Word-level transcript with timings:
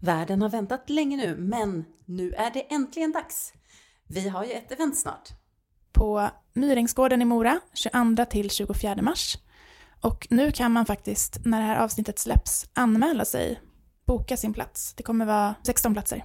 Världen 0.00 0.42
har 0.42 0.48
väntat 0.48 0.90
länge 0.90 1.16
nu, 1.16 1.36
men 1.36 1.84
nu 2.04 2.32
är 2.32 2.50
det 2.50 2.74
äntligen 2.74 3.12
dags. 3.12 3.52
Vi 4.06 4.28
har 4.28 4.44
ju 4.44 4.52
ett 4.52 4.72
event 4.72 4.98
snart. 4.98 5.28
På 5.92 6.30
Myringsgården 6.52 7.22
i 7.22 7.24
Mora, 7.24 7.60
22 7.74 8.24
till 8.24 8.50
24 8.50 9.02
mars. 9.02 9.38
Och 10.00 10.26
nu 10.30 10.52
kan 10.52 10.72
man 10.72 10.86
faktiskt, 10.86 11.38
när 11.44 11.60
det 11.60 11.66
här 11.66 11.84
avsnittet 11.84 12.18
släpps, 12.18 12.70
anmäla 12.74 13.24
sig, 13.24 13.60
boka 14.06 14.36
sin 14.36 14.52
plats. 14.52 14.94
Det 14.94 15.02
kommer 15.02 15.26
vara 15.26 15.54
16 15.62 15.92
platser. 15.92 16.24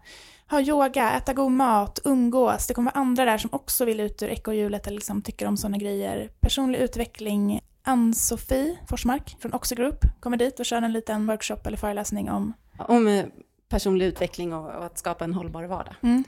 ha 0.50 0.60
yoga, 0.60 1.12
äta 1.12 1.32
god 1.32 1.52
mat, 1.52 1.98
umgås. 2.04 2.66
Det 2.66 2.74
kommer 2.74 2.90
vara 2.92 3.00
andra 3.00 3.24
där 3.24 3.38
som 3.38 3.50
också 3.52 3.84
vill 3.84 4.00
ut 4.00 4.22
ur 4.22 4.28
ekorrhjulet 4.28 4.86
eller 4.86 4.96
liksom 4.96 5.22
tycker 5.22 5.46
om 5.46 5.56
sådana 5.56 5.78
grejer. 5.78 6.30
Personlig 6.40 6.78
utveckling. 6.78 7.60
Ann-Sofie 7.84 8.78
Forsmark 8.88 9.36
från 9.40 9.54
Oxy 9.54 9.74
Group 9.74 10.04
kommer 10.20 10.36
dit 10.36 10.60
och 10.60 10.66
kör 10.66 10.82
en 10.82 10.92
liten 10.92 11.26
workshop 11.26 11.58
eller 11.64 11.76
föreläsning 11.76 12.30
om... 12.30 12.52
Om 12.78 13.08
eh, 13.08 13.26
personlig 13.68 14.06
utveckling 14.06 14.52
och, 14.52 14.74
och 14.74 14.84
att 14.84 14.98
skapa 14.98 15.24
en 15.24 15.34
hållbar 15.34 15.64
vardag. 15.64 15.94
Mm. 16.02 16.24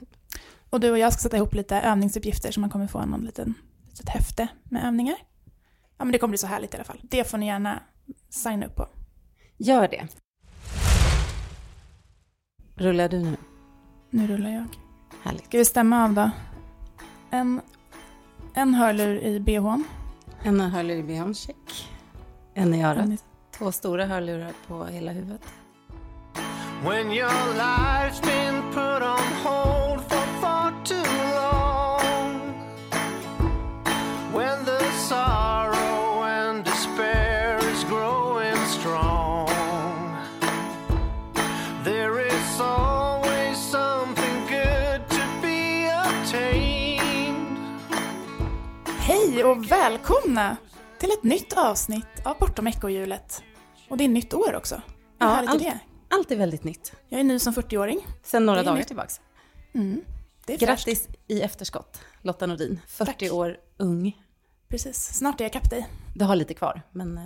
Och 0.69 0.79
du 0.79 0.91
och 0.91 0.97
jag 0.97 1.13
ska 1.13 1.21
sätta 1.21 1.37
ihop 1.37 1.53
lite 1.53 1.81
övningsuppgifter 1.81 2.51
så 2.51 2.59
man 2.59 2.69
kommer 2.69 2.87
få 2.87 3.05
någon 3.05 3.25
liten 3.25 3.53
litet 3.89 4.09
häfte 4.09 4.47
med 4.63 4.85
övningar. 4.85 5.15
Ja 5.97 6.05
men 6.05 6.11
det 6.11 6.17
kommer 6.17 6.31
bli 6.31 6.37
så 6.37 6.47
härligt 6.47 6.73
i 6.73 6.77
alla 6.77 6.83
fall. 6.83 6.99
Det 7.03 7.23
får 7.23 7.37
ni 7.37 7.45
gärna 7.45 7.79
signa 8.29 8.65
upp 8.65 8.75
på. 8.75 8.87
Gör 9.57 9.87
det. 9.87 10.07
Rullar 12.77 13.09
du 13.09 13.19
nu? 13.19 13.37
Nu 14.09 14.27
rullar 14.27 14.49
jag. 14.49 14.65
Härligt. 15.23 15.45
Ska 15.45 15.57
vi 15.57 15.65
stämma 15.65 16.03
av 16.03 16.13
då? 16.13 16.29
En, 17.29 17.61
en 18.53 18.73
hörlur 18.73 19.15
i 19.23 19.39
bhn. 19.39 19.83
En 20.43 20.61
hörlur 20.61 20.95
i 20.95 21.03
bhn, 21.03 21.33
check. 21.33 21.89
En 22.53 22.73
i 22.73 22.83
örat. 22.83 23.05
En 23.05 23.17
Två 23.57 23.71
stora 23.71 24.05
hörlurar 24.05 24.51
på 24.67 24.85
hela 24.85 25.11
huvudet. 25.11 25.41
When 26.83 27.11
your 27.11 27.53
life's 27.57 28.21
been 28.21 28.64
Hej 49.35 49.43
och 49.43 49.71
välkomna 49.71 50.57
till 50.99 51.09
ett 51.11 51.23
nytt 51.23 51.53
avsnitt 51.57 52.05
av 52.25 52.37
Bortom 52.39 52.67
ekorrhjulet. 52.67 53.43
Och 53.89 53.97
det 53.97 54.03
är 54.03 54.07
nytt 54.07 54.33
år 54.33 54.55
också. 54.55 54.75
Hur 54.75 54.83
Ja, 55.19 55.27
härligt 55.27 55.49
allt- 55.49 55.61
är 55.61 55.65
det? 55.65 55.79
Allt 56.09 56.31
är 56.31 56.35
väldigt 56.35 56.63
nytt. 56.63 56.93
Jag 57.09 57.19
är 57.19 57.23
ny 57.23 57.39
som 57.39 57.53
40-åring. 57.53 58.07
Sen 58.23 58.45
några 58.45 58.63
dagar 58.63 58.77
nytt. 58.77 58.87
tillbaks. 58.87 59.21
Mm. 59.73 60.01
Fräscht. 60.45 60.59
Grattis 60.59 61.07
i 61.27 61.41
efterskott, 61.41 62.01
Lotta 62.21 62.45
Nordin. 62.45 62.79
40 62.87 63.05
Tack. 63.11 63.33
år 63.33 63.57
ung. 63.77 64.21
Precis, 64.67 65.13
snart 65.17 65.41
är 65.41 65.45
jag 65.45 65.53
kapp 65.53 65.69
dig. 65.69 65.87
Du 66.15 66.25
har 66.25 66.35
lite 66.35 66.53
kvar, 66.53 66.81
men 66.91 67.17
eh, 67.17 67.23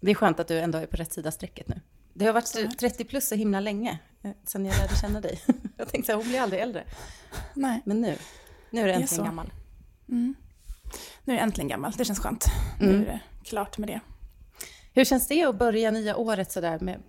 det 0.00 0.10
är 0.10 0.14
skönt 0.14 0.40
att 0.40 0.48
du 0.48 0.58
ändå 0.58 0.78
är 0.78 0.86
på 0.86 0.96
rätt 0.96 1.12
sida 1.12 1.30
strecket 1.30 1.68
nu. 1.68 1.80
Det 2.14 2.26
har 2.26 2.32
varit 2.32 2.46
Så. 2.48 2.68
30 2.80 3.04
plus 3.04 3.28
så 3.28 3.34
himla 3.34 3.60
länge, 3.60 3.98
eh, 4.22 4.30
sen 4.44 4.64
jag 4.66 4.76
lärde 4.78 4.96
känna 4.96 5.20
dig. 5.20 5.40
Jag 5.76 5.88
tänkte 5.88 6.12
att 6.14 6.18
hon 6.20 6.28
blir 6.28 6.40
aldrig 6.40 6.62
äldre. 6.62 6.84
Nej. 7.54 7.82
Men 7.84 8.00
nu, 8.00 8.16
nu 8.70 8.80
är 8.80 8.88
är 8.88 8.92
äntligen 8.92 9.24
gammal. 9.24 9.52
Mm. 10.08 10.34
Nu 11.24 11.32
är 11.32 11.36
jag 11.36 11.42
äntligen 11.42 11.68
gammal, 11.68 11.92
det 11.92 12.04
känns 12.04 12.20
skönt. 12.20 12.46
Mm. 12.80 12.92
Nu 12.92 13.06
är 13.06 13.12
det 13.12 13.20
klart 13.44 13.78
med 13.78 13.88
det. 13.88 14.00
Hur 14.92 15.04
känns 15.04 15.28
det 15.28 15.44
att 15.44 15.58
börja 15.58 15.90
nya 15.90 16.16
året 16.16 16.52
sådär 16.52 16.78
med 16.80 17.02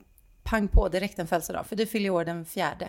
pang 0.44 0.68
på 0.68 0.90
direkt 0.90 1.20
en 1.20 1.28
födelsedag? 1.28 1.66
För 1.66 1.76
du 1.76 1.86
fyller 1.86 2.06
ju 2.06 2.10
år 2.10 2.26
den 2.26 2.46
fjärde. 2.46 2.86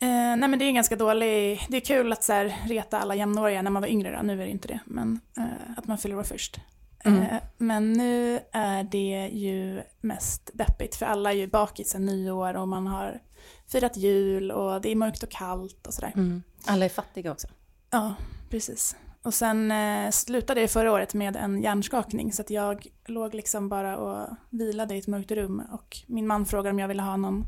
Eh, 0.00 0.08
nej 0.08 0.48
men 0.48 0.58
det 0.58 0.64
är 0.64 0.72
ganska 0.72 0.96
dålig, 0.96 1.66
det 1.68 1.76
är 1.76 1.80
kul 1.80 2.12
att 2.12 2.24
så 2.24 2.32
här, 2.32 2.56
reta 2.66 2.98
alla 2.98 3.14
jämnåriga 3.14 3.62
när 3.62 3.70
man 3.70 3.82
var 3.82 3.88
yngre 3.88 4.16
då, 4.16 4.22
nu 4.22 4.32
är 4.32 4.44
det 4.44 4.50
inte 4.50 4.68
det, 4.68 4.80
men 4.84 5.20
eh, 5.36 5.44
att 5.76 5.86
man 5.86 5.98
fyller 5.98 6.18
år 6.18 6.22
först. 6.22 6.60
Mm. 7.04 7.22
Eh, 7.22 7.36
men 7.58 7.92
nu 7.92 8.40
är 8.52 8.84
det 8.84 9.28
ju 9.32 9.82
mest 10.00 10.50
deppigt 10.54 10.96
för 10.96 11.06
alla 11.06 11.32
är 11.32 11.36
ju 11.36 11.46
bakis 11.46 11.88
sen 11.88 12.06
nyår 12.06 12.54
och 12.54 12.68
man 12.68 12.86
har 12.86 13.20
firat 13.66 13.96
jul 13.96 14.50
och 14.50 14.80
det 14.80 14.90
är 14.90 14.96
mörkt 14.96 15.22
och 15.22 15.30
kallt 15.30 15.86
och 15.86 15.94
sådär. 15.94 16.12
Mm. 16.14 16.42
Alla 16.66 16.84
är 16.84 16.88
fattiga 16.88 17.32
också. 17.32 17.48
Ja, 17.90 18.14
precis. 18.50 18.96
Och 19.28 19.34
sen 19.34 19.70
eh, 19.70 20.10
slutade 20.10 20.60
jag 20.60 20.70
förra 20.70 20.92
året 20.92 21.14
med 21.14 21.36
en 21.36 21.62
hjärnskakning 21.62 22.32
så 22.32 22.42
att 22.42 22.50
jag 22.50 22.86
låg 23.06 23.34
liksom 23.34 23.68
bara 23.68 23.96
och 23.98 24.28
vilade 24.50 24.94
i 24.94 24.98
ett 24.98 25.06
mörkt 25.06 25.30
rum 25.30 25.62
och 25.72 25.96
min 26.06 26.26
man 26.26 26.46
frågade 26.46 26.70
om 26.70 26.78
jag 26.78 26.88
ville 26.88 27.02
ha 27.02 27.16
någon 27.16 27.46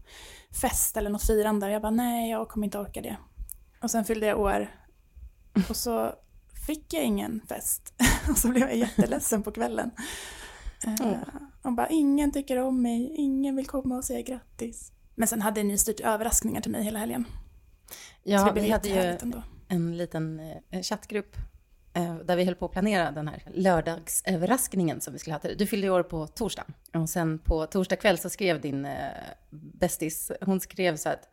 fest 0.60 0.96
eller 0.96 1.10
något 1.10 1.26
firande 1.26 1.66
och 1.66 1.72
jag 1.72 1.82
bara 1.82 1.90
nej, 1.90 2.30
jag 2.30 2.48
kommer 2.48 2.66
inte 2.66 2.78
orka 2.78 3.00
det. 3.00 3.16
Och 3.82 3.90
sen 3.90 4.04
fyllde 4.04 4.26
jag 4.26 4.40
år 4.40 4.74
och 5.68 5.76
så 5.76 6.12
fick 6.66 6.94
jag 6.94 7.04
ingen 7.04 7.40
fest 7.48 7.94
och 8.30 8.38
så 8.38 8.48
blev 8.48 8.62
jag 8.62 8.76
jätteledsen 8.76 9.42
på 9.42 9.52
kvällen. 9.52 9.90
Eh, 10.86 11.00
Mm. 11.00 11.18
och 11.62 11.72
bara 11.72 11.88
ingen 11.88 12.32
tycker 12.32 12.56
om 12.56 12.82
mig, 12.82 13.14
ingen 13.16 13.56
vill 13.56 13.66
komma 13.66 13.96
och 13.96 14.04
säga 14.04 14.22
grattis. 14.22 14.92
Men 15.14 15.28
sen 15.28 15.42
hade 15.42 15.62
ni 15.62 15.78
styrt 15.78 16.00
överraskningar 16.00 16.60
till 16.60 16.70
mig 16.70 16.82
hela 16.84 16.98
helgen. 16.98 17.24
Ja, 18.22 18.44
det 18.44 18.52
blev 18.52 18.64
vi 18.64 18.70
hade 18.70 18.88
ju 18.88 19.18
ändå. 19.22 19.42
en 19.68 19.96
liten 19.96 20.40
eh, 20.70 20.82
chattgrupp 20.82 21.36
där 22.24 22.36
vi 22.36 22.44
höll 22.44 22.54
på 22.54 22.64
att 22.64 22.72
planera 22.72 23.10
den 23.10 23.28
här 23.28 23.42
lördagsöverraskningen 23.54 25.00
som 25.00 25.12
vi 25.12 25.18
skulle 25.18 25.34
ha. 25.34 25.54
Du 25.58 25.66
fyllde 25.66 25.86
ju 25.86 25.92
år 25.92 26.02
på 26.02 26.26
torsdag. 26.26 26.64
Och 26.94 27.08
sen 27.08 27.38
på 27.38 27.66
torsdag 27.66 27.96
kväll 27.96 28.18
så 28.18 28.30
skrev 28.30 28.60
din 28.60 28.84
eh, 28.84 29.10
bästis, 29.50 30.32
hon 30.40 30.60
skrev 30.60 30.96
så 30.96 31.08
att 31.08 31.28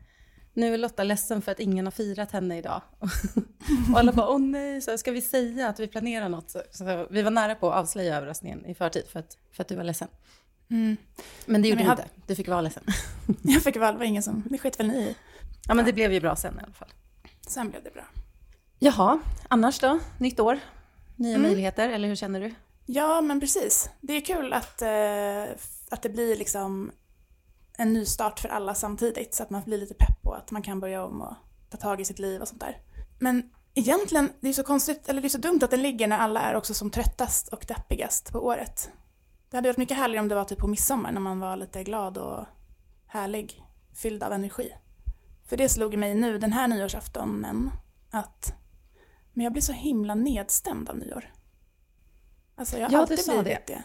nu 0.58 0.74
är 0.74 0.78
Lotta 0.78 1.04
ledsen 1.04 1.42
för 1.42 1.52
att 1.52 1.60
ingen 1.60 1.86
har 1.86 1.92
firat 1.92 2.32
henne 2.32 2.58
idag. 2.58 2.82
och 3.94 4.00
alla 4.00 4.12
bara, 4.12 4.30
åh 4.30 4.40
nej, 4.40 4.82
så 4.82 4.98
ska 4.98 5.12
vi 5.12 5.22
säga 5.22 5.68
att 5.70 5.80
vi 5.80 5.88
planerar 5.88 6.30
något? 6.30 6.50
Så, 6.50 6.62
så 6.72 7.08
vi 7.10 7.22
var 7.22 7.32
nära 7.32 7.56
på 7.56 7.72
att 7.72 7.80
avslöja 7.80 8.18
överraskningen 8.18 8.66
i 8.66 8.74
förtid 8.74 9.04
för 9.08 9.20
att, 9.20 9.38
för 9.52 9.62
att 9.62 9.68
du 9.68 9.76
var 9.76 9.84
ledsen. 9.84 10.08
Mm. 10.70 10.98
Men 11.46 11.62
det 11.62 11.68
gjorde 11.68 11.84
Men 11.84 11.96
du 11.96 12.02
inte, 12.02 12.14
du 12.28 12.36
fick 12.36 12.48
vara 12.48 12.62
ledsen. 12.62 12.84
Jag 13.44 13.64
fick 13.64 13.76
väl, 13.76 13.94
det 13.94 14.00
var 14.00 14.06
ingen 14.06 14.24
som, 14.24 14.44
det 14.50 14.58
skit 14.58 14.80
väl 14.80 14.88
ni 14.88 14.98
i. 14.98 15.16
ja, 15.68 15.74
men 15.74 15.86
det 15.86 15.94
blev 15.94 16.14
ju 16.14 16.20
bra 16.20 16.36
sen 16.36 16.60
i 16.60 16.64
alla 16.64 16.74
fall. 16.74 16.90
Sen 17.48 17.70
blev 17.70 17.84
det 17.84 17.94
bra. 17.94 18.04
Jaha, 18.80 19.20
annars 19.50 19.80
då? 19.80 20.00
Nytt 20.20 20.40
år? 20.40 20.60
Nya 21.16 21.36
Mm. 21.36 21.42
möjligheter, 21.42 21.90
eller 21.90 22.08
hur 22.08 22.16
känner 22.16 22.40
du? 22.42 22.54
Ja, 22.86 23.22
men 23.22 23.40
precis. 23.40 23.90
Det 24.02 24.14
är 24.14 24.22
kul 24.22 24.54
att, 24.54 24.82
eh, 24.82 25.44
att 25.92 26.02
det 26.02 26.10
blir 26.10 26.36
liksom 26.36 26.92
en 27.78 27.94
ny 27.94 28.06
start 28.06 28.40
för 28.40 28.50
alla 28.50 28.74
samtidigt 28.76 29.34
så 29.36 29.44
att 29.44 29.50
man 29.50 29.62
blir 29.66 29.78
lite 29.78 29.94
pepp 29.94 30.22
på 30.22 30.34
att 30.34 30.52
man 30.52 30.62
kan 30.62 30.80
börja 30.80 31.06
om 31.06 31.22
och 31.22 31.34
ta 31.70 31.78
tag 31.78 32.02
i 32.02 32.06
sitt 32.06 32.20
liv 32.20 32.42
och 32.42 32.48
sånt 32.48 32.62
där. 32.62 32.78
Men 33.20 33.50
egentligen, 33.74 34.30
det 34.40 34.50
är 34.50 34.54
så 34.54 34.64
konstigt, 34.64 35.10
eller 35.10 35.22
det 35.22 35.28
är 35.28 35.30
så 35.30 35.38
dumt 35.38 35.60
att 35.64 35.72
den 35.72 35.82
ligger 35.82 36.08
när 36.08 36.18
alla 36.18 36.42
är 36.42 36.56
också 36.56 36.74
som 36.74 36.90
tröttast 36.90 37.48
och 37.48 37.66
deppigast 37.68 38.32
på 38.32 38.40
året. 38.46 38.90
Det 39.50 39.58
hade 39.58 39.70
varit 39.70 39.78
mycket 39.78 39.98
härligare 39.98 40.22
om 40.22 40.28
det 40.28 40.36
var 40.36 40.46
typ 40.46 40.60
på 40.60 40.68
midsommar 40.68 41.12
när 41.12 41.22
man 41.22 41.40
var 41.40 41.56
lite 41.56 41.84
glad 41.84 42.18
och 42.18 42.46
härlig, 43.08 43.64
fylld 43.94 44.24
av 44.24 44.34
energi. 44.34 44.72
För 45.46 45.58
det 45.58 45.70
slog 45.70 45.98
mig 45.98 46.16
nu 46.16 46.38
den 46.38 46.54
här 46.54 46.68
nyårsaftonen 46.68 47.72
att 48.12 48.54
men 49.38 49.44
jag 49.44 49.54
blir 49.54 49.62
så 49.62 49.74
himla 49.74 50.16
nedstämd 50.16 50.90
av 50.90 50.98
nyår. 50.98 51.32
Alltså 52.56 52.78
jag 52.78 52.86
har 52.86 52.94
Ja, 52.94 53.00
alltid 53.00 53.20
blivit 53.44 53.68
det. 53.68 53.84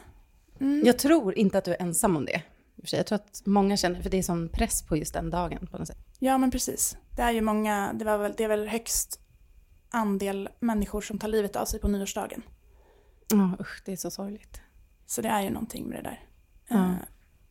Mm. 0.60 0.82
Jag 0.86 0.98
tror 0.98 1.38
inte 1.38 1.58
att 1.58 1.64
du 1.64 1.70
är 1.70 1.82
ensam 1.82 2.16
om 2.16 2.24
det. 2.24 2.42
Jag 2.76 3.06
tror 3.06 3.16
att 3.16 3.42
många 3.46 3.76
känner, 3.76 4.02
för 4.02 4.10
det 4.10 4.18
är 4.18 4.22
sån 4.22 4.48
press 4.48 4.82
på 4.82 4.96
just 4.96 5.14
den 5.14 5.30
dagen 5.30 5.66
på 5.66 5.78
något 5.78 5.86
sätt. 5.88 5.98
Ja, 6.18 6.38
men 6.38 6.50
precis. 6.50 6.96
Det 7.16 7.22
är 7.22 7.30
ju 7.30 7.40
många, 7.40 7.92
det, 7.92 8.04
var 8.04 8.18
väl, 8.18 8.34
det 8.36 8.44
är 8.44 8.48
väl 8.48 8.68
högst 8.68 9.20
andel 9.90 10.48
människor 10.60 11.00
som 11.00 11.18
tar 11.18 11.28
livet 11.28 11.56
av 11.56 11.64
sig 11.64 11.80
på 11.80 11.88
nyårsdagen. 11.88 12.42
Ja, 13.28 13.56
usch, 13.60 13.82
det 13.84 13.92
är 13.92 13.96
så 13.96 14.10
sorgligt. 14.10 14.60
Så 15.06 15.22
det 15.22 15.28
är 15.28 15.42
ju 15.42 15.50
någonting 15.50 15.88
med 15.88 15.98
det 15.98 16.02
där. 16.02 16.26
Eh, 16.68 16.92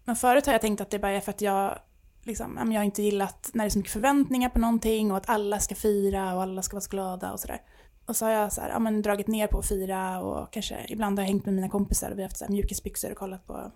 Men 0.04 0.16
förut 0.16 0.46
har 0.46 0.54
jag 0.54 0.62
tänkt 0.62 0.82
att 0.82 0.90
det 0.90 1.00
bara 1.00 1.12
är 1.12 1.20
för 1.20 1.32
att 1.32 1.42
jag, 1.42 1.80
liksom, 2.24 2.72
jag 2.72 2.80
har 2.80 2.86
inte 2.86 3.04
gillat 3.04 3.50
när 3.54 3.64
det 3.64 3.68
är 3.68 3.70
så 3.70 3.78
mycket 3.80 3.94
förväntningar 3.94 4.50
på 4.50 4.60
någonting 4.60 5.12
och 5.12 5.18
att 5.18 5.30
alla 5.30 5.60
ska 5.60 5.76
fira 5.76 6.36
och 6.36 6.42
alla 6.42 6.62
ska 6.62 6.76
vara 6.76 6.82
så 6.82 6.90
glada 6.90 7.32
och 7.32 7.40
sådär. 7.40 7.62
Och 8.06 8.16
så 8.16 8.26
har 8.26 8.32
jag 8.32 8.54
så 8.54 8.62
här, 8.62 8.70
ja, 8.70 8.80
men 8.80 9.02
dragit 9.02 9.28
ner 9.28 9.48
på 9.48 9.60
att 9.60 9.68
fira 9.68 10.20
och 10.20 10.54
kanske 10.54 10.86
ibland 10.90 11.20
har 11.20 11.24
jag 11.24 11.30
hängt 11.30 11.46
med 11.46 11.54
mina 11.54 11.70
kompisar 11.70 12.12
och 12.12 12.18
vi 12.18 12.22
har 12.22 12.30
haft 12.30 12.38
så 12.38 12.46
här 12.46 12.52
mjukisbyxor 12.52 13.12
och 13.12 13.18
kollat 13.18 13.48
på 13.48 13.72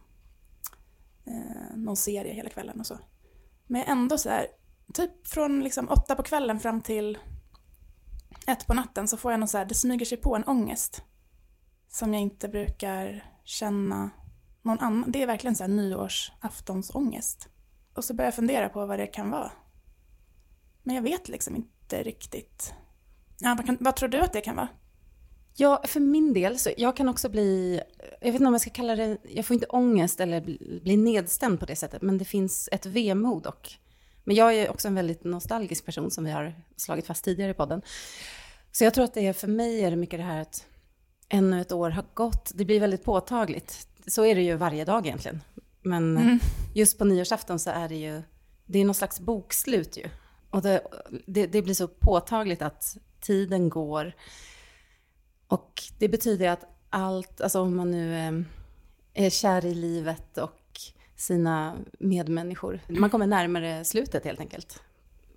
eh, 1.26 1.76
någon 1.76 1.96
serie 1.96 2.34
hela 2.34 2.50
kvällen 2.50 2.80
och 2.80 2.86
så. 2.86 3.00
Men 3.68 3.84
ändå 3.84 4.18
så 4.18 4.30
här, 4.30 4.48
typ 4.94 5.28
från 5.28 5.64
liksom 5.64 5.90
åtta 5.90 6.16
på 6.16 6.24
kvällen 6.24 6.60
fram 6.60 6.82
till 6.82 7.18
ett 8.48 8.68
på 8.68 8.74
natten 8.74 9.08
så 9.08 9.18
får 9.18 9.32
jag 9.32 9.40
någon 9.40 9.48
så 9.48 9.58
här, 9.58 9.66
det 9.66 9.76
smyger 9.76 10.06
sig 10.06 10.18
på 10.18 10.36
en 10.36 10.44
ångest. 10.44 11.04
Som 11.88 12.14
jag 12.14 12.22
inte 12.22 12.48
brukar 12.48 13.32
känna 13.44 14.10
någon 14.62 14.80
annan. 14.80 15.12
Det 15.12 15.24
är 15.24 15.28
verkligen 15.28 15.56
så 15.56 15.64
här 15.64 15.70
nyårsaftonsångest. 15.70 17.50
Och 17.94 18.04
så 18.04 18.14
börjar 18.14 18.28
jag 18.28 18.36
fundera 18.36 18.70
på 18.70 18.86
vad 18.86 19.00
det 19.00 19.08
kan 19.08 19.32
vara. 19.32 19.52
Men 20.84 20.96
jag 20.96 21.02
vet 21.02 21.30
liksom 21.30 21.56
inte 21.56 22.04
riktigt. 22.04 22.74
Ja, 23.40 23.54
vad, 23.58 23.66
kan, 23.66 23.78
vad 23.80 23.96
tror 23.96 24.10
du 24.10 24.20
att 24.22 24.34
det 24.34 24.42
kan 24.42 24.56
vara? 24.56 24.68
Ja, 25.58 25.84
för 25.88 26.00
min 26.00 26.34
del, 26.34 26.60
så 26.60 26.70
jag 26.78 26.98
kan 26.98 27.10
också 27.10 27.30
bli, 27.30 27.82
jag 28.22 28.28
vet 28.32 28.36
inte 28.36 28.46
om 28.48 28.54
jag 28.54 28.62
ska 28.62 28.70
kalla 28.70 28.96
det, 28.96 29.18
jag 29.24 29.46
får 29.46 29.54
inte 29.54 29.66
ångest 29.66 30.20
eller 30.20 30.42
bli, 30.42 30.80
bli 30.84 30.98
nedstämd 30.98 31.60
på 31.60 31.66
det 31.66 31.76
sättet, 31.76 32.02
men 32.02 32.18
det 32.18 32.26
finns 32.26 32.70
ett 32.72 32.86
vemod 32.86 33.48
och, 33.48 33.72
men 34.24 34.36
jag 34.36 34.54
är 34.56 34.70
också 34.70 34.88
en 34.88 34.96
väldigt 34.96 35.24
nostalgisk 35.24 35.86
person 35.86 36.12
som 36.12 36.24
vi 36.24 36.32
har 36.32 36.56
slagit 36.76 37.08
fast 37.08 37.24
tidigare 37.26 37.52
i 37.52 37.54
podden. 37.54 37.82
Så 38.72 38.84
jag 38.84 38.94
tror 38.94 39.06
att 39.06 39.14
det 39.14 39.28
är, 39.28 39.34
för 39.34 39.48
mig 39.48 39.82
är 39.82 39.90
det 39.92 39.98
mycket 39.98 40.20
det 40.20 40.24
här 40.24 40.42
att 40.42 40.66
ännu 41.30 41.62
ett 41.62 41.72
år 41.72 41.90
har 41.90 42.06
gått, 42.14 42.52
det 42.56 42.66
blir 42.66 42.80
väldigt 42.80 43.04
påtagligt. 43.04 43.88
Så 44.08 44.26
är 44.26 44.36
det 44.36 44.42
ju 44.42 44.56
varje 44.56 44.86
dag 44.86 45.06
egentligen. 45.06 45.42
Men 45.82 46.18
Mm. 46.18 46.40
just 46.74 46.98
på 46.98 47.06
nyårsafton 47.06 47.60
så 47.60 47.70
är 47.70 47.90
det 47.90 47.96
ju, 47.96 48.22
det 48.66 48.80
är 48.80 48.86
någon 48.86 48.96
slags 48.96 49.20
bokslut 49.20 49.98
ju. 49.98 50.10
Och 50.50 50.62
det, 50.62 50.82
det, 51.28 51.48
det 51.48 51.62
blir 51.62 51.74
så 51.74 51.88
påtagligt 51.88 52.62
att 52.62 52.98
tiden 53.26 53.70
går. 53.70 54.14
Och 55.48 55.84
det 56.00 56.10
betyder 56.10 56.50
att 56.50 56.66
allt, 56.90 57.42
alltså 57.42 57.62
om 57.62 57.76
man 57.76 57.92
nu 57.92 58.18
ehm, 58.18 58.46
är 59.14 59.30
kär 59.30 59.66
i 59.66 59.74
livet 59.74 60.38
och 60.38 60.62
sina 61.16 61.78
medmänniskor, 62.00 62.80
man 62.88 63.10
kommer 63.10 63.28
närmare 63.28 63.86
slutet 63.86 64.26
helt 64.26 64.40
enkelt. 64.40 64.82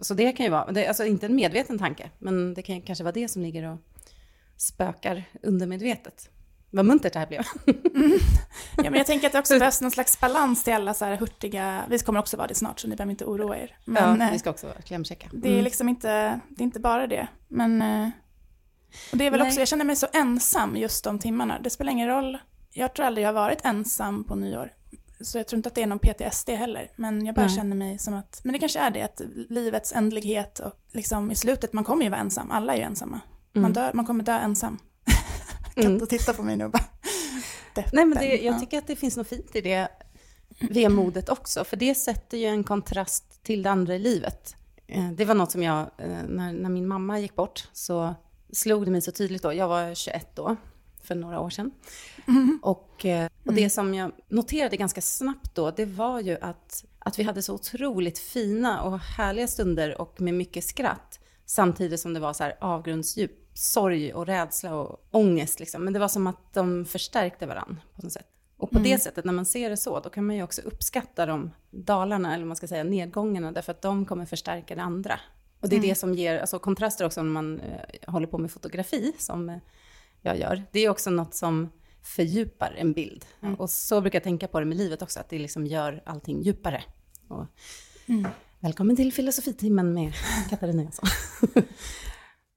Så 0.01 0.15
det 0.15 0.33
kan 0.33 0.47
ju 0.47 0.51
vara, 0.51 0.73
det, 0.73 0.87
alltså 0.87 1.05
inte 1.05 1.27
en 1.27 1.35
medveten 1.35 1.79
tanke, 1.79 2.11
men 2.19 2.55
det 2.55 2.63
kan 2.63 2.77
ju 2.77 2.83
kanske 2.83 3.05
vara 3.05 3.13
det 3.13 3.29
som 3.29 3.43
ligger 3.43 3.73
och 3.73 3.79
spökar 4.57 5.25
undermedvetet. 5.43 6.31
Vad 6.71 6.85
muntert 6.85 7.13
det 7.13 7.19
här 7.19 7.27
blev. 7.27 7.43
Ja, 8.77 8.83
men 8.91 8.95
jag 8.95 9.07
tänker 9.07 9.27
att 9.27 9.33
det 9.33 9.39
också 9.39 9.55
behövs 9.59 9.81
någon 9.81 9.91
slags 9.91 10.21
balans 10.21 10.65
till 10.65 10.73
alla 10.73 10.95
så 10.95 11.05
här 11.05 11.17
hurtiga, 11.17 11.85
vi 11.89 11.99
kommer 11.99 12.21
också 12.21 12.37
vara 12.37 12.47
det 12.47 12.55
snart 12.55 12.81
så 12.81 12.89
ni 12.89 12.97
behöver 12.97 13.11
inte 13.11 13.25
oroa 13.25 13.57
er. 13.59 13.77
Men 13.85 14.21
ja, 14.21 14.27
eh, 14.27 14.33
vi 14.33 14.39
ska 14.39 14.51
också 14.51 14.73
klämchecka. 14.85 15.29
det 15.33 15.59
är 15.59 15.63
liksom 15.63 15.89
inte, 15.89 16.41
det 16.49 16.63
är 16.63 16.65
inte 16.65 16.81
bara 16.81 17.07
det. 17.07 17.29
Men, 17.49 17.83
eh, 17.83 18.09
och 19.13 19.19
det 19.19 19.27
är 19.27 19.31
väl 19.31 19.41
Nej. 19.41 19.49
också, 19.49 19.61
jag 19.61 19.69
känner 19.69 19.85
mig 19.85 19.97
så 19.97 20.07
ensam 20.13 20.77
just 20.77 21.05
de 21.05 21.19
timmarna. 21.19 21.59
Det 21.61 21.71
spelar 21.71 21.93
ingen 21.93 22.09
roll, 22.09 22.39
jag 22.73 22.95
tror 22.95 23.07
aldrig 23.07 23.25
jag 23.25 23.29
har 23.29 23.35
varit 23.35 23.65
ensam 23.65 24.25
på 24.25 24.35
nyår. 24.35 24.73
Så 25.21 25.39
jag 25.39 25.49
tror 25.49 25.57
inte 25.57 25.69
att 25.69 25.75
det 25.75 25.83
är 25.83 25.87
någon 25.87 25.99
PTSD 25.99 26.49
heller. 26.51 26.91
Men 26.97 27.27
jag 27.27 27.35
bara 27.35 27.47
Nej. 27.47 27.57
känner 27.57 27.77
mig 27.77 27.99
som 27.99 28.15
att, 28.15 28.41
men 28.45 28.53
det 28.53 28.59
kanske 28.59 28.79
är 28.79 28.91
det, 28.91 29.03
att 29.03 29.21
livets 29.49 29.93
ändlighet 29.93 30.59
och 30.59 30.73
liksom 30.93 31.31
i 31.31 31.35
slutet, 31.35 31.73
man 31.73 31.85
kommer 31.85 32.03
ju 32.05 32.09
vara 32.11 32.21
ensam, 32.21 32.51
alla 32.51 32.73
är 32.73 32.77
ju 32.77 32.83
ensamma. 32.83 33.21
Man, 33.53 33.65
Mm. 33.65 33.73
dör, 33.73 33.91
man 33.95 34.07
kommer 34.07 34.25
dö 34.25 34.33
ensam. 34.39 34.79
Mm. 35.79 35.93
Katt 35.93 36.03
och 36.03 36.09
titta 36.09 36.33
på 36.35 36.43
mig 36.43 36.57
nu 36.57 36.65
och 36.65 36.71
bara, 36.71 36.85
Nej, 37.93 38.05
men 38.07 38.19
det, 38.19 38.25
jag 38.37 38.55
Ja. 38.55 38.61
tycker 38.61 38.79
att 38.79 38.87
det 38.87 38.97
finns 38.97 39.17
något 39.17 39.29
fint 39.29 39.57
i 39.57 39.61
det 39.61 39.89
vemodet 40.61 41.29
också, 41.29 41.65
för 41.65 41.77
det 41.77 41.95
sätter 41.95 42.39
ju 42.39 42.45
en 42.45 42.65
kontrast 42.65 43.43
till 43.43 43.63
det 43.63 43.71
andra 43.71 43.95
i 43.95 43.99
livet. 43.99 44.57
Eh, 44.87 45.11
Det 45.13 45.25
var 45.25 45.35
något 45.35 45.51
som 45.53 45.63
jag, 45.63 45.79
eh, 45.99 46.09
när, 46.29 46.53
när 46.53 46.69
min 46.71 46.89
mamma 46.89 47.19
gick 47.21 47.35
bort, 47.35 47.69
så 47.73 48.15
slog 48.53 48.85
det 48.85 48.91
mig 48.91 49.01
så 49.03 49.13
tydligt 49.13 49.43
då. 49.43 49.53
Jag 49.55 49.69
var 49.69 49.95
21 49.95 50.37
då, 50.37 50.57
för 51.03 51.15
några 51.15 51.41
år 51.41 51.51
sedan. 51.51 51.71
Och, 52.63 53.05
eh, 53.07 53.29
och 53.47 53.55
det 53.55 53.71
som 53.71 53.95
jag 53.95 54.13
noterade 54.29 54.77
ganska 54.77 55.01
snabbt 55.01 55.55
då, 55.55 55.71
det 55.71 55.85
var 55.85 56.21
ju 56.21 56.39
att, 56.41 56.85
att 56.99 57.19
vi 57.19 57.23
hade 57.23 57.43
så 57.43 57.55
otroligt 57.55 58.19
fina 58.19 58.83
och 58.83 58.99
härliga 58.99 59.49
stunder 59.49 60.01
och 60.01 60.21
med 60.21 60.35
mycket 60.35 60.65
skratt. 60.65 61.21
Samtidigt 61.47 62.01
som 62.01 62.15
det 62.15 62.21
var 62.21 62.33
så 62.33 62.45
här 62.45 62.57
avgrundsdjup 62.61 63.48
sorg 63.59 64.15
och 64.15 64.27
rädsla 64.27 64.75
och 64.75 65.09
ångest. 65.11 65.61
Liksom. 65.61 65.85
Men 65.85 65.93
det 65.93 65.99
var 65.99 66.09
som 66.09 66.27
att 66.27 66.55
de 66.55 66.85
förstärkte 66.85 67.47
varandra 67.47 67.77
på 67.95 68.03
något 68.03 68.13
sätt. 68.13 68.27
Och 68.57 68.71
på 68.71 68.79
det 68.79 68.99
sättet, 68.99 69.25
när 69.25 69.33
man 69.33 69.47
ser 69.47 69.71
det 69.71 69.77
så, 69.77 70.01
då 70.01 70.11
kan 70.11 70.27
man 70.27 70.37
ju 70.37 70.43
också 70.43 70.63
uppskatta 70.63 71.27
de 71.27 71.51
dalarna, 71.71 72.35
eller 72.35 72.45
man 72.45 72.57
ska 72.57 72.69
säga, 72.69 72.85
nedgångarna, 72.85 73.53
därför 73.53 73.73
att 73.73 73.83
de 73.83 74.05
kommer 74.07 74.27
förstärka 74.27 74.75
det 74.75 74.83
andra. 74.83 75.21
Och 75.61 75.69
det 75.69 75.77
är 75.77 75.81
det 75.81 75.95
som 75.95 76.15
ger, 76.15 76.39
alltså 76.39 76.59
kontraster 76.59 77.05
också 77.05 77.23
när 77.23 77.31
man 77.31 77.61
eh, 77.61 78.13
håller 78.13 78.27
på 78.27 78.39
med 78.39 78.51
fotografi, 78.51 79.13
som 79.19 79.49
eh, 79.49 79.59
jag 80.21 80.39
gör. 80.39 80.63
Det 80.73 80.81
är 80.81 80.89
också 80.89 81.11
något 81.11 81.35
som 81.35 81.69
fördjupar 82.03 82.75
en 82.79 82.93
bild. 82.93 83.25
Och 83.59 83.71
så 83.71 84.01
brukar 84.01 84.17
jag 84.17 84.25
tänka 84.25 84.49
på 84.49 84.61
det 84.61 84.67
med 84.67 84.77
livet 84.77 85.03
också, 85.03 85.21
att 85.21 85.29
det 85.29 85.39
liksom 85.39 85.67
gör 85.67 86.03
allting 86.07 86.43
djupare. 86.43 86.83
Och, 87.29 87.47
Välkommen 88.61 88.97
till 88.97 89.13
filosofitimmen 89.13 89.93
med 89.93 90.13
Katarina 90.51 90.83
Jönsson. 90.83 91.09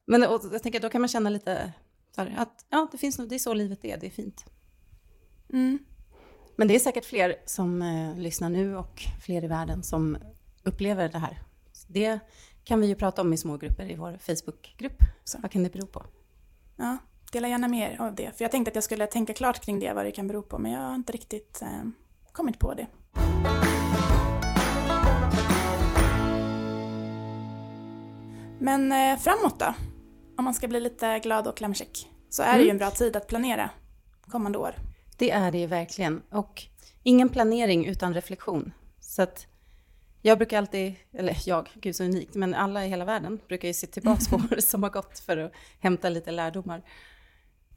Men 0.05 0.23
och 0.23 0.41
jag 0.51 0.63
tänker, 0.63 0.79
då 0.79 0.89
kan 0.89 1.01
man 1.01 1.07
känna 1.07 1.29
lite 1.29 1.73
här, 2.17 2.35
att 2.37 2.65
ja, 2.69 2.87
det, 2.91 2.97
finns, 2.97 3.17
det 3.17 3.35
är 3.35 3.39
så 3.39 3.53
livet 3.53 3.85
är, 3.85 3.97
det 3.97 4.05
är 4.05 4.11
fint. 4.11 4.45
Mm. 5.53 5.79
Men 6.55 6.67
det 6.67 6.75
är 6.75 6.79
säkert 6.79 7.05
fler 7.05 7.35
som 7.45 7.81
eh, 7.81 8.17
lyssnar 8.17 8.49
nu 8.49 8.77
och 8.77 9.03
fler 9.21 9.43
i 9.43 9.47
världen 9.47 9.83
som 9.83 10.17
upplever 10.63 11.09
det 11.09 11.17
här. 11.17 11.41
Det 11.87 12.19
kan 12.63 12.81
vi 12.81 12.87
ju 12.87 12.95
prata 12.95 13.21
om 13.21 13.33
i 13.33 13.37
små 13.37 13.57
grupper 13.57 13.91
i 13.91 13.95
vår 13.95 14.17
Facebookgrupp. 14.17 14.97
Så. 15.23 15.37
Vad 15.41 15.51
kan 15.51 15.63
det 15.63 15.73
bero 15.73 15.87
på? 15.87 16.05
Ja, 16.75 16.97
dela 17.31 17.47
gärna 17.47 17.67
mer 17.67 18.01
av 18.01 18.15
det. 18.15 18.37
För 18.37 18.43
jag 18.43 18.51
tänkte 18.51 18.69
att 18.69 18.75
jag 18.75 18.83
skulle 18.83 19.07
tänka 19.07 19.33
klart 19.33 19.59
kring 19.59 19.79
det, 19.79 19.93
vad 19.93 20.05
det 20.05 20.11
kan 20.11 20.27
bero 20.27 20.41
på, 20.41 20.59
men 20.59 20.71
jag 20.71 20.79
har 20.79 20.95
inte 20.95 21.13
riktigt 21.13 21.61
eh, 21.61 21.67
kommit 22.31 22.59
på 22.59 22.73
det. 22.73 22.87
Men 28.59 28.91
eh, 28.91 29.19
framåt 29.19 29.59
då? 29.59 29.73
Om 30.37 30.43
man 30.43 30.53
ska 30.53 30.67
bli 30.67 30.79
lite 30.79 31.19
glad 31.19 31.47
och 31.47 31.57
klämkäck, 31.57 32.07
så 32.29 32.43
är 32.43 32.57
det 32.57 32.63
ju 32.63 32.69
en 32.69 32.77
bra 32.77 32.91
tid 32.91 33.15
att 33.15 33.27
planera 33.27 33.69
kommande 34.27 34.57
år. 34.57 34.75
Det 35.17 35.31
är 35.31 35.51
det 35.51 35.57
ju 35.57 35.67
verkligen. 35.67 36.21
Och 36.31 36.63
ingen 37.03 37.29
planering 37.29 37.85
utan 37.85 38.13
reflektion. 38.13 38.71
Så 38.99 39.21
att 39.21 39.47
jag 40.21 40.37
brukar 40.37 40.57
alltid, 40.57 40.95
eller 41.13 41.37
jag, 41.45 41.69
gud 41.73 41.95
så 41.95 42.03
unikt, 42.03 42.35
men 42.35 42.53
alla 42.53 42.85
i 42.85 42.89
hela 42.89 43.05
världen 43.05 43.39
brukar 43.47 43.67
ju 43.67 43.73
se 43.73 43.87
tillbaka 43.87 44.21
på 44.29 44.35
året 44.51 44.63
som 44.63 44.83
har 44.83 44.89
gått 44.89 45.19
för 45.19 45.37
att 45.37 45.51
hämta 45.79 46.09
lite 46.09 46.31
lärdomar. 46.31 46.83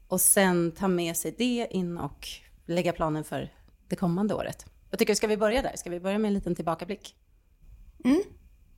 Och 0.07 0.21
sen 0.21 0.71
ta 0.71 0.87
med 0.87 1.17
sig 1.17 1.35
det 1.37 1.67
in 1.71 1.97
och 1.97 2.27
lägga 2.65 2.93
planen 2.93 3.23
för 3.23 3.53
det 3.87 3.95
kommande 3.95 4.33
året. 4.33 4.65
Jag 4.89 4.99
tycker, 4.99 5.15
ska 5.15 5.27
vi 5.27 5.37
börja 5.37 5.61
där? 5.61 5.75
Ska 5.75 5.89
vi 5.89 5.99
börja 5.99 6.17
med 6.17 6.27
en 6.27 6.33
liten 6.33 6.55
tillbakablick? 6.55 7.15
Mm, 8.03 8.21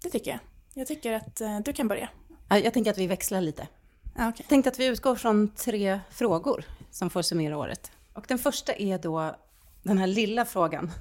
det 0.03 0.09
tycker 0.09 0.31
jag. 0.31 0.39
Jag 0.73 0.87
tycker 0.87 1.13
att 1.13 1.41
eh, 1.41 1.59
du 1.59 1.73
kan 1.73 1.87
börja. 1.87 2.09
Ja, 2.49 2.59
Jag 2.59 2.73
tänker 2.73 2.91
att 2.91 2.97
vi 2.97 3.07
växlar 3.07 3.41
lite. 3.41 3.67
Ah, 4.15 4.29
okay. 4.29 4.37
Jag 4.37 4.47
tänkte 4.47 4.69
att 4.69 4.79
vi 4.79 4.85
utgår 4.85 5.15
från 5.15 5.49
tre 5.49 5.99
frågor 6.09 6.65
som 6.91 7.09
får 7.09 7.21
summera 7.21 7.57
året. 7.57 7.91
Och 8.13 8.25
den 8.27 8.37
första 8.37 8.73
är 8.73 8.97
då 8.97 9.35
den 9.83 9.97
här 9.97 10.07
lilla 10.07 10.45
frågan. 10.45 10.91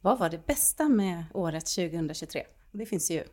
Vad 0.00 0.18
var 0.18 0.28
det 0.28 0.46
bästa 0.46 0.88
med 0.88 1.24
året 1.34 1.66
2023? 1.66 2.42
Och 2.72 2.78
Det 2.78 2.86
finns 2.86 3.10
ju 3.10 3.24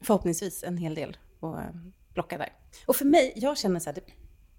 förhoppningsvis 0.00 0.64
en 0.64 0.76
hel 0.76 0.94
del 0.94 1.16
att 1.40 1.42
eh, 1.54 1.80
plocka 2.14 2.38
där. 2.38 2.52
Och 2.86 2.96
för 2.96 3.04
mig, 3.04 3.32
jag 3.36 3.58
känner 3.58 3.80
så 3.80 3.90
här, 3.90 3.94
det, 3.94 4.02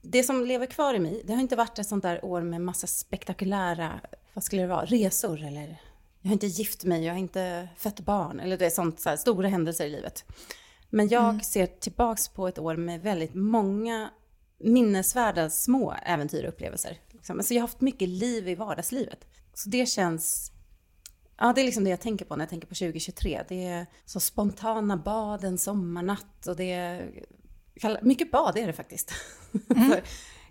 det 0.01 0.23
som 0.23 0.45
lever 0.45 0.65
kvar 0.65 0.93
i 0.93 0.99
mig, 0.99 1.21
det 1.25 1.33
har 1.33 1.41
inte 1.41 1.55
varit 1.55 1.79
ett 1.79 1.87
sånt 1.87 2.03
där 2.03 2.25
år 2.25 2.41
med 2.41 2.61
massa 2.61 2.87
spektakulära, 2.87 3.99
vad 4.33 4.43
skulle 4.43 4.61
det 4.61 4.67
vara, 4.67 4.85
resor 4.85 5.43
eller 5.43 5.81
jag 6.21 6.29
har 6.29 6.33
inte 6.33 6.47
gift 6.47 6.83
mig, 6.83 7.05
jag 7.05 7.13
har 7.13 7.19
inte 7.19 7.69
fött 7.77 7.99
barn 7.99 8.39
eller 8.39 8.57
det 8.57 8.65
är 8.65 8.69
sånt, 8.69 8.99
så 8.99 9.09
här, 9.09 9.17
stora 9.17 9.47
händelser 9.47 9.85
i 9.85 9.89
livet. 9.89 10.25
Men 10.89 11.07
jag 11.07 11.45
ser 11.45 11.65
tillbaks 11.65 12.27
på 12.27 12.47
ett 12.47 12.59
år 12.59 12.75
med 12.75 13.01
väldigt 13.01 13.35
många 13.35 14.09
minnesvärda 14.59 15.49
små 15.49 15.95
äventyr 16.05 16.43
och 16.43 16.49
upplevelser. 16.49 16.99
Liksom. 17.11 17.37
Alltså 17.37 17.53
jag 17.53 17.61
har 17.61 17.67
haft 17.67 17.81
mycket 17.81 18.09
liv 18.09 18.47
i 18.47 18.55
vardagslivet. 18.55 19.27
Så 19.53 19.69
det 19.69 19.85
känns... 19.85 20.51
Ja, 21.37 21.53
det 21.55 21.61
är 21.61 21.65
liksom 21.65 21.83
det 21.83 21.89
jag 21.89 22.01
tänker 22.01 22.25
på 22.25 22.35
när 22.35 22.43
jag 22.43 22.49
tänker 22.49 22.67
på 22.67 22.75
2023. 22.75 23.43
Det 23.49 23.65
är 23.65 23.85
så 24.05 24.19
spontana 24.19 24.97
bad 24.97 25.43
en 25.43 25.57
sommarnatt 25.57 26.47
och 26.47 26.55
det 26.55 26.71
är... 26.71 27.23
Mycket 28.01 28.31
bad 28.31 28.57
är 28.57 28.67
det 28.67 28.73
faktiskt. 28.73 29.11
Alltså, 29.69 29.99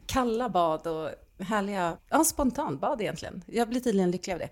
Kalla 0.07 0.49
bad 0.49 0.87
och 0.87 1.11
härliga, 1.39 1.97
ja 2.09 2.25
spontanbad 2.25 3.01
egentligen. 3.01 3.45
Jag 3.47 3.69
blir 3.69 3.81
tydligen 3.81 4.11
lycklig 4.11 4.33
av 4.33 4.39
det. 4.39 4.49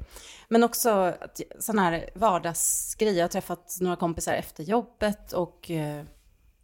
Men 0.48 0.64
också 0.64 0.88
sådana 0.88 1.60
sån 1.60 1.78
här 1.78 2.10
vardagsgrejer. 2.14 3.14
Jag 3.14 3.24
har 3.24 3.28
träffat 3.28 3.78
några 3.80 3.96
kompisar 3.96 4.32
efter 4.32 4.64
jobbet 4.64 5.32
och 5.32 5.70
eh, 5.70 6.04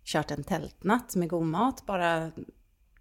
kört 0.05 0.31
en 0.31 0.45
tältnatt 0.45 1.17
med 1.17 1.29
god 1.29 1.47
mat. 1.47 1.87
Bara, 1.87 2.31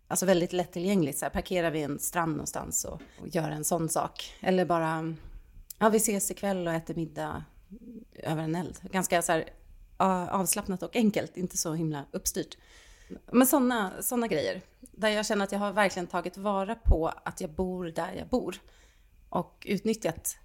alltså 0.07 0.25
väldigt 0.25 0.53
lättillgängligt. 0.53 1.17
Så 1.17 1.25
här, 1.25 1.29
parkera 1.29 1.69
vid 1.69 1.85
en 1.85 1.99
strand 1.99 2.31
någonstans 2.31 2.85
och, 2.85 3.01
och 3.21 3.27
göra 3.27 3.53
en 3.53 3.65
sån 3.65 3.89
sak. 3.89 4.33
Eller 4.39 4.65
bara, 4.65 5.15
ja 5.79 5.89
vi 5.89 5.97
ses 5.97 6.31
ikväll 6.31 6.67
och 6.67 6.73
äter 6.73 6.95
middag 6.95 7.43
över 8.13 8.43
en 8.43 8.55
eld. 8.55 8.79
Ganska 8.91 9.21
så 9.21 9.31
här, 9.31 9.49
avslappnat 10.29 10.83
och 10.83 10.95
enkelt, 10.95 11.37
inte 11.37 11.57
så 11.57 11.73
himla 11.73 12.05
uppstyrt. 12.11 12.57
Men 13.31 13.47
sådana 13.47 14.01
såna 14.01 14.27
grejer. 14.27 14.61
Där 14.79 15.09
jag 15.09 15.25
känner 15.25 15.43
att 15.43 15.51
jag 15.51 15.59
har 15.59 15.71
verkligen 15.71 16.07
tagit 16.07 16.37
vara 16.37 16.75
på 16.75 17.07
att 17.23 17.41
jag 17.41 17.49
bor 17.49 17.85
där 17.85 18.13
jag 18.13 18.27
bor. 18.27 18.55
Och 19.29 19.65
utnyttjat 19.69 20.37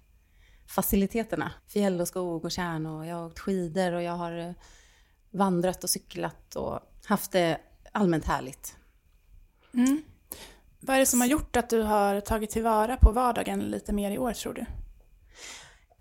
faciliteterna. 0.67 1.51
Fjäll 1.67 2.01
och 2.01 2.07
skog 2.07 2.45
och 2.45 2.51
kärn 2.51 2.85
och 2.85 3.05
jag 3.05 3.15
har 3.15 3.25
åkt 3.25 3.39
skidor 3.39 3.91
och 3.91 4.03
jag 4.03 4.11
har 4.11 4.37
eh, 4.37 4.51
vandrat 5.31 5.83
och 5.83 5.89
cyklat 5.89 6.55
och 6.55 6.79
haft 7.05 7.31
det 7.31 7.57
allmänt 7.91 8.25
härligt. 8.25 8.77
Mm. 9.73 10.01
Vad 10.79 10.95
är 10.95 10.99
det 10.99 11.05
som 11.05 11.21
har 11.21 11.27
gjort 11.27 11.55
att 11.55 11.69
du 11.69 11.81
har 11.81 12.21
tagit 12.21 12.49
tillvara 12.49 12.97
på 12.97 13.11
vardagen 13.11 13.59
lite 13.59 13.93
mer 13.93 14.11
i 14.11 14.17
år 14.17 14.33
tror 14.33 14.53
du? 14.53 14.65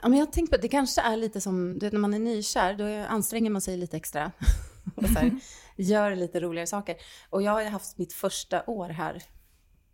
Ja, 0.02 0.08
men 0.08 0.18
jag 0.18 0.32
tänkt 0.32 0.50
på 0.50 0.56
det 0.56 0.68
kanske 0.68 1.00
är 1.00 1.16
lite 1.16 1.40
som, 1.40 1.78
du 1.78 1.86
vet, 1.86 1.92
när 1.92 2.00
man 2.00 2.14
är 2.14 2.18
nykär, 2.18 2.74
då 2.74 3.08
anstränger 3.08 3.50
man 3.50 3.62
sig 3.62 3.76
lite 3.76 3.96
extra. 3.96 4.32
och 4.96 5.04
så 5.04 5.18
här, 5.18 5.30
gör 5.76 6.16
lite 6.16 6.40
roligare 6.40 6.66
saker. 6.66 6.96
Och 7.30 7.42
jag 7.42 7.52
har 7.52 7.62
ju 7.62 7.68
haft 7.68 7.98
mitt 7.98 8.12
första 8.12 8.64
år 8.66 8.88
här 8.88 9.22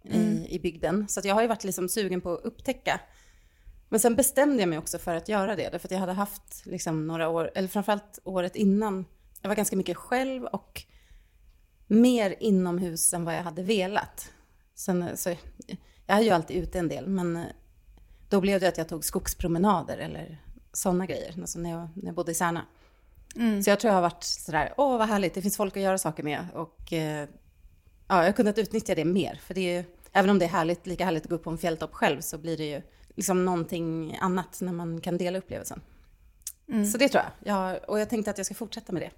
i, 0.04 0.46
i 0.48 0.60
bygden, 0.62 1.08
så 1.08 1.20
jag 1.24 1.34
har 1.34 1.42
ju 1.42 1.48
varit 1.48 1.64
liksom 1.64 1.88
sugen 1.88 2.20
på 2.20 2.32
att 2.32 2.44
upptäcka. 2.44 3.00
Men 3.88 4.00
sen 4.00 4.16
bestämde 4.16 4.62
jag 4.62 4.68
mig 4.68 4.78
också 4.78 4.98
för 4.98 5.14
att 5.14 5.28
göra 5.28 5.56
det, 5.56 5.68
därför 5.72 5.88
att 5.88 5.92
jag 5.92 5.98
hade 5.98 6.12
haft 6.12 6.66
liksom 6.66 7.06
några 7.06 7.28
år, 7.28 7.50
eller 7.54 7.68
framförallt 7.68 8.18
året 8.24 8.56
innan, 8.56 9.04
jag 9.42 9.48
var 9.48 9.56
ganska 9.56 9.76
mycket 9.76 9.96
själv 9.96 10.44
och 10.44 10.82
mer 11.86 12.34
inomhus 12.40 13.14
än 13.14 13.24
vad 13.24 13.34
jag 13.34 13.42
hade 13.42 13.62
velat. 13.62 14.30
Sen, 14.74 15.16
så, 15.16 15.30
jag 16.06 16.18
är 16.18 16.20
ju 16.20 16.30
alltid 16.30 16.56
ute 16.56 16.78
en 16.78 16.88
del, 16.88 17.06
men 17.06 17.44
då 18.28 18.40
blev 18.40 18.60
det 18.60 18.68
att 18.68 18.78
jag 18.78 18.88
tog 18.88 19.04
skogspromenader 19.04 19.98
eller 19.98 20.42
sådana 20.72 21.06
grejer, 21.06 21.34
alltså 21.40 21.58
när, 21.58 21.70
jag, 21.70 21.88
när 21.94 22.06
jag 22.06 22.14
bodde 22.14 22.32
i 22.32 22.34
Särna. 22.34 22.66
Mm. 23.36 23.62
Så 23.62 23.70
jag 23.70 23.80
tror 23.80 23.88
jag 23.88 23.94
har 23.94 24.02
varit 24.02 24.24
sådär, 24.24 24.74
åh 24.76 24.98
vad 24.98 25.08
härligt, 25.08 25.34
det 25.34 25.42
finns 25.42 25.56
folk 25.56 25.76
att 25.76 25.82
göra 25.82 25.98
saker 25.98 26.22
med. 26.22 26.46
Och 26.54 26.92
eh, 26.92 27.28
ja, 28.08 28.16
jag 28.16 28.24
har 28.24 28.32
kunnat 28.32 28.58
utnyttja 28.58 28.94
det 28.94 29.04
mer. 29.04 29.40
För 29.44 29.54
det 29.54 29.60
är 29.60 29.78
ju, 29.78 29.84
även 30.12 30.30
om 30.30 30.38
det 30.38 30.44
är 30.44 30.48
härligt, 30.48 30.86
lika 30.86 31.04
härligt 31.04 31.22
att 31.22 31.28
gå 31.28 31.34
upp 31.34 31.44
på 31.44 31.50
en 31.50 31.58
fjälltopp 31.58 31.94
själv, 31.94 32.20
så 32.20 32.38
blir 32.38 32.56
det 32.56 32.64
ju 32.64 32.82
liksom 33.16 33.44
någonting 33.44 34.18
annat 34.20 34.60
när 34.60 34.72
man 34.72 35.00
kan 35.00 35.18
dela 35.18 35.38
upplevelsen. 35.38 35.80
Mm. 36.68 36.86
Så 36.86 36.98
det 36.98 37.08
tror 37.08 37.24
jag. 37.24 37.56
jag. 37.56 37.90
Och 37.90 38.00
jag 38.00 38.10
tänkte 38.10 38.30
att 38.30 38.38
jag 38.38 38.46
ska 38.46 38.54
fortsätta 38.54 38.92
med 38.92 39.02
det. 39.02 39.10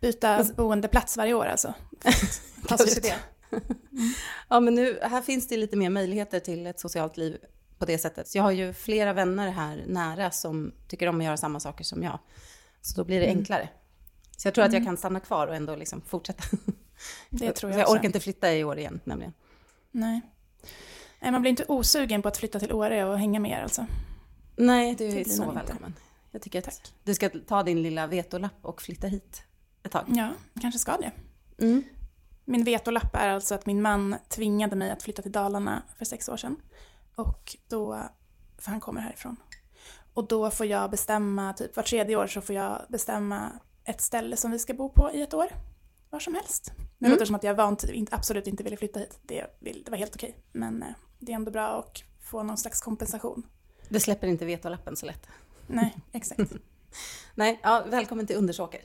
Byta 0.00 0.44
boendeplats 0.56 1.16
varje 1.16 1.34
år 1.34 1.44
alltså. 1.44 1.74
Kanske 2.66 2.90
ut. 2.90 3.02
det. 3.02 3.14
ja, 4.48 4.60
men 4.60 4.74
nu, 4.74 4.98
här 5.02 5.22
finns 5.22 5.48
det 5.48 5.56
lite 5.56 5.76
mer 5.76 5.90
möjligheter 5.90 6.40
till 6.40 6.66
ett 6.66 6.80
socialt 6.80 7.16
liv 7.16 7.38
på 7.78 7.84
det 7.84 7.98
sättet. 7.98 8.28
Så 8.28 8.38
jag 8.38 8.42
har 8.42 8.50
ju 8.50 8.72
flera 8.72 9.12
vänner 9.12 9.50
här 9.50 9.84
nära 9.86 10.30
som 10.30 10.72
tycker 10.88 11.06
om 11.06 11.18
att 11.18 11.24
göra 11.24 11.36
samma 11.36 11.60
saker 11.60 11.84
som 11.84 12.02
jag. 12.02 12.18
Så 12.88 12.96
då 12.96 13.04
blir 13.04 13.20
det 13.20 13.26
Mm. 13.26 13.38
enklare. 13.38 13.68
Så 14.36 14.46
jag 14.48 14.54
tror 14.54 14.64
att 14.64 14.72
jag 14.72 14.84
kan 14.84 14.96
stanna 14.96 15.20
kvar 15.20 15.46
och 15.46 15.54
ändå 15.54 15.76
liksom 15.76 16.00
fortsätta. 16.00 16.44
Det 17.30 17.52
tror 17.52 17.72
jag 17.72 17.80
jag 17.80 17.90
orkar 17.90 18.04
inte 18.04 18.20
flytta 18.20 18.54
i 18.54 18.64
år 18.64 18.78
igen 18.78 19.00
nämligen. 19.04 19.32
Nej. 19.90 20.20
Nej, 21.20 21.32
man 21.32 21.40
blir 21.40 21.50
inte 21.50 21.64
osugen 21.68 22.22
på 22.22 22.28
att 22.28 22.36
flytta 22.36 22.58
till 22.60 22.72
Åre 22.72 23.04
och 23.04 23.18
hänga 23.18 23.40
med 23.40 23.50
er 23.58 23.62
alltså. 23.62 23.86
Nej, 24.56 24.94
du 24.94 25.04
är 25.04 25.24
så 25.24 25.44
man 25.44 25.48
inte. 25.48 25.60
välkommen. 25.66 25.94
Jag 26.30 26.42
tycker 26.42 26.58
att 26.58 26.64
Tack. 26.64 26.92
du 27.04 27.14
ska 27.14 27.28
ta 27.28 27.62
din 27.62 27.82
lilla 27.82 28.06
vetolapp 28.06 28.58
och 28.62 28.82
flytta 28.82 29.06
hit 29.06 29.42
ett 29.82 29.92
tag. 29.92 30.04
Ja, 30.08 30.30
kanske 30.60 30.78
ska 30.78 30.96
det. 30.96 31.12
Mm. 31.64 31.82
Min 32.44 32.64
vetolapp 32.64 33.14
är 33.14 33.28
alltså 33.28 33.54
att 33.54 33.66
min 33.66 33.82
man 33.82 34.16
tvingade 34.28 34.76
mig 34.76 34.90
att 34.90 35.02
flytta 35.02 35.22
till 35.22 35.32
Dalarna 35.32 35.82
för 35.98 36.04
sex 36.04 36.28
år 36.28 36.36
sedan. 36.36 36.56
Och 37.14 37.56
då, 37.68 38.02
för 38.58 38.70
han 38.70 38.80
kommer 38.80 39.00
härifrån. 39.00 39.36
Och 40.14 40.28
då 40.28 40.50
får 40.50 40.66
jag 40.66 40.90
bestämma, 40.90 41.52
typ 41.52 41.76
var 41.76 41.82
tredje 41.82 42.16
år 42.16 42.26
så 42.26 42.40
får 42.40 42.54
jag 42.54 42.82
bestämma 42.88 43.52
ett 43.84 44.00
ställe 44.00 44.36
som 44.36 44.50
vi 44.50 44.58
ska 44.58 44.74
bo 44.74 44.88
på 44.88 45.10
i 45.12 45.22
ett 45.22 45.34
år. 45.34 45.46
Var 46.10 46.20
som 46.20 46.34
helst. 46.34 46.72
Nu 46.98 47.06
Mm. 47.06 47.10
låter 47.10 47.20
det 47.20 47.26
som 47.26 47.34
att 47.34 47.42
jag 47.44 47.54
vant, 47.54 47.84
absolut 48.10 48.46
inte 48.46 48.62
ville 48.62 48.76
flytta 48.76 49.00
hit. 49.00 49.18
Det, 49.22 49.46
det 49.60 49.90
var 49.90 49.98
helt 49.98 50.14
okej. 50.16 50.36
Men 50.52 50.82
eh, 50.82 50.88
det 51.18 51.32
är 51.32 51.36
ändå 51.36 51.50
bra 51.50 51.66
att 51.78 52.02
få 52.30 52.42
någon 52.42 52.56
slags 52.56 52.80
kompensation. 52.80 53.42
Du 53.88 54.00
släpper 54.00 54.26
inte 54.26 54.44
vetolappen 54.44 54.96
så 54.96 55.06
lätt. 55.06 55.26
Nej, 55.66 55.96
exakt. 56.12 56.40
Nej, 57.34 57.60
ja, 57.62 57.84
välkommen 57.88 58.26
till 58.26 58.36
Undersåker, 58.36 58.80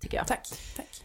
tycker 0.00 0.16
jag. 0.16 0.26
Tack. 0.26 0.48
Tack. 0.76 1.02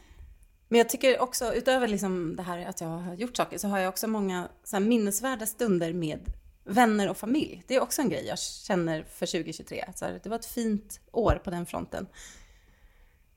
Men 0.68 0.78
jag 0.78 0.90
tycker 0.90 1.22
också, 1.22 1.54
utöver 1.54 1.88
liksom 1.88 2.36
det 2.36 2.44
här 2.44 2.66
att 2.66 2.82
jag 2.82 2.88
har 2.88 3.14
gjort 3.14 3.38
saker, 3.38 3.58
så 3.58 3.68
har 3.68 3.80
jag 3.80 3.90
också 3.90 4.08
många 4.08 4.48
så 4.64 4.80
minnesvärda 4.80 5.46
stunder 5.46 5.94
med 5.94 6.20
vänner 6.64 7.10
och 7.10 7.18
familj. 7.18 7.64
Det 7.68 7.76
är 7.76 7.82
också 7.82 8.02
en 8.02 8.10
grej 8.10 8.26
jag 8.26 8.40
känner 8.40 9.04
för 9.04 9.26
2023. 9.26 9.86
Så 9.96 10.06
här, 10.06 10.20
det 10.24 10.30
var 10.30 10.36
ett 10.36 10.46
fint 10.46 11.00
år 11.12 11.42
på 11.44 11.50
den 11.50 11.66
fronten. 11.66 12.08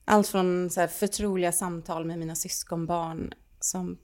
Allt 0.04 0.28
från 0.28 0.70
så 0.70 0.80
här, 0.80 0.88
förtroliga 0.88 1.52
samtal 1.52 2.04
med 2.04 2.18
mina 2.18 2.34
syskonbarn 2.34 3.34
som 3.60 3.98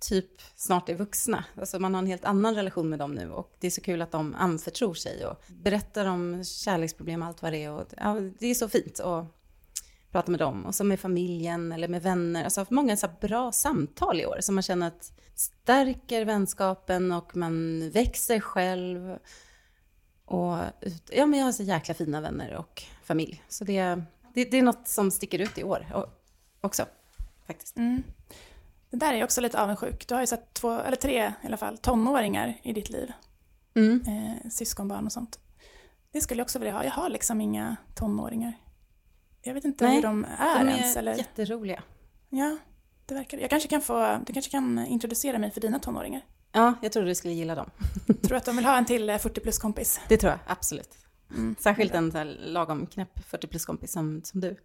typ 0.00 0.42
snart 0.56 0.88
är 0.88 0.94
vuxna. 0.94 1.44
Alltså 1.56 1.78
man 1.78 1.94
har 1.94 2.02
en 2.02 2.06
helt 2.06 2.24
annan 2.24 2.54
relation 2.54 2.88
med 2.88 2.98
dem 2.98 3.14
nu 3.14 3.30
och 3.30 3.56
det 3.60 3.66
är 3.66 3.70
så 3.70 3.80
kul 3.80 4.02
att 4.02 4.10
de 4.12 4.34
anförtror 4.34 4.94
sig 4.94 5.26
och 5.26 5.42
berättar 5.46 6.06
om 6.06 6.44
kärleksproblem 6.44 7.22
och 7.22 7.28
allt 7.28 7.42
vad 7.42 7.52
det 7.52 7.64
är. 7.64 7.70
Och, 7.70 7.86
ja, 7.96 8.20
det 8.38 8.46
är 8.46 8.54
så 8.54 8.68
fint 8.68 8.98
och 8.98 9.24
prata 10.16 10.30
med 10.30 10.40
dem 10.40 10.66
och 10.66 10.74
så 10.74 10.84
med 10.84 11.00
familjen 11.00 11.72
eller 11.72 11.88
med 11.88 12.02
vänner. 12.02 12.44
Alltså 12.44 12.60
haft 12.60 12.70
många 12.70 12.96
så 12.96 13.08
bra 13.20 13.52
samtal 13.52 14.20
i 14.20 14.26
år 14.26 14.38
som 14.40 14.54
man 14.54 14.62
känner 14.62 14.86
att 14.86 15.12
stärker 15.34 16.24
vänskapen 16.24 17.12
och 17.12 17.36
man 17.36 17.90
växer 17.90 18.40
själv. 18.40 19.18
Och 20.24 20.58
ut- 20.80 21.10
ja, 21.12 21.26
men 21.26 21.38
jag 21.38 21.46
har 21.46 21.52
så 21.52 21.62
jäkla 21.62 21.94
fina 21.94 22.20
vänner 22.20 22.54
och 22.56 22.82
familj. 23.04 23.42
Så 23.48 23.64
det, 23.64 24.02
det, 24.34 24.44
det 24.44 24.56
är 24.56 24.62
något 24.62 24.88
som 24.88 25.10
sticker 25.10 25.38
ut 25.38 25.58
i 25.58 25.64
år 25.64 25.86
och, 25.94 26.06
också 26.60 26.86
faktiskt. 27.46 27.76
Mm. 27.76 28.02
Det 28.90 28.96
där 28.96 29.12
är 29.12 29.16
jag 29.16 29.24
också 29.24 29.40
lite 29.40 29.62
avundsjuk. 29.62 30.08
Du 30.08 30.14
har 30.14 30.20
ju 30.20 30.26
sett 30.26 30.54
två, 30.54 30.72
eller 30.80 30.96
tre 30.96 31.32
i 31.42 31.46
alla 31.46 31.56
fall, 31.56 31.78
tonåringar 31.78 32.60
i 32.62 32.72
ditt 32.72 32.90
liv. 32.90 33.12
Mm. 33.74 34.00
Eh, 34.06 34.50
syskonbarn 34.50 35.06
och 35.06 35.12
sånt. 35.12 35.38
Det 36.12 36.20
skulle 36.20 36.40
jag 36.40 36.44
också 36.44 36.58
vilja 36.58 36.74
ha. 36.74 36.84
Jag 36.84 36.90
har 36.90 37.08
liksom 37.08 37.40
inga 37.40 37.76
tonåringar. 37.94 38.52
Jag 39.46 39.54
vet 39.54 39.64
inte 39.64 39.84
Nej, 39.84 39.94
hur 39.94 40.02
de 40.02 40.26
är, 40.38 40.64
De 40.64 40.68
ens. 40.68 40.96
är 40.96 41.00
Eller... 41.00 41.14
jätteroliga. 41.14 41.82
Ja, 42.30 42.56
det 43.06 43.14
verkar 43.14 43.38
Jag 43.38 43.50
kanske 43.50 43.68
kan 43.68 43.80
få, 43.80 44.18
du 44.26 44.32
kanske 44.32 44.50
kan 44.50 44.86
introducera 44.86 45.38
mig 45.38 45.50
för 45.50 45.60
dina 45.60 45.78
tonåringar. 45.78 46.24
Ja, 46.52 46.74
jag 46.82 46.92
trodde 46.92 47.08
du 47.08 47.14
skulle 47.14 47.34
gilla 47.34 47.54
dem. 47.54 47.70
Tror 48.06 48.28
du 48.28 48.36
att 48.36 48.44
de 48.44 48.56
vill 48.56 48.64
ha 48.64 48.78
en 48.78 48.84
till 48.84 49.10
eh, 49.10 49.18
40 49.18 49.40
plus 49.40 49.58
kompis? 49.58 50.00
Det 50.08 50.16
tror 50.16 50.30
jag, 50.30 50.38
absolut. 50.46 50.90
Mm. 51.30 51.56
Särskilt 51.58 51.94
en 51.94 52.12
så 52.12 52.24
lagom 52.24 52.86
knäpp 52.86 53.18
40 53.26 53.46
plus 53.46 53.66
kompis 53.66 53.92
som, 53.92 54.22
som 54.24 54.40
du. 54.40 54.56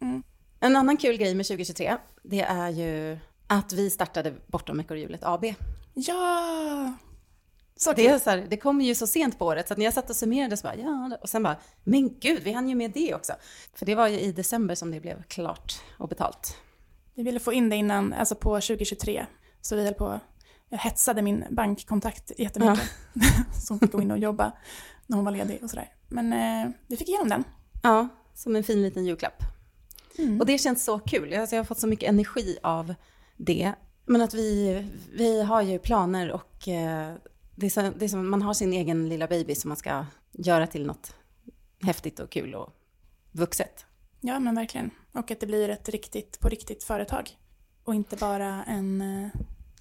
Mm. 0.00 0.22
En 0.60 0.76
annan 0.76 0.96
kul 0.96 1.16
grej 1.16 1.34
med 1.34 1.46
2023, 1.46 1.96
det 2.22 2.40
är 2.40 2.68
ju 2.68 3.18
att 3.46 3.72
vi 3.72 3.90
startade 3.90 4.34
Bortom 4.46 4.80
ekorrhjulet 4.80 5.24
AB. 5.24 5.44
Ja! 5.94 6.92
Så 7.82 7.92
Det, 7.92 8.06
är 8.06 8.18
så 8.18 8.30
här, 8.30 8.46
det 8.50 8.56
kom 8.56 8.80
ju 8.80 8.94
så 8.94 9.06
sent 9.06 9.38
på 9.38 9.46
året 9.46 9.68
så 9.68 9.74
när 9.74 9.84
jag 9.84 9.94
satt 9.94 10.10
och 10.10 10.16
summerade 10.16 10.56
så 10.56 10.62
bara, 10.62 10.76
ja, 10.76 11.18
och 11.20 11.28
sen 11.28 11.42
bara, 11.42 11.56
men 11.84 12.18
gud, 12.20 12.42
vi 12.42 12.52
hann 12.52 12.68
ju 12.68 12.74
med 12.74 12.90
det 12.90 13.14
också. 13.14 13.32
För 13.74 13.86
det 13.86 13.94
var 13.94 14.08
ju 14.08 14.20
i 14.20 14.32
december 14.32 14.74
som 14.74 14.90
det 14.90 15.00
blev 15.00 15.22
klart 15.22 15.80
och 15.98 16.08
betalt. 16.08 16.56
Vi 17.14 17.22
ville 17.22 17.40
få 17.40 17.52
in 17.52 17.68
det 17.68 17.76
innan, 17.76 18.12
alltså 18.12 18.34
på 18.34 18.54
2023. 18.54 19.26
Så 19.60 19.76
vi 19.76 19.84
höll 19.84 19.94
på, 19.94 20.20
jag 20.68 20.78
hetsade 20.78 21.22
min 21.22 21.44
bankkontakt 21.50 22.32
jättemycket. 22.38 22.90
Som 23.66 23.78
fick 23.78 23.92
gå 23.92 24.02
in 24.02 24.10
och 24.10 24.18
jobba 24.18 24.52
när 25.06 25.16
hon 25.16 25.24
var 25.24 25.32
ledig 25.32 25.58
och 25.62 25.70
sådär. 25.70 25.88
Men 26.08 26.32
eh, 26.32 26.72
vi 26.86 26.96
fick 26.96 27.08
igenom 27.08 27.28
den. 27.28 27.44
Ja, 27.82 28.08
som 28.34 28.56
en 28.56 28.64
fin 28.64 28.82
liten 28.82 29.04
julklapp. 29.04 29.42
Mm. 30.18 30.40
Och 30.40 30.46
det 30.46 30.58
känns 30.58 30.84
så 30.84 30.98
kul. 30.98 31.34
Alltså 31.34 31.56
jag 31.56 31.60
har 31.60 31.66
fått 31.66 31.80
så 31.80 31.86
mycket 31.86 32.08
energi 32.08 32.58
av 32.62 32.94
det. 33.36 33.72
Men 34.06 34.22
att 34.22 34.34
vi, 34.34 34.84
vi 35.12 35.42
har 35.42 35.62
ju 35.62 35.78
planer 35.78 36.32
och 36.32 36.68
eh, 36.68 37.14
det 37.54 37.66
är, 37.66 37.70
så, 37.70 37.80
det 37.80 38.04
är 38.04 38.08
som 38.08 38.30
man 38.30 38.42
har 38.42 38.54
sin 38.54 38.72
egen 38.72 39.08
lilla 39.08 39.26
baby 39.26 39.54
som 39.54 39.68
man 39.68 39.76
ska 39.76 40.06
göra 40.32 40.66
till 40.66 40.86
något 40.86 41.14
häftigt 41.82 42.20
och 42.20 42.30
kul 42.30 42.54
och 42.54 42.72
vuxet. 43.32 43.86
Ja, 44.20 44.38
men 44.38 44.54
verkligen. 44.54 44.90
Och 45.12 45.30
att 45.30 45.40
det 45.40 45.46
blir 45.46 45.68
ett 45.68 45.88
riktigt, 45.88 46.40
på 46.40 46.48
riktigt 46.48 46.84
företag. 46.84 47.30
Och 47.84 47.94
inte 47.94 48.16
bara 48.16 48.64
en 48.64 49.00
eh, 49.00 49.28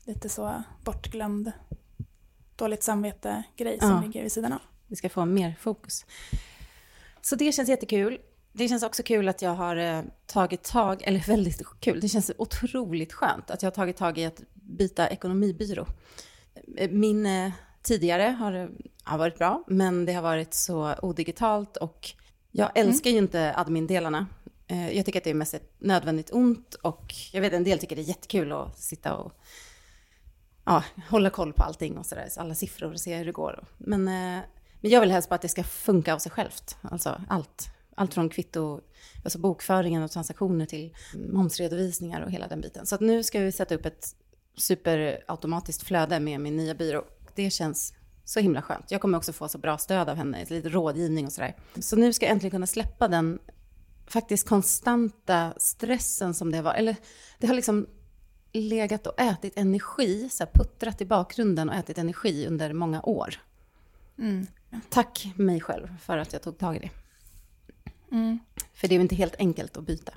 lite 0.06 0.30
så 0.30 0.64
bortglömd, 0.84 1.52
dåligt 2.56 2.84
samvete-grej 2.84 3.80
som 3.80 3.90
Ja. 3.90 4.02
ligger 4.02 4.24
vid 4.24 4.32
sidan 4.32 4.54
av. 4.54 4.60
Vi 4.88 4.96
ska 4.96 5.10
få 5.10 5.26
mer 5.26 5.56
fokus. 5.60 6.06
Så 7.22 7.36
det 7.36 7.52
känns 7.52 7.70
jättekul. 7.70 8.20
Det 8.54 8.68
känns 8.68 8.84
också 8.84 9.04
kul 9.04 9.28
att 9.30 9.42
jag 9.42 9.56
har 9.56 9.76
eh, 9.76 10.02
tagit 10.26 10.64
tag, 10.64 11.02
eller 11.04 11.20
väldigt 11.28 11.62
kul, 11.80 12.00
det 12.02 12.10
känns 12.10 12.32
otroligt 12.38 13.14
skönt 13.14 13.52
att 13.52 13.62
jag 13.62 13.68
har 13.68 13.76
tagit 13.76 13.98
tag 13.98 14.18
i 14.18 14.26
att 14.26 14.42
byta 14.54 15.10
ekonomibyrå. 15.10 15.88
Eh, 16.78 16.90
Min 16.92 17.26
eh, 17.26 17.52
tidigare 17.82 18.24
har, 18.24 18.72
har 19.04 19.18
varit 19.18 19.38
bra, 19.38 19.64
men 19.68 20.06
det 20.06 20.14
har 20.14 20.22
varit 20.22 20.54
så 20.54 20.96
odigitalt 21.02 21.78
och 21.78 22.10
jag 22.52 22.78
älskar 22.78 23.10
ju 23.10 23.18
inte 23.18 23.54
admin-delarna. 23.56 24.28
Eh, 24.68 24.98
Jag 24.98 25.06
tycker 25.06 25.20
att 25.20 25.24
det 25.24 25.30
är 25.30 25.34
mest 25.34 25.54
ett 25.54 25.74
nödvändigt 25.80 26.34
ont 26.34 26.74
och 26.74 27.14
jag 27.34 27.42
vet 27.42 27.54
en 27.54 27.64
del 27.64 27.80
tycker 27.80 27.96
det 27.96 28.02
är 28.02 28.04
jättekul 28.04 28.52
att 28.52 28.80
sitta 28.80 29.16
och 29.16 29.34
ja, 30.66 30.84
hålla 31.10 31.30
koll 31.30 31.54
på 31.54 31.64
allting 31.64 31.98
och 31.98 32.06
sådär, 32.06 32.28
så 32.30 32.42
alla 32.42 32.56
siffror 32.56 32.94
och 32.94 33.00
se 33.00 33.18
hur 33.18 33.26
det 33.26 33.32
går. 33.32 33.66
Men, 33.78 34.04
men 34.04 34.42
jag 34.92 35.02
vill 35.02 35.12
helst 35.12 35.30
bara 35.30 35.36
att 35.36 35.42
det 35.42 35.50
ska 35.50 35.64
funka 35.64 36.14
av 36.14 36.20
sig 36.20 36.32
självt, 36.32 36.78
alltså 36.82 37.22
allt. 37.30 37.68
Allt 37.96 38.14
från 38.14 38.30
kvitto, 38.30 38.82
alltså 39.24 39.40
bokföringen 39.40 40.04
och 40.04 40.12
transaktioner 40.12 40.66
till 40.66 40.96
momsredovisningar 41.32 42.22
och 42.22 42.32
hela 42.32 42.48
den 42.48 42.62
biten. 42.62 42.86
Så 42.86 42.96
att 42.96 43.02
nu 43.02 43.24
ska 43.24 43.40
vi 43.40 43.52
sätta 43.52 43.76
upp 43.76 43.86
ett 43.86 44.16
superautomatiskt 44.56 45.84
flöde 45.84 46.20
med 46.20 46.40
min 46.40 46.58
nya 46.58 46.76
byrå. 46.76 47.06
Det 47.36 47.50
känns 47.50 47.94
så 48.26 48.40
himla 48.40 48.62
skönt. 48.62 48.92
Jag 48.92 49.02
kommer 49.02 49.18
också 49.18 49.34
få 49.34 49.48
så 49.48 49.58
bra 49.58 49.78
stöd 49.78 50.10
av 50.10 50.16
henne, 50.16 50.46
lite 50.50 50.70
rådgivning 50.70 51.26
och 51.26 51.34
sådär. 51.34 51.56
Så 51.80 51.96
nu 51.96 52.14
ska 52.14 52.26
jag 52.26 52.32
äntligen 52.32 52.52
kunna 52.52 52.68
släppa 52.68 53.08
den 53.08 53.40
faktiskt 54.08 54.48
konstanta 54.48 55.54
stressen 55.58 56.34
som 56.34 56.52
det 56.52 56.62
var. 56.62 56.74
Eller 56.74 56.96
det 57.40 57.48
har 57.48 57.54
liksom 57.54 57.88
legat 58.52 59.08
och 59.08 59.20
ätit 59.20 59.58
energi, 59.58 60.30
så 60.30 60.44
här 60.44 60.52
puttrat 60.54 61.02
i 61.02 61.06
bakgrunden 61.06 61.70
och 61.70 61.76
ätit 61.76 61.98
energi 61.98 62.48
under 62.48 62.74
många 62.74 63.02
år. 63.02 63.36
Mm. 64.18 64.48
Tack 64.90 65.34
mig 65.36 65.62
själv 65.62 65.98
för 66.02 66.18
att 66.18 66.34
jag 66.34 66.42
tog 66.42 66.58
tag 66.58 66.76
i 66.76 66.80
det. 66.80 66.90
Mm. 68.12 68.40
För 68.74 68.88
det 68.88 68.94
är 68.94 68.98
ju 68.98 69.02
inte 69.02 69.16
helt 69.16 69.36
enkelt 69.36 69.78
att 69.78 69.84
byta. 69.84 70.14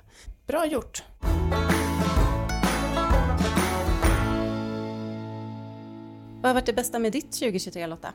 Bra 0.47 0.65
gjort. 0.65 1.03
Vad 6.45 6.49
har 6.49 6.53
varit 6.53 6.65
det 6.65 6.73
bästa 6.73 6.99
med 6.99 7.11
ditt 7.11 7.31
2023 7.31 7.87
Lotta? 7.87 8.13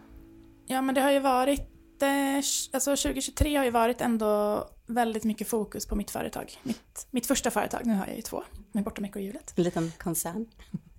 Ja, 0.67 0.83
men 0.83 0.95
det 0.95 1.01
har 1.01 1.11
ju 1.11 1.21
varit... 1.21 2.03
Eh, 2.03 2.37
alltså 2.73 2.97
2023 2.97 3.57
har 3.57 3.65
ju 3.65 3.71
varit 3.71 4.01
ändå 4.01 4.65
väldigt 4.87 5.25
mycket 5.25 5.49
fokus 5.49 5.87
på 5.87 5.97
mitt 5.97 6.11
företag. 6.11 6.59
Mitt, 6.63 7.07
mitt 7.11 7.27
första 7.27 7.51
företag, 7.51 7.81
nu 7.85 7.95
har 7.95 8.07
jag 8.07 8.17
ju 8.17 8.23
två, 8.23 8.43
med 8.73 8.85
Bortom 8.85 9.05
ekorrhjulet. 9.05 9.53
En 9.57 9.65
liten 9.65 9.93
koncern. 9.99 10.47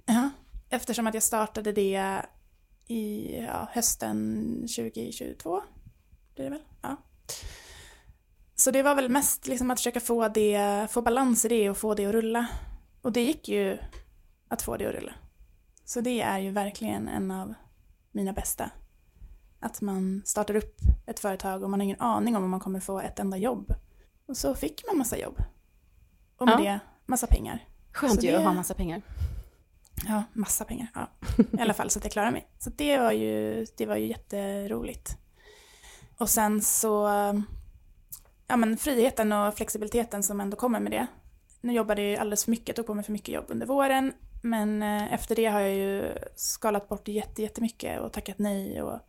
Ja, 0.05 0.29
eftersom 0.69 1.07
att 1.07 1.13
jag 1.13 1.23
startade 1.23 1.71
det 1.71 2.21
i 2.87 3.35
ja, 3.47 3.67
hösten 3.71 4.47
2022. 4.61 5.61
Blir 6.35 6.45
det 6.45 6.51
väl? 6.51 6.61
Ja. 6.81 6.97
Så 8.55 8.71
det 8.71 8.83
var 8.83 8.95
väl 8.95 9.09
mest 9.09 9.47
liksom 9.47 9.71
att 9.71 9.79
försöka 9.79 9.99
få, 9.99 10.27
det, 10.27 10.87
få 10.91 11.01
balans 11.01 11.45
i 11.45 11.47
det 11.47 11.69
och 11.69 11.77
få 11.77 11.93
det 11.93 12.05
att 12.05 12.13
rulla. 12.13 12.47
Och 13.01 13.11
det 13.11 13.23
gick 13.23 13.49
ju 13.49 13.77
att 14.47 14.61
få 14.61 14.77
det 14.77 14.85
att 14.85 14.95
rulla. 14.95 15.13
Så 15.91 16.01
det 16.01 16.21
är 16.21 16.39
ju 16.39 16.51
verkligen 16.51 17.07
en 17.07 17.31
av 17.31 17.53
mina 18.11 18.33
bästa. 18.33 18.69
Att 19.59 19.81
man 19.81 20.21
startar 20.25 20.55
upp 20.55 20.77
ett 21.05 21.19
företag 21.19 21.63
och 21.63 21.69
man 21.69 21.79
har 21.79 21.85
ingen 21.85 22.01
aning 22.01 22.35
om 22.35 22.43
om 22.43 22.49
man 22.49 22.59
kommer 22.59 22.79
få 22.79 22.99
ett 22.99 23.19
enda 23.19 23.37
jobb. 23.37 23.73
Och 24.27 24.37
så 24.37 24.55
fick 24.55 24.83
man 24.87 24.97
massa 24.97 25.17
jobb. 25.17 25.37
Och 26.37 26.45
med 26.45 26.53
Ja. 26.59 26.63
det 26.63 26.79
massa 27.05 27.27
pengar. 27.27 27.67
Skönt 27.93 28.15
Så 28.19 28.25
ju 28.25 28.31
det- 28.31 28.37
att 28.37 28.43
ha 28.43 28.53
massa 28.53 28.73
pengar. 28.73 29.01
Ja, 30.07 30.23
massa 30.33 30.65
pengar. 30.65 30.87
Ja. 30.93 31.07
I 31.57 31.61
alla 31.61 31.73
fall 31.73 31.89
så 31.89 31.99
att 31.99 32.05
jag 32.05 32.11
klarar 32.11 32.31
mig. 32.31 32.47
Så 32.59 32.69
det 32.69 32.97
var 32.97 33.11
ju, 33.11 33.65
det 33.77 33.85
var 33.85 33.95
ju 33.95 34.07
jätteroligt. 34.07 35.17
Och 36.17 36.29
sen 36.29 36.61
så, 36.61 37.07
ja 38.47 38.55
men 38.57 38.77
friheten 38.77 39.31
och 39.31 39.53
flexibiliteten 39.55 40.23
som 40.23 40.41
ändå 40.41 40.57
kommer 40.57 40.79
med 40.79 40.91
det. 40.91 41.07
Nu 41.61 41.73
jobbade 41.73 42.01
jag 42.01 42.11
ju 42.11 42.17
alldeles 42.17 42.43
för 42.43 42.51
mycket, 42.51 42.75
tog 42.75 42.85
på 42.85 42.93
mig 42.93 43.03
för 43.03 43.11
mycket 43.11 43.35
jobb 43.35 43.45
under 43.47 43.65
våren. 43.67 44.13
Men 44.41 44.83
eh, 44.83 45.13
efter 45.13 45.35
det 45.35 45.45
har 45.45 45.59
jag 45.59 45.75
ju 45.75 46.13
skalat 46.35 46.89
bort 46.89 47.07
jätte, 47.07 47.41
jättemycket 47.41 48.01
och 48.01 48.13
tackat 48.13 48.39
nej 48.39 48.81
och 48.81 48.99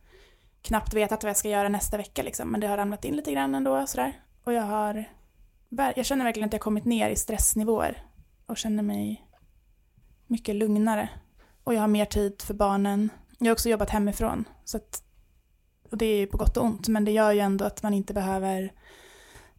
knappt 0.61 0.93
vetat 0.93 1.23
vad 1.23 1.29
jag 1.29 1.37
ska 1.37 1.49
göra 1.49 1.69
nästa 1.69 1.97
vecka 1.97 2.23
liksom. 2.23 2.49
Men 2.49 2.61
det 2.61 2.67
har 2.67 2.77
ramlat 2.77 3.05
in 3.05 3.15
lite 3.15 3.31
grann 3.31 3.55
ändå 3.55 3.87
sådär. 3.87 4.21
Och 4.43 4.53
jag 4.53 4.63
har, 4.63 5.05
jag 5.69 6.05
känner 6.05 6.25
verkligen 6.25 6.47
att 6.47 6.53
jag 6.53 6.61
kommit 6.61 6.85
ner 6.85 7.09
i 7.09 7.15
stressnivåer 7.15 8.05
och 8.45 8.57
känner 8.57 8.83
mig 8.83 9.27
mycket 10.27 10.55
lugnare. 10.55 11.09
Och 11.63 11.73
jag 11.73 11.81
har 11.81 11.87
mer 11.87 12.05
tid 12.05 12.41
för 12.41 12.53
barnen. 12.53 13.09
Jag 13.39 13.47
har 13.47 13.51
också 13.53 13.69
jobbat 13.69 13.89
hemifrån. 13.89 14.45
Så 14.65 14.77
att, 14.77 15.03
och 15.91 15.97
det 15.97 16.05
är 16.05 16.17
ju 16.17 16.27
på 16.27 16.37
gott 16.37 16.57
och 16.57 16.63
ont, 16.65 16.87
men 16.87 17.05
det 17.05 17.11
gör 17.11 17.31
ju 17.31 17.39
ändå 17.39 17.65
att 17.65 17.83
man 17.83 17.93
inte 17.93 18.13
behöver 18.13 18.73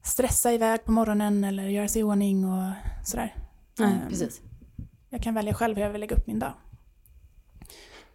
stressa 0.03 0.53
iväg 0.53 0.85
på 0.85 0.93
morgonen 0.93 1.45
eller 1.45 1.63
göra 1.69 1.89
sig 1.89 2.01
i 2.01 2.03
ordning 2.03 2.45
och 2.45 2.71
sådär. 3.05 3.35
Nej, 3.79 3.93
Ehm, 3.93 4.09
precis. 4.09 4.41
Jag 5.15 5.23
kan 5.23 5.35
välja 5.35 5.55
själv 5.55 5.77
hur 5.77 5.83
jag 5.83 5.91
vill 5.91 6.01
lägga 6.01 6.17
upp 6.17 6.27
min 6.27 6.39
dag. 6.39 6.53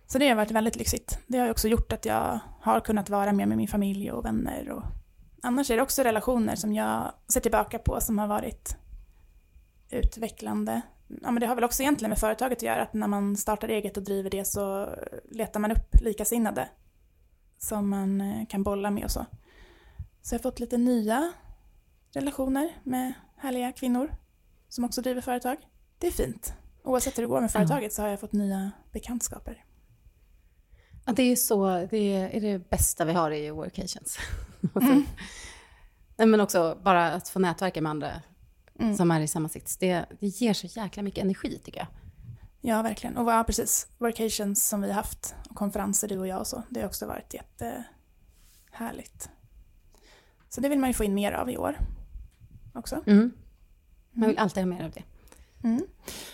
Så 0.08 0.18
det 0.18 0.30
har 0.30 0.36
varit 0.36 0.52
väldigt 0.52 0.76
lyxigt. 0.76 1.20
Det 1.28 1.38
har 1.38 1.50
också 1.50 1.68
gjort 1.68 1.94
att 1.94 2.06
jag 2.06 2.40
har 2.62 2.80
kunnat 2.80 3.10
vara 3.10 3.34
mer 3.34 3.46
med 3.46 3.58
min 3.58 3.68
familj 3.68 4.12
och 4.12 4.26
vänner. 4.26 4.70
Och 4.70 4.84
annars 5.42 5.72
är 5.72 5.76
det 5.76 5.82
också 5.82 6.04
relationer 6.04 6.56
som 6.56 6.74
jag 6.74 7.12
ser 7.28 7.40
tillbaka 7.40 7.80
på 7.80 8.02
som 8.02 8.20
har 8.20 8.28
varit 8.28 8.78
utvecklande. 9.90 10.82
Ja, 11.08 11.32
men 11.32 11.40
det 11.40 11.48
har 11.48 11.56
väl 11.56 11.64
också 11.64 11.84
egentligen 11.84 12.10
med 12.10 12.20
företaget 12.20 12.58
att 12.58 12.64
göra, 12.64 12.82
att 12.82 12.94
när 12.94 13.08
man 13.08 13.38
startar 13.38 13.68
eget 13.68 13.98
och 13.98 14.04
driver 14.04 14.30
det 14.30 14.46
så 14.46 14.96
letar 15.32 15.60
man 15.60 15.72
upp 15.72 15.96
likasinnade 16.02 16.70
som 17.58 17.90
man 17.90 18.22
eh, 18.22 18.48
kan 18.48 18.64
bolla 18.64 18.92
med 18.92 19.04
och 19.04 19.12
så. 19.12 19.26
Så 20.22 20.36
jag 20.36 20.40
har 20.40 20.44
fått 20.44 20.60
lite 20.60 20.78
nya 20.78 21.34
relationer 22.12 22.70
med 22.84 23.14
härliga 23.38 23.72
kvinnor 23.72 24.12
som 24.70 24.84
också 24.84 25.02
driver 25.02 25.22
företag. 25.22 25.58
Det 25.98 26.08
är 26.08 26.12
fint. 26.12 26.54
Oavsett 26.84 27.18
hur 27.18 27.24
det 27.24 27.28
går 27.30 27.42
med 27.42 27.52
företaget 27.52 27.94
så 27.94 28.02
har 28.02 28.10
jag 28.10 28.20
fått 28.20 28.34
nya 28.34 28.72
bekantskaper. 28.92 29.66
Ja, 31.06 31.14
det 31.14 31.24
är 31.24 31.28
ju 31.30 31.36
så, 31.36 31.88
det 31.92 31.98
är 32.36 32.42
det 32.42 32.70
bästa 32.70 33.06
vi 33.06 33.14
har 33.14 33.32
i 33.32 33.50
workations. 33.50 34.18
Mm. 36.18 36.32
Men 36.32 36.42
också 36.42 36.78
bara 36.84 37.12
att 37.14 37.30
få 37.30 37.40
nätverka 37.40 37.82
med 37.82 37.90
andra 37.90 38.22
Mm. 38.80 38.96
som 38.96 39.12
är 39.12 39.22
i 39.22 39.28
samma 39.28 39.50
sits. 39.50 39.78
Det, 39.78 40.06
det 40.20 40.28
ger 40.28 40.54
så 40.54 40.68
jäkla 40.68 41.04
mycket 41.04 41.24
energi 41.24 41.60
tycker 41.64 41.80
jag. 41.80 41.88
Ja, 42.62 42.82
verkligen. 42.82 43.18
Och 43.18 43.32
ja, 43.32 43.44
precis. 43.44 43.88
Workations 43.98 44.68
som 44.68 44.82
vi 44.82 44.88
har 44.88 44.96
haft 44.96 45.36
och 45.50 45.56
konferenser 45.56 46.08
du 46.08 46.18
och 46.18 46.28
jag 46.28 46.40
och 46.40 46.48
så. 46.48 46.64
Det 46.70 46.80
har 46.80 46.88
också 46.88 47.08
varit 47.08 47.34
jättehärligt. 47.34 49.30
Så 50.50 50.62
det 50.62 50.70
vill 50.70 50.80
man 50.80 50.90
ju 50.90 50.94
få 50.94 51.04
in 51.04 51.14
mer 51.14 51.32
av 51.32 51.50
i 51.50 51.58
år 51.58 51.80
också. 52.74 53.04
Mm. 53.08 53.32
Man 54.12 54.30
vill 54.30 54.38
alltid 54.40 54.64
ha 54.64 54.70
mer 54.70 54.84
av 54.86 54.92
det. 54.92 55.04
Mm. 55.64 55.82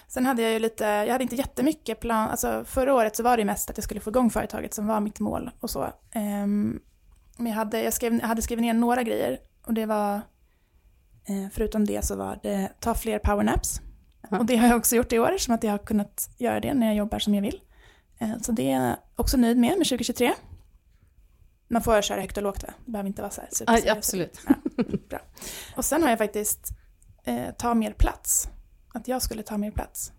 Sen 0.08 0.26
hade 0.26 0.42
jag 0.42 0.52
ju 0.52 0.60
lite, 0.60 0.84
jag 0.84 1.12
hade 1.12 1.24
inte 1.24 1.36
jättemycket 1.36 2.00
plan, 2.00 2.30
alltså 2.30 2.64
förra 2.68 2.94
året 2.94 3.16
så 3.16 3.24
var 3.24 3.38
det 3.38 3.46
mest 3.46 3.70
att 3.70 3.78
jag 3.78 3.84
skulle 3.84 4.00
få 4.00 4.10
igång 4.10 4.30
företaget 4.30 4.74
som 4.74 4.88
var 4.88 5.00
mitt 5.00 5.20
mål 5.20 5.52
och 5.60 5.70
så. 5.70 5.94
Ehm, 6.12 6.80
men 7.38 7.48
jag 7.48 7.54
hade, 7.56 7.82
jag, 7.84 7.94
skrev, 7.94 8.14
jag 8.14 8.28
hade 8.28 8.42
skrivit 8.42 8.62
ner 8.64 8.74
några 8.74 9.04
grejer 9.04 9.40
och 9.66 9.74
det 9.74 9.86
var, 9.86 10.16
eh, 11.26 11.48
förutom 11.52 11.86
det 11.86 12.06
så 12.06 12.16
var 12.16 12.40
det 12.44 12.70
ta 12.80 12.94
fler 12.94 13.20
powernaps. 13.20 13.82
Ja. 14.30 14.40
Och 14.40 14.46
det 14.46 14.56
har 14.56 14.68
jag 14.68 14.78
också 14.78 14.96
gjort 14.96 15.14
i 15.14 15.20
år, 15.20 15.38
som 15.38 15.54
att 15.54 15.64
jag 15.64 15.72
har 15.72 15.78
kunnat 15.78 16.30
göra 16.38 16.60
det 16.60 16.74
när 16.74 16.88
jag 16.88 16.96
jobbar 16.96 17.20
som 17.20 17.36
jag 17.36 17.42
vill. 17.42 17.62
Eh, 18.20 18.30
så 18.42 18.52
det 18.52 18.72
är 18.72 18.82
jag 18.88 18.96
också 19.16 19.38
nöjd 19.38 19.58
med, 19.58 19.70
med 19.78 19.88
2023. 19.88 20.34
Man 21.68 21.82
får 21.82 22.02
köra 22.02 22.22
högt 22.22 22.38
och 22.38 22.44
lågt 22.44 22.64
va? 22.64 22.70
Det 22.86 22.92
behöver 22.92 23.08
inte 23.08 23.22
vara 23.22 23.32
så 23.32 23.42
här 23.42 23.50
Ja, 23.52 23.56
superseriöst. 23.56 23.98
absolut. 23.98 24.40
Bra. 25.10 25.20
Och 25.76 25.86
sen 25.86 26.04
har 26.04 26.10
jag 26.10 26.18
faktiskt 26.18 26.70
eh, 27.24 27.52
ta 27.58 27.74
mer 27.74 27.92
plats. 27.94 28.50
Att 28.96 29.08
jag 29.08 29.22
skulle 29.22 29.44
ta 29.44 29.58
mer 29.58 29.72
plats. 29.72 30.12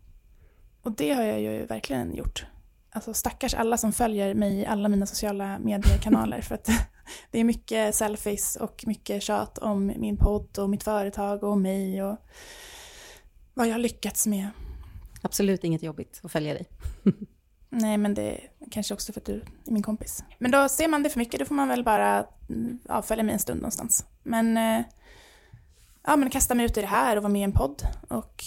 Och 0.83 0.93
det 0.93 1.12
har 1.12 1.23
jag 1.23 1.41
ju 1.41 1.67
verkligen 1.67 2.15
gjort. 2.15 2.47
Alltså 2.91 3.15
stackars 3.15 3.55
alla 3.55 3.77
som 3.77 3.93
följer 3.93 4.35
mig 4.35 4.59
i 4.59 4.67
alla 4.67 4.89
mina 4.89 5.07
sociala 5.07 5.59
mediekanaler. 5.59 6.41
för 6.41 6.55
att 6.55 6.69
det 7.31 7.41
är 7.41 7.45
mycket 7.45 7.95
selfies 7.95 8.57
och 8.57 8.85
mycket 8.87 9.23
tjat 9.23 9.59
om 9.59 9.87
min 9.87 10.17
podd 10.17 10.59
och 10.59 10.71
mitt 10.71 10.83
företag 10.83 11.43
och 11.43 11.59
mig 11.59 12.03
och 12.03 12.17
vad 13.55 13.67
jag 13.67 13.73
har 13.73 13.79
lyckats 13.79 14.27
med. 14.27 14.49
Absolut 15.23 15.65
inget 15.65 15.83
jobbigt 15.83 16.21
att 16.23 16.33
följa 16.33 16.55
dig. 16.55 16.69
Nej, 17.69 17.99
men 17.99 18.15
det 18.15 18.23
är 18.23 18.51
kanske 18.71 18.95
också 18.95 19.12
för 19.12 19.21
att 19.21 19.27
du 19.27 19.35
är 19.35 19.73
min 19.73 19.83
kompis. 19.83 20.25
Men 20.39 20.51
då 20.51 20.69
ser 20.69 20.89
man 20.89 21.03
det 21.03 21.11
för 21.11 21.19
mycket, 21.19 21.41
då 21.41 21.47
får 21.47 21.55
man 21.55 21.69
väl 21.69 21.85
bara 21.85 22.27
mm, 22.49 22.79
avfölja 22.89 23.25
mig 23.25 23.33
en 23.33 23.39
stund 23.39 23.61
någonstans. 23.61 24.07
Men, 24.23 24.57
eh, 24.57 24.85
ja, 26.07 26.17
men 26.17 26.31
kasta 26.31 26.55
mig 26.55 26.67
ut 26.67 26.77
i 26.77 26.81
det 26.81 26.87
här 26.87 27.17
och 27.17 27.23
vara 27.23 27.33
med 27.33 27.41
i 27.41 27.45
en 27.45 27.53
podd 27.53 27.83
och 28.09 28.45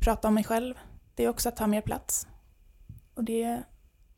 prata 0.00 0.28
om 0.28 0.34
mig 0.34 0.44
själv. 0.44 0.74
Det 1.14 1.24
är 1.24 1.28
också 1.28 1.48
att 1.48 1.56
ta 1.56 1.66
mer 1.66 1.80
plats. 1.80 2.26
Och 3.14 3.24
det 3.24 3.62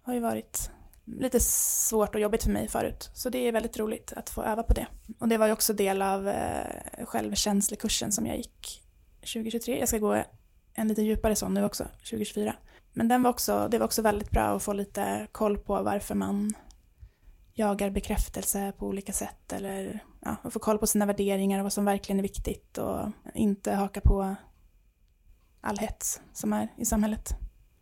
har 0.02 0.14
ju 0.14 0.20
varit 0.20 0.70
lite 1.04 1.40
svårt 1.40 2.14
och 2.14 2.20
jobbigt 2.20 2.42
för 2.42 2.50
mig 2.50 2.68
förut. 2.68 3.10
Så 3.14 3.30
det 3.30 3.38
är 3.38 3.52
väldigt 3.52 3.78
roligt 3.78 4.12
att 4.12 4.30
få 4.30 4.42
öva 4.42 4.62
på 4.62 4.74
det. 4.74 4.86
Och 5.18 5.28
det 5.28 5.38
var 5.38 5.46
ju 5.46 5.52
också 5.52 5.72
del 5.72 6.02
av 6.02 6.28
eh, 6.28 7.04
självkänslekursen 7.04 8.12
som 8.12 8.26
jag 8.26 8.36
gick 8.36 8.82
2023. 9.20 9.78
Jag 9.78 9.88
ska 9.88 9.98
gå 9.98 10.22
en 10.74 10.88
lite 10.88 11.02
djupare 11.02 11.36
sån 11.36 11.54
nu 11.54 11.64
också, 11.64 11.84
2024. 11.84 12.54
Men 12.92 13.08
den 13.08 13.22
var 13.22 13.30
också, 13.30 13.68
det 13.70 13.78
var 13.78 13.84
också 13.84 14.02
väldigt 14.02 14.30
bra 14.30 14.42
att 14.42 14.62
få 14.62 14.72
lite 14.72 15.26
koll 15.32 15.58
på 15.58 15.82
varför 15.82 16.14
man 16.14 16.54
jagar 17.54 17.90
bekräftelse 17.90 18.72
på 18.78 18.86
olika 18.86 19.12
sätt 19.12 19.52
eller 19.52 20.04
ja, 20.20 20.36
få 20.50 20.58
koll 20.58 20.78
på 20.78 20.86
sina 20.86 21.06
värderingar 21.06 21.58
och 21.58 21.62
vad 21.62 21.72
som 21.72 21.84
verkligen 21.84 22.18
är 22.18 22.22
viktigt 22.22 22.78
och 22.78 22.98
inte 23.34 23.72
haka 23.72 24.00
på 24.00 24.34
all 25.60 25.78
hets 25.78 26.20
som 26.32 26.52
är 26.52 26.68
i 26.76 26.84
samhället. 26.84 27.34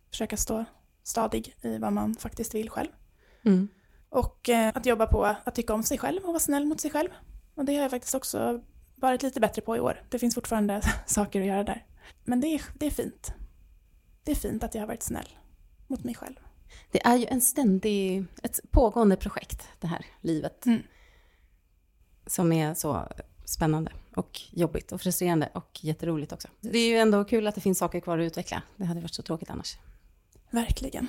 Försöka 0.09 0.37
stå 0.37 0.65
stadig 1.03 1.55
i 1.61 1.77
vad 1.77 1.93
man 1.93 2.15
faktiskt 2.15 2.55
vill 2.55 2.69
själv. 2.69 2.89
Mm. 3.45 3.67
Och 4.09 4.49
eh, 4.49 4.71
att 4.75 4.85
jobba 4.85 5.07
på 5.07 5.25
att 5.25 5.55
tycka 5.55 5.73
om 5.73 5.83
sig 5.83 5.97
själv 5.97 6.21
och 6.21 6.27
vara 6.27 6.39
snäll 6.39 6.65
mot 6.65 6.81
sig 6.81 6.91
själv. 6.91 7.09
Och 7.55 7.65
det 7.65 7.75
har 7.75 7.81
jag 7.81 7.91
faktiskt 7.91 8.15
också 8.15 8.63
varit 8.95 9.23
lite 9.23 9.39
bättre 9.39 9.61
på 9.61 9.75
i 9.75 9.79
år. 9.79 10.03
Det 10.09 10.19
finns 10.19 10.35
fortfarande 10.35 10.81
saker 11.05 11.41
att 11.41 11.47
göra 11.47 11.63
där. 11.63 11.85
Men 12.23 12.41
det 12.41 12.47
är, 12.47 12.61
det 12.73 12.85
är 12.85 12.91
fint. 12.91 13.33
Det 14.23 14.31
är 14.31 14.35
fint 14.35 14.63
att 14.63 14.75
jag 14.75 14.81
har 14.81 14.87
varit 14.87 15.03
snäll 15.03 15.29
mot 15.87 16.03
mig 16.03 16.15
själv. 16.15 16.35
Det 16.91 17.05
är 17.05 17.15
ju 17.15 17.25
en 17.25 17.41
ständig, 17.41 18.25
ett 18.43 18.59
pågående 18.71 19.15
projekt, 19.15 19.67
det 19.79 19.87
här 19.87 20.05
livet. 20.21 20.65
Mm. 20.65 20.81
Som 22.25 22.51
är 22.51 22.73
så 22.73 23.07
spännande 23.45 23.91
och 24.17 24.41
jobbigt 24.51 24.91
och 24.91 25.01
frustrerande 25.01 25.49
och 25.53 25.79
jätteroligt 25.81 26.31
också. 26.31 26.47
Det 26.61 26.79
är 26.79 26.89
ju 26.89 26.97
ändå 26.97 27.23
kul 27.23 27.47
att 27.47 27.55
det 27.55 27.61
finns 27.61 27.77
saker 27.77 27.99
kvar 27.99 28.17
att 28.17 28.23
utveckla. 28.23 28.61
Det 28.75 28.85
hade 28.85 29.01
varit 29.01 29.13
så 29.13 29.23
tråkigt 29.23 29.49
annars. 29.49 29.77
Verkligen. 30.49 31.07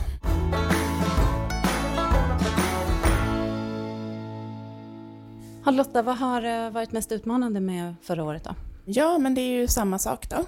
Ja, 5.64 5.71
Lotta, 5.71 6.03
vad 6.03 6.16
har 6.16 6.42
eh, 6.42 6.71
varit 6.71 6.92
mest 6.92 7.12
utmanande 7.12 7.61
med 7.61 7.94
förra 8.03 8.25
året 8.25 8.44
då? 8.44 8.55
Ja, 8.85 9.18
men 9.18 9.35
det 9.35 9.40
är 9.40 9.61
ju 9.61 9.68
samma 9.68 9.99
sak 9.99 10.31
då. 10.31 10.37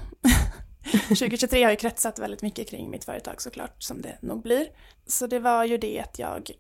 2023 1.08 1.64
har 1.64 1.70
ju 1.70 1.76
kretsat 1.76 2.18
väldigt 2.18 2.42
mycket 2.42 2.68
kring 2.68 2.90
mitt 2.90 3.04
företag 3.04 3.42
såklart, 3.42 3.82
som 3.82 4.02
det 4.02 4.18
nog 4.22 4.42
blir. 4.42 4.66
Så 5.06 5.26
det 5.26 5.38
var 5.38 5.64
ju 5.64 5.78
det 5.78 6.00
att 6.00 6.18
jag 6.18 6.50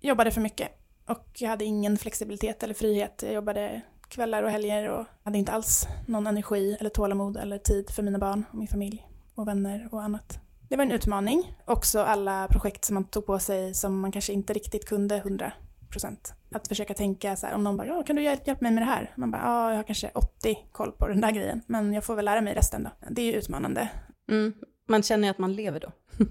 jobbade 0.00 0.30
för 0.30 0.40
mycket 0.40 0.68
och 1.06 1.28
jag 1.34 1.48
hade 1.48 1.64
ingen 1.64 1.98
flexibilitet 1.98 2.62
eller 2.62 2.74
frihet. 2.74 3.22
Jag 3.22 3.34
jobbade 3.34 3.80
kvällar 4.10 4.42
och 4.42 4.50
helger 4.50 4.88
och 4.88 5.06
hade 5.24 5.38
inte 5.38 5.52
alls 5.52 5.86
någon 6.06 6.26
energi 6.26 6.76
eller 6.80 6.90
tålamod 6.90 7.36
eller 7.36 7.58
tid 7.58 7.90
för 7.90 8.02
mina 8.02 8.18
barn 8.18 8.44
och 8.50 8.58
min 8.58 8.68
familj 8.68 9.06
och 9.34 9.48
vänner 9.48 9.88
och 9.92 10.02
annat. 10.02 10.38
Det 10.68 10.76
var 10.76 10.84
en 10.84 10.92
utmaning. 10.92 11.56
Också 11.64 12.00
alla 12.00 12.48
projekt 12.50 12.84
som 12.84 12.94
man 12.94 13.04
tog 13.04 13.26
på 13.26 13.38
sig 13.38 13.74
som 13.74 14.00
man 14.00 14.12
kanske 14.12 14.32
inte 14.32 14.52
riktigt 14.52 14.88
kunde 14.88 15.16
100 15.16 15.52
procent. 15.90 16.34
Att 16.52 16.68
försöka 16.68 16.94
tänka 16.94 17.36
så 17.36 17.46
här, 17.46 17.54
om 17.54 17.64
någon 17.64 17.76
bara, 17.76 18.02
kan 18.02 18.16
du 18.16 18.22
hjälpa 18.22 18.56
mig 18.60 18.72
med 18.72 18.82
det 18.82 18.86
här? 18.86 19.12
Man 19.16 19.30
bara, 19.30 19.42
ja, 19.42 19.70
jag 19.70 19.76
har 19.76 19.82
kanske 19.82 20.10
80 20.14 20.58
koll 20.72 20.92
på 20.92 21.08
den 21.08 21.20
där 21.20 21.30
grejen, 21.30 21.62
men 21.66 21.92
jag 21.92 22.04
får 22.04 22.14
väl 22.14 22.24
lära 22.24 22.40
mig 22.40 22.54
resten 22.54 22.82
då. 22.82 22.90
Det 23.10 23.22
är 23.22 23.26
ju 23.26 23.32
utmanande. 23.32 23.88
Mm. 24.30 24.54
Man 24.88 25.02
känner 25.02 25.24
ju 25.24 25.30
att 25.30 25.38
man 25.38 25.52
lever 25.52 25.80
då. 25.80 25.92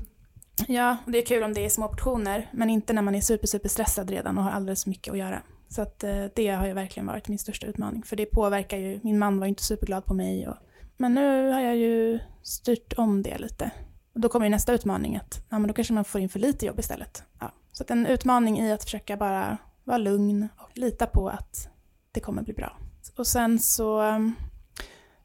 Ja, 0.67 0.97
det 1.07 1.17
är 1.17 1.25
kul 1.25 1.43
om 1.43 1.53
det 1.53 1.65
är 1.65 1.69
små 1.69 1.87
portioner, 1.87 2.49
men 2.53 2.69
inte 2.69 2.93
när 2.93 3.01
man 3.01 3.15
är 3.15 3.21
super, 3.21 3.47
super 3.47 3.69
stressad 3.69 4.09
redan 4.09 4.37
och 4.37 4.43
har 4.43 4.51
alldeles 4.51 4.83
för 4.83 4.89
mycket 4.89 5.11
att 5.11 5.17
göra. 5.17 5.41
Så 5.69 5.81
att 5.81 6.03
eh, 6.03 6.25
det 6.35 6.47
har 6.47 6.67
ju 6.67 6.73
verkligen 6.73 7.07
varit 7.07 7.27
min 7.27 7.39
största 7.39 7.67
utmaning, 7.67 8.03
för 8.03 8.15
det 8.15 8.25
påverkar 8.25 8.77
ju, 8.77 8.99
min 9.03 9.19
man 9.19 9.39
var 9.39 9.45
ju 9.45 9.49
inte 9.49 9.63
superglad 9.63 10.05
på 10.05 10.13
mig 10.13 10.47
och, 10.47 10.55
men 10.97 11.13
nu 11.13 11.51
har 11.51 11.61
jag 11.61 11.77
ju 11.77 12.19
styrt 12.41 12.93
om 12.97 13.23
det 13.23 13.37
lite. 13.37 13.71
Och 14.13 14.19
då 14.19 14.29
kommer 14.29 14.45
ju 14.45 14.49
nästa 14.49 14.73
utmaning 14.73 15.15
att, 15.15 15.45
ja 15.49 15.59
men 15.59 15.67
då 15.67 15.73
kanske 15.73 15.93
man 15.93 16.05
får 16.05 16.21
in 16.21 16.29
för 16.29 16.39
lite 16.39 16.65
jobb 16.65 16.79
istället. 16.79 17.23
Ja. 17.39 17.51
Så 17.71 17.83
att 17.83 17.91
en 17.91 18.05
utmaning 18.05 18.59
i 18.59 18.71
att 18.71 18.83
försöka 18.83 19.17
bara 19.17 19.57
vara 19.83 19.97
lugn 19.97 20.47
och 20.57 20.77
lita 20.77 21.05
på 21.05 21.29
att 21.29 21.69
det 22.11 22.19
kommer 22.19 22.41
bli 22.41 22.53
bra. 22.53 22.77
Och 23.17 23.27
sen 23.27 23.59
så, 23.59 24.01
eh, 24.01 24.19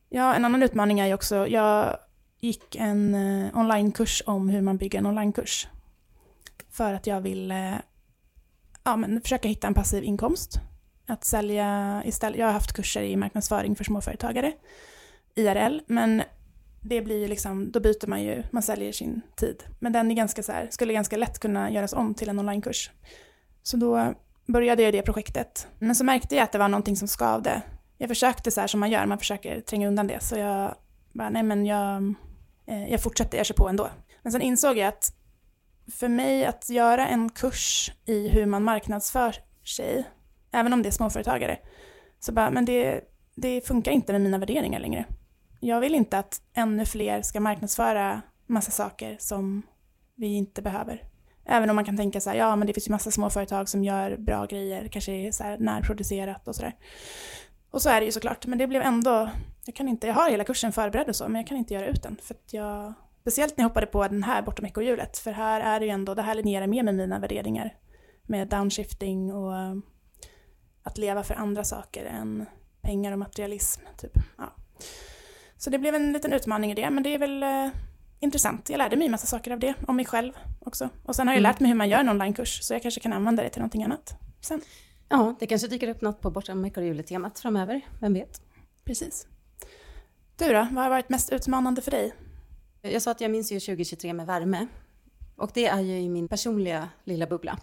ja 0.09 0.35
en 0.35 0.45
annan 0.45 0.63
utmaning 0.63 1.01
är 1.01 1.07
ju 1.07 1.15
också, 1.15 1.49
jag 1.49 1.97
gick 2.41 2.77
en 2.77 3.15
eh, 3.15 3.59
onlinekurs 3.59 4.23
om 4.27 4.49
hur 4.49 4.61
man 4.61 4.77
bygger 4.77 4.99
en 4.99 5.07
onlinekurs. 5.07 5.69
För 6.71 6.93
att 6.93 7.07
jag 7.07 7.21
ville 7.21 7.83
ja, 8.85 8.97
men 8.97 9.21
försöka 9.21 9.49
hitta 9.49 9.67
en 9.67 9.75
passiv 9.75 10.05
inkomst. 10.05 10.61
Att 11.07 11.25
sälja 11.25 12.03
istället, 12.05 12.39
jag 12.39 12.47
har 12.47 12.53
haft 12.53 12.73
kurser 12.73 13.03
i 13.03 13.17
marknadsföring 13.17 13.77
för 13.77 13.85
småföretagare, 13.85 14.53
IRL, 15.35 15.81
men 15.87 16.23
det 16.81 17.01
blir 17.01 17.21
ju 17.21 17.29
liksom, 17.29 17.73
då 17.73 17.81
byter 17.81 18.07
man 18.07 18.23
ju, 18.23 18.43
man 18.51 18.63
säljer 18.63 18.93
sin 18.93 19.21
tid. 19.37 19.63
Men 19.79 19.93
den 19.93 20.11
är 20.11 20.15
ganska 20.15 20.43
så 20.43 20.53
här, 20.53 20.69
skulle 20.71 20.93
ganska 20.93 21.17
lätt 21.17 21.39
kunna 21.39 21.71
göras 21.71 21.93
om 21.93 22.15
till 22.15 22.29
en 22.29 22.39
onlinekurs. 22.39 22.91
Så 23.63 23.77
då 23.77 24.15
började 24.47 24.83
jag 24.83 24.93
det 24.93 25.03
projektet. 25.03 25.69
Men 25.79 25.95
så 25.95 26.05
märkte 26.05 26.37
jag 26.37 26.43
att 26.43 26.53
det 26.53 26.59
var 26.59 26.69
någonting 26.69 26.97
som 26.97 27.09
skavde. 27.09 27.63
Jag 27.99 28.09
försökte 28.09 28.51
så 28.51 28.61
här 28.61 28.67
som 28.67 28.81
man 28.81 28.91
gör, 28.91 29.07
man 29.07 29.19
försöker 29.19 29.61
tränga 29.61 29.89
undan 29.89 30.07
det. 30.07 30.23
Så 30.23 30.39
jag 30.39 30.75
bara, 31.13 31.31
nej 31.31 31.43
men 31.43 31.67
jag, 31.67 32.15
eh, 32.67 32.89
jag 32.91 33.03
fortsätter, 33.03 33.39
jag 33.39 33.47
kör 33.47 33.55
på 33.55 33.69
ändå. 33.69 33.89
Men 34.23 34.33
sen 34.33 34.43
insåg 34.43 34.79
jag 34.79 34.89
att 34.89 35.13
för 35.93 36.09
mig 36.09 36.45
att 36.45 36.71
göra 36.71 37.09
en 37.09 37.31
kurs 37.31 37.93
i 38.07 38.29
hur 38.29 38.47
man 38.47 38.63
marknadsför 38.65 39.37
sig, 39.65 40.05
även 40.53 40.73
om 40.73 40.83
det 40.83 40.89
är 40.89 40.91
småföretagare, 40.91 41.59
så 42.21 42.33
bara, 42.33 42.51
men 42.51 42.65
det, 42.65 43.01
det 43.35 43.67
funkar 43.67 43.93
inte 43.93 44.13
med 44.13 44.21
mina 44.21 44.39
värderingar 44.39 44.81
längre. 44.81 45.05
Jag 45.61 45.81
vill 45.81 45.95
inte 45.95 46.19
att 46.19 46.41
ännu 46.55 46.87
fler 46.87 47.23
ska 47.23 47.41
marknadsföra 47.41 48.23
massa 48.47 48.71
saker 48.71 49.17
som 49.21 49.63
vi 50.15 50.27
inte 50.27 50.63
behöver. 50.63 51.03
Även 51.47 51.71
om 51.71 51.77
man 51.77 51.85
kan 51.85 51.97
tänka 51.97 52.21
så 52.21 52.31
här, 52.31 52.37
ja 52.37 52.57
men 52.57 52.67
det 52.67 52.73
finns 52.73 52.89
ju 52.89 52.91
massa 52.91 53.11
småföretag 53.11 53.69
som 53.69 53.85
gör 53.85 54.17
bra 54.17 54.47
grejer, 54.47 54.89
kanske 54.89 55.13
är 55.13 55.33
så 55.33 55.45
här 55.45 55.59
närproducerat 55.59 56.49
och 56.49 56.57
sådär. 56.57 56.77
Och 57.71 57.83
så 57.83 57.91
är 57.91 58.01
det 58.01 58.07
ju 58.07 58.13
såklart, 58.13 58.47
men 58.47 58.59
det 58.59 58.67
blev 58.67 58.83
ändå, 58.83 59.31
jag 59.67 59.75
kan 59.75 59.89
inte, 59.89 60.07
jag 60.07 60.15
har 60.15 60.31
hela 60.31 60.45
kursen 60.45 60.73
förberedd 60.73 61.09
och 61.09 61.17
så, 61.17 61.29
men 61.29 61.41
jag 61.41 61.47
kan 61.47 61.57
inte 61.57 61.75
göra 61.75 61.87
ut 61.87 62.03
den. 62.03 62.17
För 62.23 62.35
att 62.35 62.53
jag, 62.53 62.95
speciellt 63.25 63.57
när 63.57 63.65
jag 63.65 63.69
hoppade 63.69 63.87
på 63.87 64.03
den 64.09 64.23
här 64.23 64.43
bortom 64.43 64.67
ekorrhjulet, 64.67 65.19
för 65.19 65.33
här 65.33 65.61
är 65.61 65.81
det 65.81 65.87
ju 65.87 65.93
ändå, 65.93 66.15
det 66.15 66.23
här 66.23 66.35
linjerar 66.35 66.67
mer 66.67 66.83
med 66.83 66.95
mina 66.95 67.19
värderingar. 67.19 67.75
Med 68.23 68.49
downshifting 68.49 69.33
och 69.33 69.57
eh, 69.57 69.75
att 70.83 70.99
leva 70.99 71.23
för 71.23 71.35
andra 71.35 71.65
saker 71.65 72.05
än 72.05 72.47
pengar 72.81 73.13
och 73.13 73.19
materialism. 73.19 73.81
Typ. 73.99 74.13
Ja. 74.39 74.53
Så 75.57 75.71
det 75.71 75.79
blev 75.79 75.95
en 75.95 76.13
liten 76.13 76.33
utmaning 76.33 76.71
i 76.71 76.75
det, 76.75 76.91
men 76.91 77.03
det 77.03 77.15
är 77.15 77.19
väl 77.19 77.43
eh, 77.43 77.69
intressant. 78.21 78.71
Jag 78.71 78.79
lärde 78.79 78.97
mig 78.97 79.05
en 79.05 79.11
massa 79.11 79.27
saker 79.27 79.51
av 79.51 79.59
det, 79.59 79.75
om 79.87 79.97
mig 79.97 80.05
själv 80.05 80.33
också. 80.61 80.89
Och 81.05 81.17
sen 81.17 81.27
har 81.29 81.35
jag 81.35 81.41
Mm. 81.41 81.51
lärt 81.53 81.61
mig 81.61 81.69
hur 81.69 81.77
man 81.77 81.89
gör 81.89 81.99
en 81.99 82.09
onlinekurs, 82.09 82.63
så 82.63 82.75
jag 82.75 82.83
kanske 82.83 83.01
kan 83.01 83.13
använda 83.13 83.43
det 83.43 83.49
till 83.49 83.61
någonting 83.61 83.85
annat 83.85 84.17
sen. 84.41 84.61
Ja, 85.09 85.35
det 85.41 85.47
kanske 85.47 85.69
dyker 85.69 85.89
upp 85.89 86.01
något 86.01 86.21
på 86.21 86.31
bortom 86.31 86.65
ekorrhjulet-temat 86.65 87.39
framöver, 87.39 87.81
vem 88.01 88.15
vet? 88.15 88.43
Precis. 88.85 89.27
Du 90.37 90.49
då, 90.53 90.67
vad 90.71 90.85
har 90.85 90.91
varit 90.91 91.09
mest 91.09 91.33
utmanande 91.33 91.83
för 91.83 91.91
dig? 91.91 92.13
Jag 92.93 93.03
sa 93.03 93.11
att 93.11 93.21
jag 93.21 93.31
minns 93.31 93.53
ju 93.53 93.61
2023 93.61 94.13
med 94.13 94.27
värme. 94.27 94.67
Och 95.37 95.51
det 95.55 95.67
är 95.67 95.81
ju 95.81 96.01
i 96.01 96.09
min 96.09 96.29
personliga 96.29 96.89
lilla 97.05 97.27
bubbla. 97.27 97.59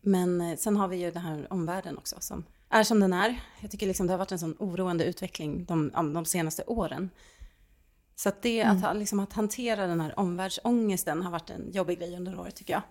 Men 0.00 0.40
eh, 0.40 0.56
sen 0.56 0.76
har 0.76 0.88
vi 0.88 0.96
ju 0.96 1.10
den 1.10 1.22
här 1.22 1.52
omvärlden 1.52 1.98
också 1.98 2.16
som 2.20 2.44
är 2.68 2.82
som 2.82 3.00
den 3.00 3.12
är. 3.12 3.40
Jag 3.60 3.70
tycker 3.70 3.86
liksom 3.86 4.06
det 4.06 4.12
har 4.12 4.18
varit 4.18 4.32
en 4.32 4.38
sån 4.38 4.56
oroande 4.58 5.04
utveckling 5.04 5.64
de, 5.64 5.90
de 6.14 6.24
senaste 6.24 6.64
åren. 6.66 7.10
Så 8.16 8.28
att 8.28 8.42
det 8.42 8.62
att, 8.62 8.82
ha- 8.82 8.92
liksom, 8.92 9.20
att 9.20 9.32
hantera 9.32 9.86
den 9.86 10.00
här 10.00 10.18
omvärldsångesten 10.18 11.22
har 11.22 11.30
varit 11.30 11.50
en 11.50 11.72
jobbig 11.72 11.98
grej 11.98 12.16
under 12.16 12.40
året 12.40 12.56
tycker 12.56 12.72
jag. 12.72 12.82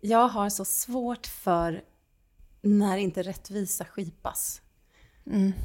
Jag 0.00 0.28
har 0.28 0.48
så 0.48 0.64
svårt 0.64 1.26
för 1.26 1.84
när 2.62 2.96
inte 2.96 3.22
rättvisa 3.22 3.84
skipas. 3.84 4.61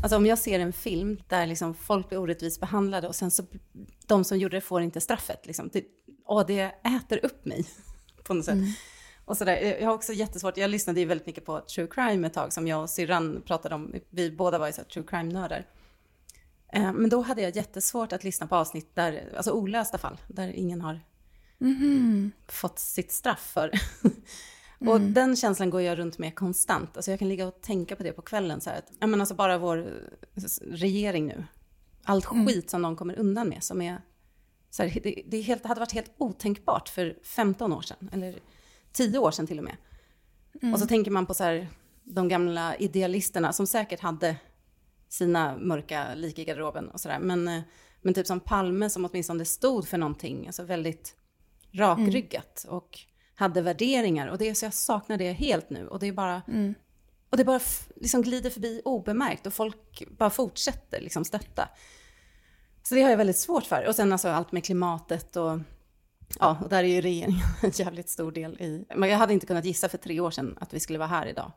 Alltså 0.04 0.16
om 0.18 0.26
jag 0.26 0.38
ser 0.40 0.60
en 0.60 0.74
film 0.74 1.22
där 1.28 1.46
liksom 1.48 1.74
folk 1.74 2.10
blir 2.10 2.20
orättvist 2.20 2.60
behandlade 2.60 3.08
och 3.08 3.16
sen 3.16 3.32
så 3.32 3.44
de 4.08 4.24
som 4.24 4.38
gjorde 4.38 4.58
det 4.58 4.62
får 4.62 4.82
inte 4.82 5.02
straffet. 5.02 5.46
Liksom. 5.46 5.70
Det, 5.74 5.84
åh, 6.26 6.44
det 6.48 6.62
äter 6.84 7.26
upp 7.26 7.46
mig 7.46 7.66
på 8.24 8.34
något 8.34 8.46
sätt. 8.46 8.58
Och 9.26 9.38
sådär. 9.38 9.78
Jag 9.80 9.88
har 9.88 9.94
också 9.94 10.14
jättesvårt, 10.14 10.58
jag 10.58 10.70
lyssnade 10.70 11.00
ju 11.00 11.06
väldigt 11.06 11.28
mycket 11.28 11.46
på 11.46 11.62
true 11.62 11.88
crime 11.88 12.28
ett 12.28 12.34
tag 12.34 12.54
som 12.54 12.68
jag 12.68 12.82
och 12.82 12.90
syrran 12.90 13.42
pratade 13.46 13.76
om. 13.76 13.94
Vi 14.10 14.32
båda 14.32 14.60
var 14.60 14.68
ju 14.68 14.74
så 14.74 14.84
true 14.84 15.06
crime-nördar. 15.08 15.66
Eh, 16.74 16.94
Men 16.94 17.10
då 17.10 17.22
hade 17.22 17.42
jag 17.42 17.56
jättesvårt 17.56 18.14
att 18.14 18.24
lyssna 18.24 18.48
på 18.48 18.56
avsnitt 18.56 18.96
där, 18.96 19.34
alltså 19.38 19.52
olösta 19.52 19.98
fall, 19.98 20.18
där 20.28 20.48
ingen 20.48 20.82
har 20.82 21.00
fått 22.48 22.80
sitt 22.80 23.12
straff 23.12 23.52
för. 23.54 23.72
Och 24.80 25.02
den 25.02 25.36
känslan 25.36 25.70
går 25.70 25.82
jag 25.82 25.98
runt 26.00 26.18
med 26.18 26.36
konstant. 26.36 26.98
Alltså 26.98 27.12
jag 27.12 27.20
kan 27.20 27.30
ligga 27.30 27.48
och 27.48 27.62
tänka 27.62 27.96
på 27.96 28.04
det 28.04 28.12
på 28.12 28.22
kvällen. 28.22 28.62
Så 28.62 28.70
här 28.70 28.78
att, 28.78 28.92
ja 29.00 29.08
men 29.08 29.20
alltså 29.20 29.36
bara 29.36 29.58
vår 29.58 29.94
regering 30.62 31.28
nu. 31.28 31.44
Allt 32.04 32.26
skit 32.26 32.70
som 32.70 32.82
de 32.82 32.96
kommer 32.96 33.20
undan 33.20 33.50
med 33.50 33.64
som 33.64 33.82
är... 33.82 34.02
Så 34.70 34.84
här, 34.84 35.00
det 35.04 35.24
det 35.28 35.42
helt, 35.42 35.66
hade 35.66 35.80
varit 35.80 35.92
helt 35.92 36.12
otänkbart 36.18 36.90
för 36.90 37.18
15 37.24 37.74
år 37.74 37.82
sedan. 37.82 38.10
Eller 38.14 38.40
10 38.92 39.20
år 39.20 39.32
sedan 39.32 39.48
till 39.48 39.58
och 39.58 39.64
med. 39.64 39.78
Och 40.74 40.80
så 40.80 40.88
tänker 40.88 41.12
man 41.12 41.26
på 41.26 41.34
så 41.34 41.44
här, 41.44 41.68
de 42.04 42.28
gamla 42.28 42.76
idealisterna 42.76 43.54
som 43.54 43.68
säkert 43.68 44.00
hade 44.00 44.36
sina 45.10 45.58
mörka 45.58 46.16
lik 46.16 46.40
i 46.40 46.46
garderoben 46.46 46.90
och 46.90 47.00
sådär. 47.00 47.20
Men, 47.20 47.48
eh, 47.48 47.62
men 48.02 48.14
typ 48.14 48.28
som 48.28 48.40
Palme 48.40 48.90
som 48.90 49.06
åtminstone 49.06 49.46
stod 49.46 49.88
för 49.88 49.98
någonting, 49.98 50.48
alltså 50.48 50.64
väldigt 50.64 51.16
rakryggat 51.72 52.66
och 52.70 53.00
hade 53.38 53.62
värderingar. 53.62 54.28
Och 54.28 54.38
det 54.38 54.50
är 54.50 54.54
så 54.54 54.66
jag 54.66 54.74
saknar 54.74 55.18
det 55.18 55.32
helt 55.32 55.70
nu. 55.70 55.88
Och 55.88 56.00
det 56.00 56.08
är 56.08 56.12
bara, 56.12 56.42
och 57.30 57.38
det 57.38 57.46
bara 57.46 57.60
liksom 57.96 58.22
glider 58.22 58.50
förbi 58.50 58.82
obemärkt 58.86 59.48
och 59.48 59.54
folk 59.54 60.04
bara 60.18 60.30
fortsätter 60.30 61.02
liksom 61.02 61.26
stötta. 61.26 61.70
Så 62.84 62.96
det 62.96 63.02
har 63.02 63.10
jag 63.10 63.18
väldigt 63.18 63.38
svårt 63.38 63.64
för. 63.64 63.86
Och 63.88 63.96
sen 63.96 64.12
alltså 64.12 64.28
allt 64.28 64.52
med 64.52 64.64
klimatet 64.66 65.36
och 65.36 65.60
Ja, 66.40 66.58
och 66.64 66.70
där 66.70 66.84
är 66.84 66.88
ju 66.88 67.02
regeringen 67.02 67.40
en 67.62 67.70
jävligt 67.70 68.10
stor 68.10 68.32
del 68.32 68.62
i... 68.62 68.86
Men 68.96 69.10
jag 69.10 69.18
hade 69.18 69.34
inte 69.34 69.46
kunnat 69.46 69.66
gissa 69.66 69.90
för 69.90 69.98
tre 69.98 70.20
år 70.20 70.32
sedan 70.32 70.58
att 70.62 70.74
vi 70.74 70.80
skulle 70.80 71.00
vara 71.00 71.08
här 71.08 71.26
idag. 71.26 71.52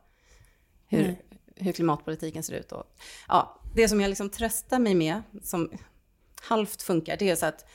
Hur, 0.87 1.15
hur 1.55 1.71
klimatpolitiken 1.71 2.43
ser 2.43 2.53
ut. 2.53 2.71
Och, 2.71 2.83
ja, 3.27 3.61
det 3.75 3.89
som 3.89 4.01
jag 4.01 4.09
liksom 4.09 4.29
tröstar 4.29 4.79
mig 4.79 4.95
med, 4.95 5.21
som 5.43 5.71
halvt 6.41 6.81
funkar, 6.81 7.17
det 7.17 7.29
är 7.29 7.35
så 7.35 7.45
att 7.45 7.65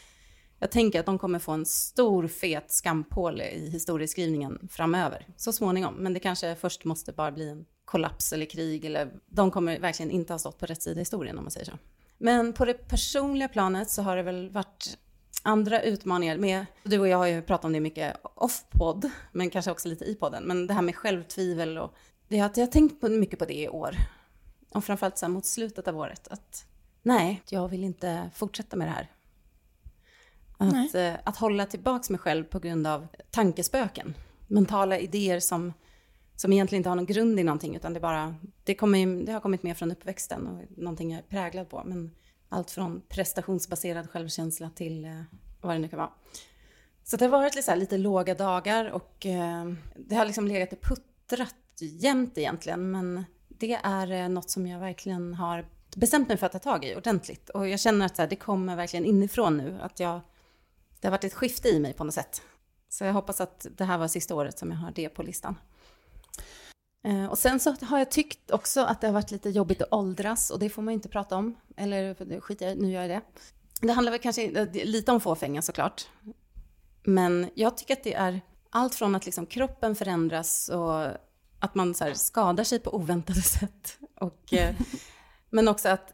jag 0.58 0.70
tänker 0.70 1.00
att 1.00 1.06
de 1.06 1.18
kommer 1.18 1.38
få 1.38 1.52
en 1.52 1.66
stor 1.66 2.26
fet 2.28 2.70
skampåle 2.72 3.50
i 3.50 3.70
historieskrivningen 3.70 4.68
framöver, 4.70 5.26
så 5.36 5.52
småningom. 5.52 5.94
Men 5.94 6.12
det 6.14 6.20
kanske 6.20 6.54
först 6.54 6.84
måste 6.84 7.12
bara 7.12 7.32
bli 7.32 7.48
en 7.48 7.64
kollaps 7.84 8.32
eller 8.32 8.46
krig, 8.46 8.84
eller 8.84 9.12
de 9.26 9.50
kommer 9.50 9.78
verkligen 9.78 10.10
inte 10.10 10.32
ha 10.32 10.38
stått 10.38 10.58
på 10.58 10.66
rätt 10.66 10.82
sida 10.82 10.96
i 10.96 11.00
historien 11.00 11.38
om 11.38 11.44
man 11.44 11.50
säger 11.50 11.66
så. 11.66 11.78
Men 12.18 12.52
på 12.52 12.64
det 12.64 12.88
personliga 12.88 13.48
planet 13.48 13.90
så 13.90 14.02
har 14.02 14.16
det 14.16 14.22
väl 14.22 14.50
varit 14.50 14.98
andra 15.42 15.82
utmaningar 15.82 16.36
med, 16.36 16.66
du 16.82 16.98
och 16.98 17.08
jag 17.08 17.18
har 17.18 17.26
ju 17.26 17.42
pratat 17.42 17.64
om 17.64 17.72
det 17.72 17.80
mycket 17.80 18.16
off-podd, 18.34 19.10
men 19.32 19.50
kanske 19.50 19.70
också 19.70 19.88
lite 19.88 20.04
i 20.04 20.14
podden, 20.14 20.44
men 20.44 20.66
det 20.66 20.74
här 20.74 20.82
med 20.82 20.96
självtvivel 20.96 21.78
och 21.78 21.94
det, 22.28 22.38
har- 22.38 22.50
jag 22.54 22.62
har 22.66 22.72
tänkt 22.72 23.00
på, 23.00 23.08
mycket 23.08 23.38
på 23.38 23.44
det 23.44 23.54
i 23.60 23.68
år. 23.68 23.96
Och 24.74 24.84
framförallt 24.84 25.18
så 25.18 25.26
här 25.26 25.32
mot 25.32 25.46
slutet 25.46 25.88
av 25.88 25.98
året, 25.98 26.28
att 26.28 26.64
nej, 27.02 27.42
jag 27.48 27.68
vill 27.68 27.84
inte 27.84 28.30
fortsätta 28.34 28.76
med 28.76 28.86
det 28.88 28.92
här. 28.92 29.10
Att, 30.56 30.94
eh, 30.94 31.14
att 31.24 31.36
hålla 31.36 31.66
tillbaks 31.66 32.10
mig 32.10 32.18
själv 32.18 32.44
på 32.44 32.58
grund 32.58 32.86
av 32.86 33.06
tankespöken, 33.30 34.14
mentala 34.46 34.98
idéer 34.98 35.40
som, 35.40 35.72
som 36.36 36.52
egentligen 36.52 36.80
inte 36.80 36.88
har 36.88 36.96
någon 36.96 37.06
grund 37.06 37.40
i 37.40 37.44
någonting, 37.44 37.76
utan 37.76 37.94
det, 37.94 38.00
bara, 38.00 38.34
det, 38.64 38.74
kommer, 38.74 39.26
det 39.26 39.32
har 39.32 39.40
kommit 39.40 39.62
med 39.62 39.76
från 39.76 39.90
uppväxten 39.90 40.46
och 40.46 40.78
någonting 40.78 41.10
jag 41.10 41.18
är 41.18 41.22
präglad 41.22 41.68
på. 41.68 41.82
Men 41.86 42.10
allt 42.48 42.70
från 42.70 43.02
prestationsbaserad 43.08 44.10
självkänsla 44.10 44.70
till 44.70 45.04
eh, 45.04 45.22
vad 45.60 45.74
det 45.74 45.78
nu 45.78 45.88
kan 45.88 45.98
vara. 45.98 46.10
Så 47.04 47.16
det 47.16 47.24
har 47.24 47.32
varit 47.32 47.54
lite, 47.54 47.64
så 47.64 47.70
här, 47.70 47.78
lite 47.78 47.98
låga 47.98 48.34
dagar 48.34 48.90
och 48.90 49.26
eh, 49.26 49.72
det 49.96 50.14
har 50.14 50.26
liksom 50.26 50.46
legat 50.46 50.72
och 50.72 50.80
puttrat 50.80 51.54
jämt 51.80 52.38
egentligen. 52.38 52.90
Men 52.90 53.24
det 53.48 53.72
är 53.82 54.12
eh, 54.12 54.28
något 54.28 54.50
som 54.50 54.66
jag 54.66 54.80
verkligen 54.80 55.34
har 55.34 55.66
bestämt 55.96 56.28
mig 56.28 56.36
för 56.36 56.46
att 56.46 56.52
ta 56.52 56.58
tag 56.58 56.84
i 56.84 56.96
ordentligt. 56.96 57.50
Och 57.50 57.68
jag 57.68 57.80
känner 57.80 58.06
att 58.06 58.18
här, 58.18 58.26
det 58.26 58.36
kommer 58.36 58.76
verkligen 58.76 59.04
inifrån 59.04 59.56
nu. 59.56 59.78
Att 59.80 60.00
jag, 60.00 60.20
det 61.06 61.10
har 61.10 61.18
varit 61.18 61.24
ett 61.24 61.34
skifte 61.34 61.68
i 61.68 61.80
mig 61.80 61.92
på 61.92 62.04
något 62.04 62.14
sätt. 62.14 62.42
Så 62.88 63.04
jag 63.04 63.12
hoppas 63.12 63.40
att 63.40 63.66
det 63.76 63.84
här 63.84 63.98
var 63.98 64.08
sista 64.08 64.34
året 64.34 64.58
som 64.58 64.70
jag 64.70 64.78
har 64.78 64.90
det 64.90 65.08
på 65.08 65.22
listan. 65.22 65.58
Eh, 67.04 67.26
och 67.26 67.38
sen 67.38 67.60
så 67.60 67.76
har 67.82 67.98
jag 67.98 68.10
tyckt 68.10 68.50
också 68.50 68.80
att 68.80 69.00
det 69.00 69.06
har 69.06 69.14
varit 69.14 69.30
lite 69.30 69.50
jobbigt 69.50 69.82
att 69.82 69.92
åldras 69.92 70.50
och 70.50 70.58
det 70.58 70.68
får 70.68 70.82
man 70.82 70.92
ju 70.92 70.94
inte 70.94 71.08
prata 71.08 71.36
om. 71.36 71.56
Eller 71.76 72.40
skit 72.40 72.60
jag 72.60 72.78
nu 72.78 72.90
gör 72.90 73.02
jag 73.02 73.10
det. 73.10 73.20
Det 73.80 73.92
handlar 73.92 74.12
väl 74.12 74.20
kanske 74.20 74.60
eh, 74.60 74.68
lite 74.72 75.12
om 75.12 75.20
fåfänga 75.20 75.62
såklart. 75.62 76.08
Men 77.02 77.50
jag 77.54 77.76
tycker 77.76 77.94
att 77.94 78.04
det 78.04 78.14
är 78.14 78.40
allt 78.70 78.94
från 78.94 79.14
att 79.14 79.26
liksom 79.26 79.46
kroppen 79.46 79.94
förändras 79.96 80.68
och 80.68 81.06
att 81.60 81.74
man 81.74 81.94
så 81.94 82.04
här 82.04 82.14
skadar 82.14 82.64
sig 82.64 82.78
på 82.78 82.94
oväntade 82.94 83.42
sätt. 83.42 83.98
Och, 84.20 84.54
eh, 84.54 84.74
men 85.50 85.68
också 85.68 85.88
att, 85.88 86.12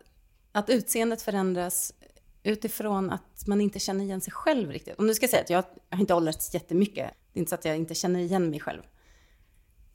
att 0.53 0.71
utseendet 0.71 1.23
förändras 1.23 1.93
utifrån 2.43 3.11
att 3.11 3.47
man 3.47 3.61
inte 3.61 3.79
känner 3.79 4.05
igen 4.05 4.21
sig 4.21 4.33
själv 4.33 4.71
riktigt. 4.71 4.99
Om 4.99 5.07
du 5.07 5.15
ska 5.15 5.29
säga 5.29 5.43
att 5.43 5.51
jag 5.51 5.65
har 5.91 6.01
inte 6.01 6.15
åldrats 6.15 6.55
jättemycket. 6.55 7.11
Det 7.33 7.39
är 7.39 7.41
inte 7.41 7.49
så 7.49 7.55
att 7.55 7.65
jag 7.65 7.77
inte 7.77 7.95
känner 7.95 8.21
igen 8.21 8.51
mig 8.51 8.61
själv. 8.61 8.83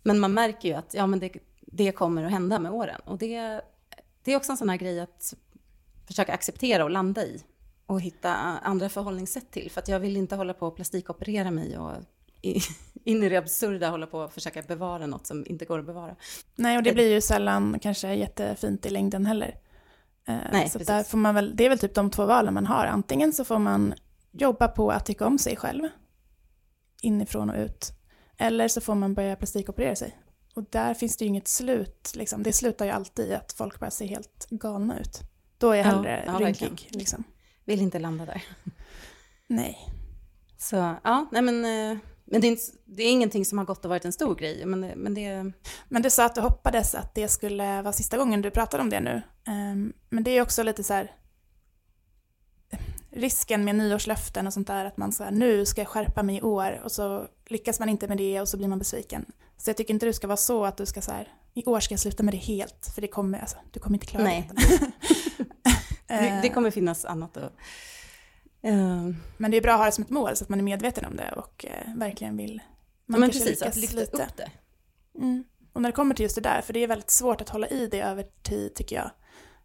Men 0.03 0.19
man 0.19 0.33
märker 0.33 0.69
ju 0.69 0.75
att 0.75 0.93
ja, 0.93 1.07
men 1.07 1.19
det, 1.19 1.31
det 1.61 1.91
kommer 1.91 2.23
att 2.23 2.31
hända 2.31 2.59
med 2.59 2.71
åren. 2.71 3.01
Och 3.05 3.17
det, 3.17 3.61
det 4.23 4.31
är 4.31 4.37
också 4.37 4.51
en 4.51 4.57
sån 4.57 4.69
här 4.69 4.77
grej 4.77 4.99
att 4.99 5.33
försöka 6.07 6.33
acceptera 6.33 6.83
och 6.83 6.89
landa 6.89 7.23
i. 7.23 7.43
Och 7.85 8.01
hitta 8.01 8.33
andra 8.33 8.89
förhållningssätt 8.89 9.51
till. 9.51 9.71
För 9.71 9.81
att 9.81 9.87
jag 9.87 9.99
vill 9.99 10.17
inte 10.17 10.35
hålla 10.35 10.53
på 10.53 10.67
och 10.67 10.75
plastikoperera 10.75 11.51
mig 11.51 11.77
och 11.77 11.93
in 13.03 13.23
i 13.23 13.29
det 13.29 13.37
absurda 13.37 13.89
hålla 13.89 14.07
på 14.07 14.19
och 14.19 14.33
försöka 14.33 14.61
bevara 14.61 15.07
något 15.07 15.27
som 15.27 15.45
inte 15.47 15.65
går 15.65 15.79
att 15.79 15.85
bevara. 15.85 16.15
Nej, 16.55 16.77
och 16.77 16.83
det 16.83 16.93
blir 16.93 17.13
ju 17.13 17.21
sällan 17.21 17.79
kanske 17.79 18.13
jättefint 18.13 18.85
i 18.85 18.89
längden 18.89 19.25
heller. 19.25 19.55
Eh, 20.27 20.37
Nej, 20.51 20.69
så 20.69 20.79
där 20.79 21.03
får 21.03 21.17
man 21.17 21.35
väl, 21.35 21.55
det 21.55 21.65
är 21.65 21.69
väl 21.69 21.79
typ 21.79 21.93
de 21.95 22.09
två 22.11 22.25
valen 22.25 22.53
man 22.53 22.65
har. 22.65 22.85
Antingen 22.85 23.33
så 23.33 23.43
får 23.45 23.59
man 23.59 23.93
jobba 24.31 24.67
på 24.67 24.91
att 24.91 25.05
tycka 25.05 25.25
om 25.27 25.37
sig 25.39 25.55
själv, 25.55 25.83
inifrån 27.01 27.49
och 27.49 27.55
ut. 27.57 27.91
Eller 28.37 28.67
så 28.67 28.81
får 28.81 28.95
man 28.95 29.13
börja 29.13 29.35
plastikoperera 29.35 29.95
sig. 29.95 30.17
Och 30.55 30.63
där 30.69 30.93
finns 30.93 31.17
det 31.17 31.25
ju 31.25 31.29
inget 31.29 31.47
slut, 31.47 32.11
liksom. 32.15 32.43
det 32.43 32.53
slutar 32.53 32.85
ju 32.85 32.91
alltid 32.91 33.25
i 33.29 33.33
att 33.33 33.53
folk 33.53 33.79
bara 33.79 33.91
ser 33.91 34.07
helt 34.07 34.47
galna 34.49 34.99
ut. 34.99 35.21
Då 35.57 35.71
är 35.71 35.75
jag 35.75 35.85
Ja, 35.85 35.89
hellre 35.91 36.23
ja, 36.25 36.31
rynkig. 36.33 36.45
verkligen. 36.69 36.99
Liksom. 36.99 37.23
Vill 37.65 37.81
inte 37.81 37.99
landa 37.99 38.25
där. 38.25 38.43
Nej. 39.47 39.77
Så 40.57 40.75
ja, 41.03 41.25
nej 41.31 41.41
men, 41.41 41.65
eh, 41.65 41.97
men 42.31 42.41
det, 42.41 42.47
är 42.47 42.49
inte, 42.49 42.63
det 42.85 43.03
är 43.03 43.11
ingenting 43.11 43.45
som 43.45 43.57
har 43.57 43.65
gått 43.65 43.85
och 43.85 43.89
varit 43.89 44.05
en 44.05 44.11
stor 44.13 44.35
grej. 44.35 44.65
Men, 44.65 44.81
det- 44.81 44.95
men 44.95 45.13
det, 45.13 45.51
Men 45.89 46.01
du 46.01 46.09
sa 46.09 46.25
att 46.25 46.35
du 46.35 46.41
hoppades 46.41 46.95
att 46.95 47.15
det 47.15 47.27
skulle 47.27 47.81
vara 47.81 47.93
sista 47.93 48.17
gången 48.17 48.41
du 48.41 48.51
pratade 48.51 48.83
om 48.83 48.89
det 48.89 48.99
nu. 48.99 49.21
Ehm, 49.47 49.93
men 50.09 50.23
det 50.23 50.31
är 50.31 50.41
också 50.41 50.63
lite 50.63 50.83
så 50.83 50.93
här 50.93 51.11
risken 53.11 53.65
med 53.65 53.75
nyårslöften 53.75 54.47
och 54.47 54.53
sånt 54.53 54.67
där 54.67 54.85
att 54.85 54.97
man 54.97 55.11
säger 55.11 55.31
nu 55.31 55.65
ska 55.65 55.81
jag 55.81 55.87
skärpa 55.87 56.23
mig 56.23 56.37
i 56.37 56.41
år 56.41 56.81
och 56.83 56.91
så 56.91 57.27
lyckas 57.47 57.79
man 57.79 57.89
inte 57.89 58.07
med 58.07 58.17
det 58.17 58.41
och 58.41 58.49
så 58.49 58.57
blir 58.57 58.67
man 58.67 58.79
besviken. 58.79 59.25
Så 59.57 59.69
jag 59.69 59.77
tycker 59.77 59.93
inte 59.93 60.05
det 60.05 60.13
ska 60.13 60.27
vara 60.27 60.37
så 60.37 60.65
att 60.65 60.77
du 60.77 60.85
ska 60.85 61.01
så 61.01 61.11
här 61.11 61.27
i 61.53 61.65
år 61.65 61.79
ska 61.79 61.93
jag 61.93 61.99
sluta 61.99 62.23
med 62.23 62.33
det 62.33 62.37
helt 62.37 62.91
för 62.95 63.01
det 63.01 63.07
kommer, 63.07 63.39
alltså, 63.39 63.57
du 63.71 63.79
kommer 63.79 63.95
inte 63.95 64.05
klara 64.05 64.23
Nej. 64.23 64.49
det. 64.53 64.79
det, 66.07 66.39
det 66.41 66.49
kommer 66.49 66.71
finnas 66.71 67.05
annat 67.05 67.37
att... 67.37 67.53
eh, 68.61 69.09
Men 69.37 69.51
det 69.51 69.57
är 69.57 69.61
bra 69.61 69.73
att 69.73 69.79
ha 69.79 69.85
det 69.85 69.91
som 69.91 70.03
ett 70.03 70.09
mål 70.09 70.35
så 70.35 70.43
att 70.43 70.49
man 70.49 70.59
är 70.59 70.63
medveten 70.63 71.05
om 71.05 71.15
det 71.15 71.31
och 71.31 71.65
eh, 71.65 71.95
verkligen 71.95 72.37
vill. 72.37 72.61
ja, 73.05 73.17
men 73.17 73.29
precis, 73.29 73.61
att 73.61 73.75
lyfta 73.75 73.99
lite. 73.99 74.23
upp 74.23 74.37
det. 74.37 74.51
Mm. 75.17 75.43
Och 75.73 75.81
när 75.81 75.89
det 75.89 75.95
kommer 75.95 76.15
till 76.15 76.23
just 76.23 76.35
det 76.35 76.41
där, 76.41 76.61
för 76.61 76.73
det 76.73 76.83
är 76.83 76.87
väldigt 76.87 77.09
svårt 77.09 77.41
att 77.41 77.49
hålla 77.49 77.67
i 77.67 77.87
det 77.87 78.01
över 78.01 78.25
tid 78.43 78.75
tycker 78.75 78.95
jag. 78.95 79.11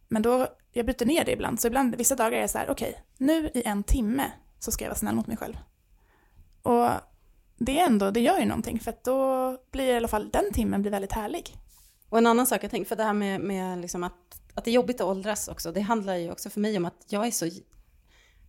Men 0.09 0.23
då, 0.23 0.47
jag 0.73 0.87
bryter 0.87 1.07
ner 1.07 1.25
det 1.25 1.33
ibland, 1.33 1.61
så 1.61 1.67
ibland, 1.67 1.95
vissa 1.95 2.17
dagar 2.17 2.37
är 2.37 2.41
jag 2.41 2.51
så 2.51 2.59
här, 2.59 2.71
okej, 2.71 3.03
nu 3.19 3.51
i 3.55 3.63
en 3.65 3.83
timme 3.83 4.33
så 4.59 4.73
ska 4.73 4.85
jag 4.85 4.91
vara 4.91 4.99
snäll 4.99 5.15
mot 5.15 5.27
mig 5.27 5.37
själv. 5.37 5.57
Och 6.63 6.91
det 7.59 7.81
är 7.81 7.87
ändå, 7.87 8.11
det 8.11 8.21
gör 8.21 8.39
ju 8.39 8.45
någonting, 8.45 8.81
för 8.81 8.91
att 8.91 9.05
då 9.05 9.59
blir 9.71 9.85
i 9.85 9.97
alla 9.97 10.09
fall 10.09 10.31
den 10.31 10.53
timmen 10.53 10.83
blir 10.83 10.93
väldigt 10.93 11.13
härlig. 11.13 11.57
Och 12.09 12.19
en 12.19 12.27
annan 12.27 12.47
sak 12.47 12.65
jag 12.65 12.71
tänkte, 12.71 12.89
för 12.89 12.97
det 12.97 13.05
här 13.05 13.13
med, 13.13 13.41
med 13.41 13.79
liksom 13.79 14.03
att, 14.03 14.41
att 14.55 14.65
det 14.65 14.71
är 14.71 14.75
jobbigt 14.75 15.01
att 15.01 15.07
åldras 15.07 15.49
också, 15.49 15.73
det 15.73 15.81
handlar 15.81 16.17
ju 16.17 16.31
också 16.31 16.51
för 16.51 16.61
mig 16.61 16.77
om 16.77 16.85
att 16.85 17.05
jag 17.09 17.27
är 17.27 17.31
så... 17.31 17.49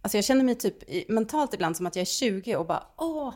Alltså 0.03 0.17
jag 0.17 0.25
känner 0.25 0.43
mig 0.43 0.55
typ 0.55 1.09
mentalt 1.09 1.53
ibland 1.53 1.77
som 1.77 1.85
att 1.85 1.95
jag 1.95 2.01
är 2.01 2.05
20 2.05 2.55
och 2.55 2.65
bara 2.65 2.83
åh, 2.97 3.33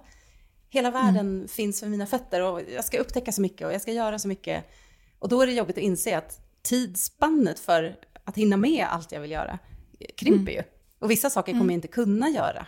hela 0.70 0.92
världen 0.92 1.48
finns 1.48 1.80
för 1.80 1.88
mina 1.88 2.06
fötter 2.06 2.42
och 2.42 2.62
jag 2.76 2.86
ska 2.86 2.98
upptäcka 2.98 3.32
så 3.32 3.42
mycket 3.42 3.68
och 3.68 3.74
jag 3.74 3.82
ska 3.82 3.92
göra 3.92 4.20
så 4.20 4.28
mycket. 4.28 4.66
Och 5.20 5.30
då 5.30 5.42
är 5.42 5.48
det 5.48 5.54
jobbigt 5.54 5.78
att 5.78 5.84
inse 5.84 6.18
att 6.18 6.62
tidsspannet 6.64 7.60
för 7.60 7.96
att 8.24 8.38
hinna 8.38 8.58
med 8.58 8.86
allt 8.90 9.12
jag 9.12 9.22
vill 9.22 9.32
göra 9.32 9.60
krymper 10.18 10.52
ju. 10.52 10.64
Och 11.00 11.12
vissa 11.12 11.30
saker 11.30 11.52
kommer 11.52 11.66
jag 11.66 11.78
inte 11.78 11.88
kunna 11.88 12.30
göra. 12.30 12.68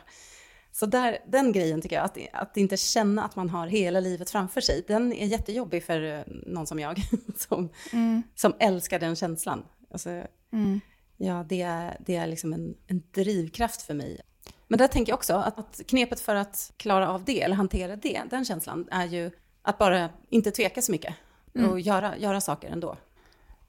Så 0.71 0.85
där, 0.85 1.17
den 1.27 1.51
grejen 1.51 1.81
tycker 1.81 1.95
jag, 1.95 2.05
att, 2.05 2.17
att 2.33 2.57
inte 2.57 2.77
känna 2.77 3.23
att 3.23 3.35
man 3.35 3.49
har 3.49 3.67
hela 3.67 3.99
livet 3.99 4.29
framför 4.29 4.62
sig, 4.62 4.83
den 4.88 5.13
är 5.13 5.25
jättejobbig 5.25 5.83
för 5.83 6.01
eh, 6.01 6.21
någon 6.27 6.67
som 6.67 6.79
jag, 6.79 7.01
som, 7.35 7.69
som 8.35 8.53
älskar 8.59 8.99
den 8.99 9.15
känslan. 9.15 9.65
Alltså, 9.91 10.09
Ja, 11.21 11.45
det 11.49 11.62
är, 11.62 11.97
det 11.99 12.15
är 12.15 12.27
liksom 12.27 12.53
en, 12.53 12.75
en 12.88 13.03
drivkraft 13.12 13.82
för 13.82 13.93
mig. 13.93 14.21
Men 14.67 14.79
där 14.79 14.88
tänker 14.88 15.12
jag 15.12 15.17
också 15.17 15.34
att, 15.34 15.60
att 15.60 15.82
knepet 15.88 16.19
för 16.19 16.36
att 16.36 16.71
klara 16.77 17.10
av 17.10 17.23
det, 17.23 17.41
eller 17.41 17.55
hantera 17.55 17.95
det, 17.95 18.21
den 18.29 18.45
känslan, 18.45 18.88
är 18.91 19.05
ju 19.05 19.32
att 19.62 19.77
bara 19.77 20.10
inte 20.29 20.51
tveka 20.51 20.82
så 20.82 20.91
mycket 20.91 21.15
och 21.69 21.79
göra, 21.79 22.17
göra 22.17 22.41
saker 22.41 22.69
ändå. 22.69 22.97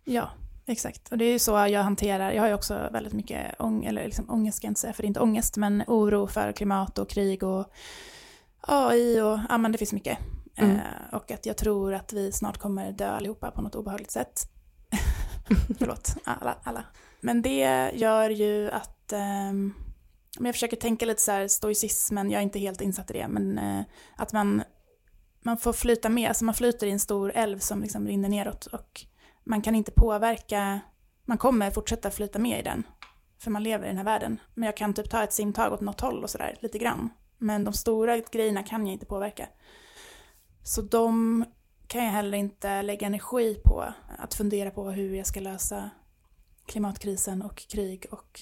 Ja, 0.05 0.31
exakt. 0.67 1.13
Och 1.13 1.19
det 1.19 1.25
är 1.25 1.33
ju 1.33 1.39
så 1.39 1.51
jag 1.51 1.83
hanterar, 1.83 2.33
jag 2.33 2.43
har 2.43 2.49
ju 2.49 2.55
också 2.55 2.89
väldigt 2.93 3.13
mycket 3.13 3.61
ång, 3.61 3.85
eller 3.85 4.05
liksom 4.05 4.31
ångest, 4.31 4.57
ska 4.57 4.67
jag 4.67 4.71
inte 4.71 4.81
säga, 4.81 4.93
för 4.93 5.03
det 5.03 5.07
är 5.07 5.09
inte 5.09 5.21
ångest, 5.21 5.57
men 5.57 5.85
oro 5.87 6.27
för 6.27 6.53
klimat 6.53 6.99
och 6.99 7.11
krig 7.11 7.43
och 7.43 7.73
AI 8.61 9.21
och, 9.21 9.39
ja 9.49 9.59
men 9.59 9.73
det 9.73 9.79
finns 9.79 9.93
mycket. 9.93 10.19
Mm. 10.57 10.77
Eh, 10.77 10.83
och 11.13 11.31
att 11.31 11.47
jag 11.47 11.57
tror 11.57 11.95
att 11.95 12.13
vi 12.13 12.33
snart 12.33 12.59
kommer 12.59 12.93
dö 12.93 13.09
allihopa 13.09 13.51
på 13.51 13.63
något 13.63 13.75
obehagligt 13.75 14.11
sätt. 14.11 14.41
Förlåt, 15.79 16.17
alla, 16.25 16.57
alla. 16.63 16.85
Men 17.21 17.43
det 17.43 17.91
gör 17.95 18.31
ju 18.31 18.71
att, 18.71 19.13
ehm, 19.13 19.75
jag 20.39 20.55
försöker 20.55 20.77
tänka 20.77 21.07
lite 21.07 21.23
så 21.23 21.33
här, 21.33 21.49
stoicismen, 21.49 22.31
jag 22.31 22.39
är 22.39 22.43
inte 22.43 22.59
helt 22.59 22.81
insatt 22.81 23.11
i 23.11 23.13
det, 23.13 23.29
men 23.29 23.59
eh, 23.59 23.83
att 24.17 24.33
man, 24.33 24.63
man 25.41 25.57
får 25.57 25.73
flyta 25.73 26.09
med, 26.09 26.29
alltså 26.29 26.45
man 26.45 26.55
flyter 26.55 26.87
i 26.87 26.91
en 26.91 27.01
stor 27.01 27.33
älv 27.35 27.59
som 27.59 27.83
liksom 27.83 28.07
rinner 28.07 28.29
neråt 28.29 28.67
och 28.67 29.05
man 29.45 29.63
kan 29.63 29.75
inte 29.75 29.93
påverka, 29.93 30.81
man 31.25 31.39
kommer 31.39 31.71
fortsätta 31.71 32.11
flyta 32.11 32.39
med 32.39 32.61
i 32.61 32.63
den, 32.63 32.85
för 33.39 33.51
man 33.51 33.63
lever 33.63 33.85
i 33.85 33.89
den 33.89 33.97
här 33.97 34.05
världen. 34.05 34.41
Men 34.55 34.67
jag 34.67 34.77
kan 34.77 34.95
typ 34.95 35.11
ta 35.11 35.23
ett 35.23 35.33
simtag 35.33 35.73
åt 35.73 35.81
något 35.81 36.01
håll 36.01 36.23
och 36.23 36.31
sådär, 36.31 36.59
lite 36.61 36.79
grann. 36.79 37.11
Men 37.39 37.65
de 37.65 37.73
stora 37.73 38.19
grejerna 38.19 38.63
kan 38.63 38.87
jag 38.87 38.93
inte 38.93 39.07
påverka. 39.07 39.49
Så 40.63 40.83
de 40.83 41.45
kan 41.87 42.05
jag 42.05 42.13
heller 42.13 42.39
inte 42.39 42.83
lägga 42.83 43.07
energi 43.07 43.61
på, 43.65 43.85
att 44.19 44.35
fundera 44.35 44.71
på 44.71 44.91
hur 44.91 45.15
jag 45.15 45.27
ska 45.27 45.41
lösa 45.41 45.91
klimatkrisen 46.71 47.43
och 47.43 47.57
krig 47.57 48.07
och 48.11 48.41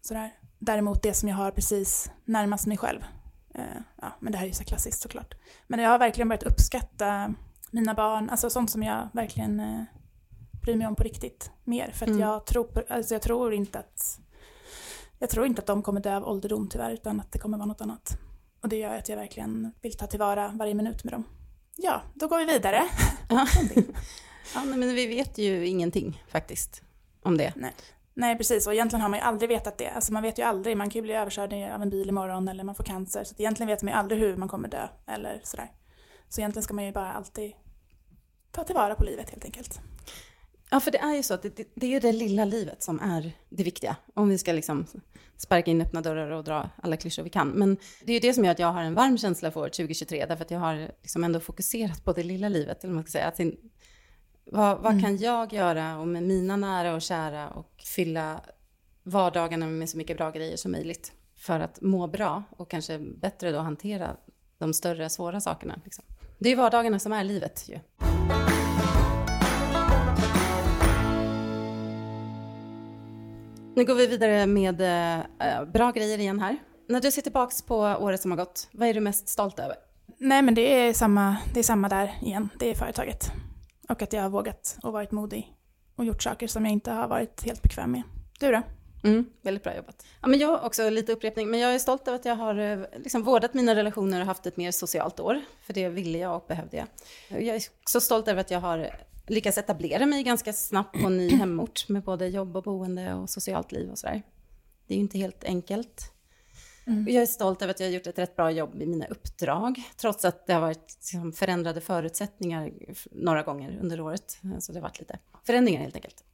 sådär. 0.00 0.34
Däremot 0.58 1.02
det 1.02 1.14
som 1.14 1.28
jag 1.28 1.36
har 1.36 1.50
precis 1.50 2.10
närmast 2.24 2.66
mig 2.66 2.76
själv. 2.76 3.00
Eh, 3.54 3.62
ja, 4.02 4.16
men 4.20 4.32
det 4.32 4.38
här 4.38 4.44
är 4.44 4.48
ju 4.48 4.54
så 4.54 4.64
klassiskt 4.64 5.02
såklart. 5.02 5.34
Men 5.66 5.80
jag 5.80 5.90
har 5.90 5.98
verkligen 5.98 6.28
börjat 6.28 6.42
uppskatta 6.42 7.34
mina 7.70 7.94
barn, 7.94 8.30
alltså 8.30 8.50
sånt 8.50 8.70
som 8.70 8.82
jag 8.82 9.08
verkligen 9.12 9.60
eh, 9.60 9.82
bryr 10.62 10.76
mig 10.76 10.86
om 10.86 10.94
på 10.96 11.02
riktigt 11.02 11.50
mer. 11.64 11.90
För 11.90 12.04
att 12.06 12.08
Mm. 12.10 12.20
jag, 12.20 12.46
tror, 12.46 12.64
på- 12.64 12.82
alltså 12.88 13.14
jag 13.14 13.22
tror 13.22 13.54
inte 13.54 13.78
att 13.78 14.20
jag 15.18 15.30
tror 15.30 15.46
inte 15.46 15.60
att 15.60 15.66
de 15.66 15.82
kommer 15.82 16.00
dö 16.00 16.16
av 16.16 16.24
ålderdom 16.28 16.68
tyvärr, 16.68 16.90
utan 16.90 17.20
att 17.20 17.32
det 17.32 17.38
kommer 17.38 17.58
vara 17.58 17.66
något 17.66 17.80
annat. 17.80 18.18
Och 18.62 18.68
det 18.68 18.76
gör 18.76 18.96
att 18.98 19.08
jag 19.08 19.16
verkligen 19.16 19.72
vill 19.82 19.96
ta 19.96 20.06
tillvara 20.06 20.48
varje 20.48 20.74
minut 20.74 21.04
med 21.04 21.12
dem. 21.14 21.24
Ja, 21.76 22.02
då 22.14 22.28
går 22.28 22.38
vi 22.38 22.44
vidare. 22.44 22.82
Ja. 23.28 23.46
ja, 24.54 24.64
men 24.64 24.80
vi 24.94 25.06
vet 25.06 25.38
ju 25.38 25.66
ingenting 25.66 26.22
faktiskt 26.28 26.82
om 27.22 27.36
det. 27.36 27.52
Nej, 28.14 28.36
precis. 28.36 28.66
Och 28.66 28.74
egentligen 28.74 29.00
har 29.00 29.08
man 29.08 29.18
ju 29.18 29.24
aldrig 29.24 29.48
vetat 29.48 29.78
det. 29.78 29.88
Alltså 29.88 30.12
man 30.12 30.22
vet 30.22 30.38
ju 30.38 30.42
aldrig, 30.42 30.76
man 30.76 30.90
kan 30.90 30.98
ju 30.98 31.02
bli 31.02 31.12
överkörd 31.12 31.52
av 31.52 31.82
en 31.82 31.90
bil 31.90 32.08
imorgon 32.08 32.48
eller 32.48 32.64
man 32.64 32.74
får 32.74 32.84
cancer. 32.84 33.24
Så 33.24 33.34
egentligen 33.38 33.68
vet 33.68 33.82
man 33.82 33.92
ju 33.92 33.98
aldrig 33.98 34.20
hur 34.20 34.36
man 34.36 34.48
kommer 34.48 34.68
dö 34.68 34.88
eller 35.06 35.40
sådär. 35.44 35.70
Så 36.28 36.40
egentligen 36.40 36.62
ska 36.62 36.74
man 36.74 36.84
ju 36.84 36.92
bara 36.92 37.12
alltid 37.12 37.52
ta 38.52 38.64
tillvara 38.64 38.94
på 38.94 39.04
livet 39.04 39.30
helt 39.30 39.44
enkelt. 39.44 39.80
Ja, 40.70 40.80
för 40.80 40.90
det 40.90 40.98
är 40.98 41.14
ju 41.14 41.22
så 41.22 41.34
att 41.34 41.42
det, 41.42 41.56
det, 41.56 41.68
det 41.74 41.86
är 41.86 41.90
ju 41.90 42.00
det 42.00 42.12
lilla 42.12 42.44
livet 42.44 42.82
som 42.82 43.00
är 43.00 43.32
det 43.48 43.62
viktiga. 43.62 43.96
Om 44.14 44.28
vi 44.28 44.38
ska 44.38 44.52
liksom 44.52 44.86
sparka 45.36 45.70
in 45.70 45.80
öppna 45.80 46.00
dörrar 46.00 46.30
och 46.30 46.44
dra 46.44 46.70
alla 46.82 46.96
klyschor 46.96 47.22
vi 47.22 47.30
kan. 47.30 47.48
Men 47.48 47.76
det 48.04 48.12
är 48.12 48.14
ju 48.14 48.20
det 48.20 48.34
som 48.34 48.44
gör 48.44 48.52
att 48.52 48.58
jag 48.58 48.72
har 48.72 48.82
en 48.82 48.94
varm 48.94 49.18
känsla 49.18 49.50
för 49.50 49.60
år 49.60 49.68
2023, 49.68 50.26
därför 50.26 50.44
att 50.44 50.50
jag 50.50 50.58
har 50.58 50.90
liksom 51.02 51.24
ändå 51.24 51.40
fokuserat 51.40 52.04
på 52.04 52.12
det 52.12 52.22
lilla 52.22 52.48
livet, 52.48 52.84
eller 52.84 52.94
man 52.94 53.02
ska 53.02 53.10
säga. 53.10 53.26
Att 53.26 53.36
sin, 53.36 53.70
vad, 54.52 54.78
vad 54.78 54.92
mm. 54.92 55.02
kan 55.02 55.16
jag 55.16 55.52
göra 55.52 55.98
och 55.98 56.08
med 56.08 56.22
mina 56.22 56.56
nära 56.56 56.94
och 56.94 57.02
kära 57.02 57.50
och 57.50 57.82
fylla 57.86 58.40
vardagarna 59.02 59.66
med 59.66 59.88
så 59.88 59.98
mycket 59.98 60.16
bra 60.16 60.30
grejer 60.30 60.56
som 60.56 60.72
möjligt 60.72 61.12
för 61.36 61.60
att 61.60 61.80
må 61.80 62.06
bra 62.06 62.42
och 62.50 62.70
kanske 62.70 62.98
bättre 62.98 63.52
då 63.52 63.58
hantera 63.58 64.16
de 64.58 64.74
större 64.74 65.10
svåra 65.10 65.40
sakerna. 65.40 65.80
Liksom. 65.84 66.04
Det 66.38 66.48
är 66.48 66.56
vardagarna 66.56 66.98
som 66.98 67.12
är 67.12 67.24
livet 67.24 67.68
ju. 67.68 67.78
Nu 73.74 73.84
går 73.84 73.94
vi 73.94 74.06
vidare 74.06 74.46
med 74.46 74.80
eh, 74.80 75.18
eh 75.18 75.64
bra 75.72 75.90
grejer 75.90 76.18
igen 76.18 76.40
här. 76.40 76.56
När 76.88 77.00
du 77.00 77.10
ser 77.10 77.22
tillbaka 77.22 77.54
på 77.66 77.76
året 77.76 78.20
som 78.20 78.30
har 78.30 78.38
gått, 78.38 78.68
vad 78.72 78.88
är 78.88 78.94
du 78.94 79.00
mest 79.00 79.28
stolt 79.28 79.58
över? 79.58 79.76
Nej 80.18 80.42
men 80.42 80.54
det 80.54 80.74
är 80.74 80.92
samma, 80.92 81.36
det 81.54 81.60
är 81.60 81.64
samma 81.64 81.88
där 81.88 82.18
igen, 82.22 82.48
det 82.58 82.70
är 82.70 82.74
företaget. 82.74 83.32
Och 83.90 84.02
att 84.02 84.12
jag 84.12 84.22
har 84.22 84.30
vågat 84.30 84.78
och 84.82 84.92
varit 84.92 85.10
modig 85.10 85.54
och 85.96 86.04
gjort 86.04 86.22
saker 86.22 86.46
som 86.46 86.64
jag 86.64 86.72
inte 86.72 86.90
har 86.90 87.08
varit 87.08 87.44
helt 87.44 87.62
bekväm 87.62 87.92
med. 87.92 88.02
Du 88.38 88.52
då? 88.52 88.62
Mm, 89.04 89.26
väldigt 89.42 89.64
bra 89.64 89.76
jobbat. 89.76 90.06
Ja, 90.22 90.28
men 90.28 90.38
jag 90.38 90.64
också 90.64 90.90
lite 90.90 91.12
upprepning, 91.12 91.50
men 91.50 91.60
jag 91.60 91.74
är 91.74 91.78
stolt 91.78 92.08
över 92.08 92.18
att 92.18 92.24
jag 92.24 92.36
har 92.36 92.58
eh, 92.58 92.78
liksom 92.96 93.22
vårdat 93.22 93.54
mina 93.54 93.74
relationer 93.74 94.20
och 94.20 94.26
haft 94.26 94.46
ett 94.46 94.56
mer 94.56 94.70
socialt 94.70 95.20
år. 95.20 95.40
För 95.62 95.72
det 95.72 95.88
ville 95.88 96.18
jag 96.18 96.36
och 96.36 96.44
behövde 96.48 96.76
jag. 96.76 96.86
Jag 97.28 97.56
är 97.56 97.62
också 97.80 98.00
stolt 98.00 98.28
över 98.28 98.40
att 98.40 98.50
jag 98.50 98.60
har 98.60 98.90
lyckats 99.26 99.58
etablera 99.58 100.06
mig 100.06 100.22
ganska 100.22 100.52
snabbt 100.52 101.00
på 101.00 101.06
en 101.06 101.16
ny 101.16 101.30
hemort 101.30 101.88
med 101.88 102.02
både 102.02 102.28
jobb 102.28 102.56
och 102.56 102.62
boende 102.62 103.14
och 103.14 103.30
socialt 103.30 103.72
liv 103.72 103.90
och 103.90 103.98
sådär. 103.98 104.22
Det 104.86 104.94
är 104.94 104.96
ju 104.96 105.02
inte 105.02 105.18
helt 105.18 105.44
enkelt. 105.44 106.12
Mm. 106.90 107.14
Jag 107.14 107.22
är 107.22 107.26
stolt 107.26 107.62
över 107.62 107.70
att 107.70 107.80
jag 107.80 107.86
har 107.86 107.92
gjort 107.92 108.06
ett 108.06 108.18
rätt 108.18 108.36
bra 108.36 108.50
jobb 108.50 108.82
i 108.82 108.86
mina 108.86 109.06
uppdrag, 109.06 109.82
trots 109.96 110.24
att 110.24 110.46
det 110.46 110.52
har 110.52 110.60
varit 110.60 110.96
liksom, 110.96 111.32
förändrade 111.32 111.80
förutsättningar 111.80 112.72
några 113.10 113.42
gånger 113.42 113.78
under 113.82 114.00
året. 114.00 114.38
Så 114.58 114.72
det 114.72 114.78
har 114.78 114.82
varit 114.82 114.98
lite 114.98 115.18
förändringar 115.44 115.80
helt 115.80 115.94
enkelt. 115.94 116.24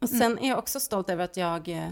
Och 0.00 0.08
sen 0.08 0.22
mm. 0.22 0.44
är 0.44 0.48
jag 0.48 0.58
också 0.58 0.80
stolt 0.80 1.10
över 1.10 1.24
att 1.24 1.36
jag 1.36 1.68
eh, 1.68 1.90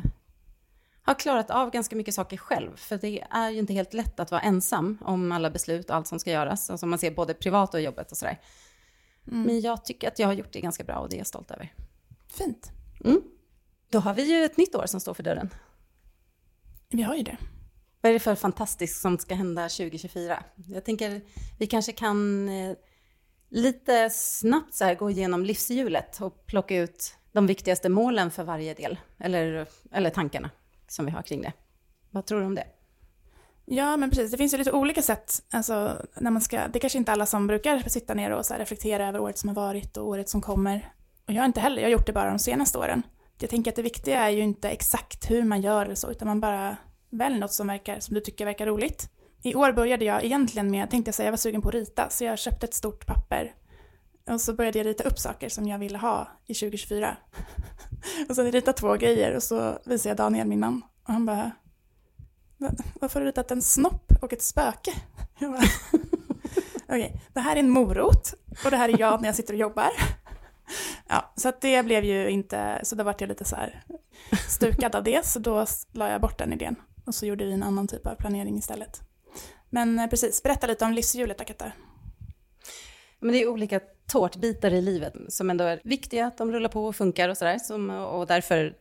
har 1.02 1.14
klarat 1.14 1.50
av 1.50 1.70
ganska 1.70 1.96
mycket 1.96 2.14
saker 2.14 2.36
själv. 2.36 2.76
För 2.76 2.98
det 2.98 3.24
är 3.30 3.50
ju 3.50 3.58
inte 3.58 3.72
helt 3.72 3.94
lätt 3.94 4.20
att 4.20 4.30
vara 4.30 4.40
ensam 4.40 4.98
om 5.00 5.32
alla 5.32 5.50
beslut 5.50 5.90
och 5.90 5.96
allt 5.96 6.06
som 6.06 6.18
ska 6.18 6.30
göras. 6.30 6.70
Alltså 6.70 6.86
man 6.86 6.98
ser 6.98 7.10
både 7.10 7.34
privat 7.34 7.74
och 7.74 7.80
jobbet 7.80 8.10
och 8.10 8.16
sådär. 8.16 8.40
Mm. 9.28 9.42
Men 9.42 9.60
jag 9.60 9.84
tycker 9.84 10.08
att 10.08 10.18
jag 10.18 10.26
har 10.26 10.34
gjort 10.34 10.52
det 10.52 10.60
ganska 10.60 10.84
bra 10.84 10.96
och 10.96 11.08
det 11.08 11.16
är 11.16 11.18
jag 11.18 11.26
stolt 11.26 11.50
över. 11.50 11.72
Fint. 12.28 12.70
Mm. 13.04 13.22
Då 13.88 13.98
har 13.98 14.14
vi 14.14 14.22
ju 14.22 14.44
ett 14.44 14.56
nytt 14.56 14.74
år 14.74 14.86
som 14.86 15.00
står 15.00 15.14
för 15.14 15.22
dörren. 15.22 15.50
Vi 16.94 17.02
har 17.02 17.14
ju 17.14 17.22
det. 17.22 17.36
Vad 18.00 18.10
är 18.10 18.12
det 18.12 18.20
för 18.20 18.34
fantastiskt 18.34 19.00
som 19.00 19.18
ska 19.18 19.34
hända 19.34 19.62
2024? 19.62 20.44
Jag 20.66 20.84
tänker 20.84 21.20
vi 21.58 21.66
kanske 21.66 21.92
kan 21.92 22.48
eh, 22.48 22.76
lite 23.48 24.10
snabbt 24.10 24.74
så 24.74 24.84
här 24.84 24.94
gå 24.94 25.10
igenom 25.10 25.44
livshjulet 25.44 26.20
och 26.20 26.46
plocka 26.46 26.76
ut 26.76 27.14
de 27.32 27.46
viktigaste 27.46 27.88
målen 27.88 28.30
för 28.30 28.44
varje 28.44 28.74
del, 28.74 28.98
eller, 29.18 29.66
eller 29.92 30.10
tankarna 30.10 30.50
som 30.88 31.06
vi 31.06 31.10
har 31.10 31.22
kring 31.22 31.42
det. 31.42 31.52
Vad 32.10 32.26
tror 32.26 32.40
du 32.40 32.46
om 32.46 32.54
det? 32.54 32.66
Ja, 33.64 33.96
men 33.96 34.10
precis. 34.10 34.30
Det 34.30 34.36
finns 34.36 34.54
ju 34.54 34.58
lite 34.58 34.72
olika 34.72 35.02
sätt. 35.02 35.42
Alltså, 35.50 36.06
när 36.20 36.30
man 36.30 36.42
ska, 36.42 36.56
det 36.68 36.78
är 36.78 36.80
kanske 36.80 36.98
inte 36.98 37.12
alla 37.12 37.26
som 37.26 37.46
brukar 37.46 37.78
sitta 37.78 38.14
ner 38.14 38.30
och 38.30 38.46
så 38.46 38.54
reflektera 38.54 39.08
över 39.08 39.20
året 39.20 39.38
som 39.38 39.48
har 39.48 39.56
varit 39.56 39.96
och 39.96 40.08
året 40.08 40.28
som 40.28 40.40
kommer. 40.40 40.92
Och 41.26 41.32
jag 41.32 41.44
inte 41.44 41.60
heller, 41.60 41.82
jag 41.82 41.86
har 41.86 41.92
gjort 41.92 42.06
det 42.06 42.12
bara 42.12 42.30
de 42.30 42.38
senaste 42.38 42.78
åren. 42.78 43.02
Jag 43.38 43.50
tänker 43.50 43.70
att 43.70 43.76
det 43.76 43.82
viktiga 43.82 44.20
är 44.20 44.30
ju 44.30 44.42
inte 44.42 44.68
exakt 44.68 45.30
hur 45.30 45.44
man 45.44 45.60
gör 45.60 45.84
eller 45.84 45.94
så, 45.94 46.10
utan 46.10 46.28
man 46.28 46.40
bara 46.40 46.76
väljer 47.10 47.38
något 47.38 47.52
som, 47.52 47.66
verkar, 47.66 48.00
som 48.00 48.14
du 48.14 48.20
tycker 48.20 48.44
verkar 48.44 48.66
roligt. 48.66 49.10
I 49.42 49.54
år 49.54 49.72
började 49.72 50.04
jag 50.04 50.24
egentligen 50.24 50.70
med, 50.70 50.90
tänkte 50.90 51.08
jag 51.08 51.14
säga, 51.14 51.26
jag 51.26 51.32
var 51.32 51.36
sugen 51.36 51.62
på 51.62 51.68
att 51.68 51.74
rita, 51.74 52.10
så 52.10 52.24
jag 52.24 52.38
köpte 52.38 52.66
ett 52.66 52.74
stort 52.74 53.06
papper 53.06 53.54
och 54.30 54.40
så 54.40 54.54
började 54.54 54.78
jag 54.78 54.86
rita 54.86 55.04
upp 55.04 55.18
saker 55.18 55.48
som 55.48 55.68
jag 55.68 55.78
ville 55.78 55.98
ha 55.98 56.28
i 56.46 56.54
2024. 56.54 57.16
och 58.28 58.34
så 58.34 58.40
hade 58.40 58.48
jag 58.48 58.54
ritat 58.54 58.76
två 58.76 58.94
grejer 58.94 59.36
och 59.36 59.42
så 59.42 59.78
visade 59.84 60.08
jag 60.08 60.16
Daniel 60.16 60.46
min 60.46 60.60
man. 60.60 60.82
Och 61.02 61.12
han 61.12 61.26
bara, 61.26 61.50
varför 63.00 63.20
har 63.20 63.20
du 63.20 63.26
ritat 63.26 63.50
en 63.50 63.62
snopp 63.62 64.12
och 64.22 64.32
ett 64.32 64.42
spöke? 64.42 64.92
Jag 65.38 65.52
bara, 65.52 65.62
okej, 66.88 67.06
okay, 67.06 67.20
det 67.32 67.40
här 67.40 67.56
är 67.56 67.60
en 67.60 67.70
morot 67.70 68.34
och 68.64 68.70
det 68.70 68.76
här 68.76 68.88
är 68.88 69.00
jag 69.00 69.20
när 69.20 69.28
jag 69.28 69.36
sitter 69.36 69.54
och 69.54 69.60
jobbar. 69.60 69.90
Ja, 71.08 71.32
så 71.36 71.48
att 71.48 71.60
det 71.60 71.84
blev 71.84 72.04
ju 72.04 72.30
inte, 72.30 72.80
så 72.82 72.96
då 72.96 73.04
vart 73.04 73.20
jag 73.20 73.28
lite 73.28 73.44
så 73.44 73.56
här 73.56 73.82
stukad 74.48 74.94
av 74.94 75.04
det, 75.04 75.26
så 75.26 75.38
då 75.38 75.66
la 75.92 76.10
jag 76.10 76.20
bort 76.20 76.38
den 76.38 76.52
idén. 76.52 76.76
Och 77.06 77.14
så 77.14 77.26
gjorde 77.26 77.44
vi 77.44 77.52
en 77.52 77.62
annan 77.62 77.88
typ 77.88 78.06
av 78.06 78.14
planering 78.14 78.58
istället. 78.58 79.00
Men 79.70 79.98
eh, 79.98 80.06
precis, 80.06 80.42
berätta 80.42 80.66
lite 80.66 80.84
om 80.84 80.92
livshjulet 80.92 81.40
Akata. 81.40 81.72
Men 83.20 83.32
det 83.32 83.42
är 83.42 83.48
olika 83.48 83.80
tårtbitar 84.06 84.70
i 84.70 84.82
livet 84.82 85.14
som 85.28 85.50
ändå 85.50 85.64
är 85.64 85.80
viktiga, 85.84 86.26
att 86.26 86.38
de 86.38 86.52
rullar 86.52 86.68
på 86.68 86.86
och 86.86 86.96
funkar 86.96 87.28
och 87.28 87.36
sådär. 87.36 87.58
Och 88.06 88.26
därför, 88.26 88.74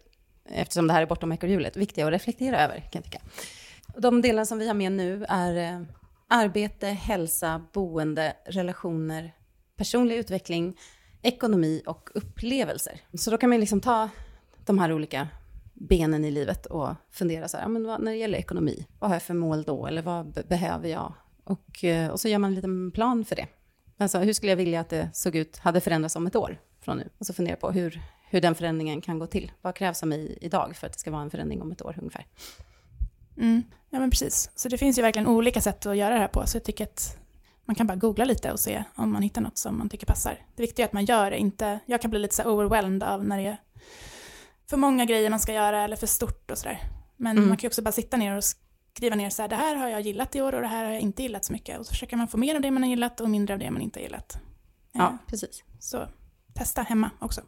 eftersom 0.50 0.88
det 0.88 0.94
här 0.94 1.02
är 1.02 1.06
bortom 1.06 1.32
ekorrhjulet, 1.32 1.78
viktiga 1.78 2.06
att 2.06 2.14
reflektera 2.14 2.64
över 2.64 2.76
kan 2.76 2.90
jag 2.92 3.04
tycka. 3.04 3.22
De 3.98 4.22
delar 4.22 4.46
som 4.46 4.58
vi 4.58 4.68
har 4.68 4.74
med 4.74 4.92
nu 4.92 5.26
är 5.30 5.56
eh, 5.56 5.82
arbete, 6.28 6.88
hälsa, 6.88 7.62
boende, 7.74 8.34
relationer, 8.46 9.32
personlig 9.78 10.16
utveckling, 10.16 10.78
ekonomi 11.24 11.82
och 11.86 12.10
upplevelser. 12.14 13.02
Så 13.14 13.32
då 13.32 13.38
kan 13.38 13.50
man 13.50 13.60
liksom 13.60 13.82
ta 13.82 14.10
de 14.66 14.80
här 14.80 14.94
olika 14.94 15.28
benen 15.74 16.26
i 16.26 16.32
livet 16.32 16.66
och 16.66 16.90
fundera 17.12 17.48
så 17.48 17.58
här, 17.58 17.64
ja 17.64 17.68
men 17.68 17.84
vad, 17.84 18.02
när 18.02 18.12
det 18.12 18.18
gäller 18.18 18.38
ekonomi, 18.38 18.88
vad 19.00 19.10
har 19.10 19.16
jag 19.16 19.24
för 19.24 19.34
mål 19.34 19.64
då? 19.64 19.88
Eller 19.88 20.02
vad 20.02 20.46
behöver 20.48 20.90
jag? 20.90 21.14
Och, 21.44 21.84
eh, 21.84 22.10
och 22.10 22.20
så 22.20 22.28
gör 22.28 22.40
man 22.40 22.48
en 22.52 22.56
liten 22.56 22.92
plan 22.92 23.26
för 23.26 23.36
det. 23.36 23.48
Alltså, 23.98 24.20
hur 24.20 24.34
skulle 24.34 24.52
jag 24.52 24.58
vilja 24.58 24.80
att 24.80 24.90
det 24.90 25.10
såg 25.14 25.36
ut, 25.36 25.58
hade 25.58 25.82
förändrats 25.82 26.16
om 26.16 26.28
ett 26.28 26.36
år 26.36 26.60
från 26.82 26.98
nu? 26.98 27.10
Och 27.18 27.26
så 27.26 27.34
fundera 27.34 27.56
på 27.56 27.72
hur, 27.72 28.02
hur 28.30 28.42
den 28.42 28.56
förändringen 28.56 29.02
kan 29.02 29.20
gå 29.20 29.28
till. 29.28 29.52
Vad 29.62 29.76
krävs 29.76 30.04
av 30.04 30.10
mig 30.10 30.38
idag 30.42 30.76
för 30.76 30.88
att 30.88 30.94
det 30.94 31.00
ska 31.00 31.12
vara 31.12 31.22
en 31.22 31.30
förändring 31.30 31.62
om 31.62 31.72
ett 31.72 31.82
år 31.82 31.96
ungefär? 31.98 32.26
Mm. 33.38 33.64
Ja 33.90 34.00
men 34.00 34.10
precis. 34.10 34.52
Så 34.56 34.70
det 34.70 34.78
finns 34.78 34.98
ju 34.98 35.02
verkligen 35.02 35.28
olika 35.28 35.62
sätt 35.62 35.86
att 35.86 35.98
göra 35.98 36.14
det 36.14 36.20
här 36.20 36.28
på. 36.28 36.48
Så 36.48 36.56
jag 36.58 36.64
tycker 36.64 36.84
att 36.84 37.23
man 37.66 37.76
kan 37.76 37.88
bara 37.88 37.96
googla 37.96 38.26
lite 38.26 38.52
och 38.52 38.60
se 38.60 38.84
om 38.96 39.12
man 39.12 39.22
hittar 39.22 39.42
något 39.42 39.58
som 39.58 39.78
man 39.78 39.90
tycker 39.90 40.06
passar. 40.06 40.46
Det 40.56 40.64
viktiga 40.64 40.86
är 40.86 40.88
att 40.88 40.94
man 40.94 41.06
gör 41.06 41.32
det, 41.32 41.38
inte... 41.38 41.80
Jag 41.86 42.02
kan 42.02 42.12
bli 42.12 42.20
lite 42.20 42.36
så 42.36 42.44
overwhelmed 42.44 43.04
av 43.04 43.26
när 43.26 43.38
det 43.38 43.48
är 43.48 43.58
för 44.70 44.78
många 44.78 45.06
grejer 45.06 45.30
man 45.30 45.40
ska 45.40 45.54
göra 45.54 45.84
eller 45.84 45.96
för 45.96 46.08
stort 46.08 46.52
och 46.52 46.58
sådär. 46.58 46.80
Men 47.18 47.38
mm. 47.38 47.50
man 47.50 47.58
kan 47.58 47.62
ju 47.62 47.68
också 47.68 47.82
bara 47.82 47.92
sitta 47.92 48.18
ner 48.18 48.38
och 48.38 48.44
skriva 48.96 49.16
ner 49.16 49.30
så 49.30 49.42
här, 49.42 49.50
det 49.50 49.56
här 49.56 49.76
har 49.76 49.90
jag 49.90 50.02
gillat 50.02 50.36
i 50.36 50.42
år 50.42 50.56
och 50.56 50.62
det 50.62 50.68
här 50.68 50.86
har 50.86 50.92
jag 50.92 51.02
inte 51.02 51.24
gillat 51.24 51.46
så 51.46 51.54
mycket. 51.54 51.80
Och 51.80 51.86
så 51.86 51.90
försöker 51.90 52.18
man 52.18 52.28
få 52.28 52.38
mer 52.38 52.56
av 52.56 52.62
det 52.62 52.72
man 52.72 52.84
har 52.84 52.90
gillat 52.90 53.22
och 53.22 53.30
mindre 53.30 53.54
av 53.54 53.60
det 53.60 53.72
man 53.72 53.82
inte 53.82 54.00
har 54.00 54.04
gillat. 54.04 54.38
Ja, 54.92 55.08
eh, 55.08 55.14
precis. 55.28 55.64
Så 55.80 56.08
testa 56.54 56.82
hemma 56.82 57.10
också. 57.20 57.42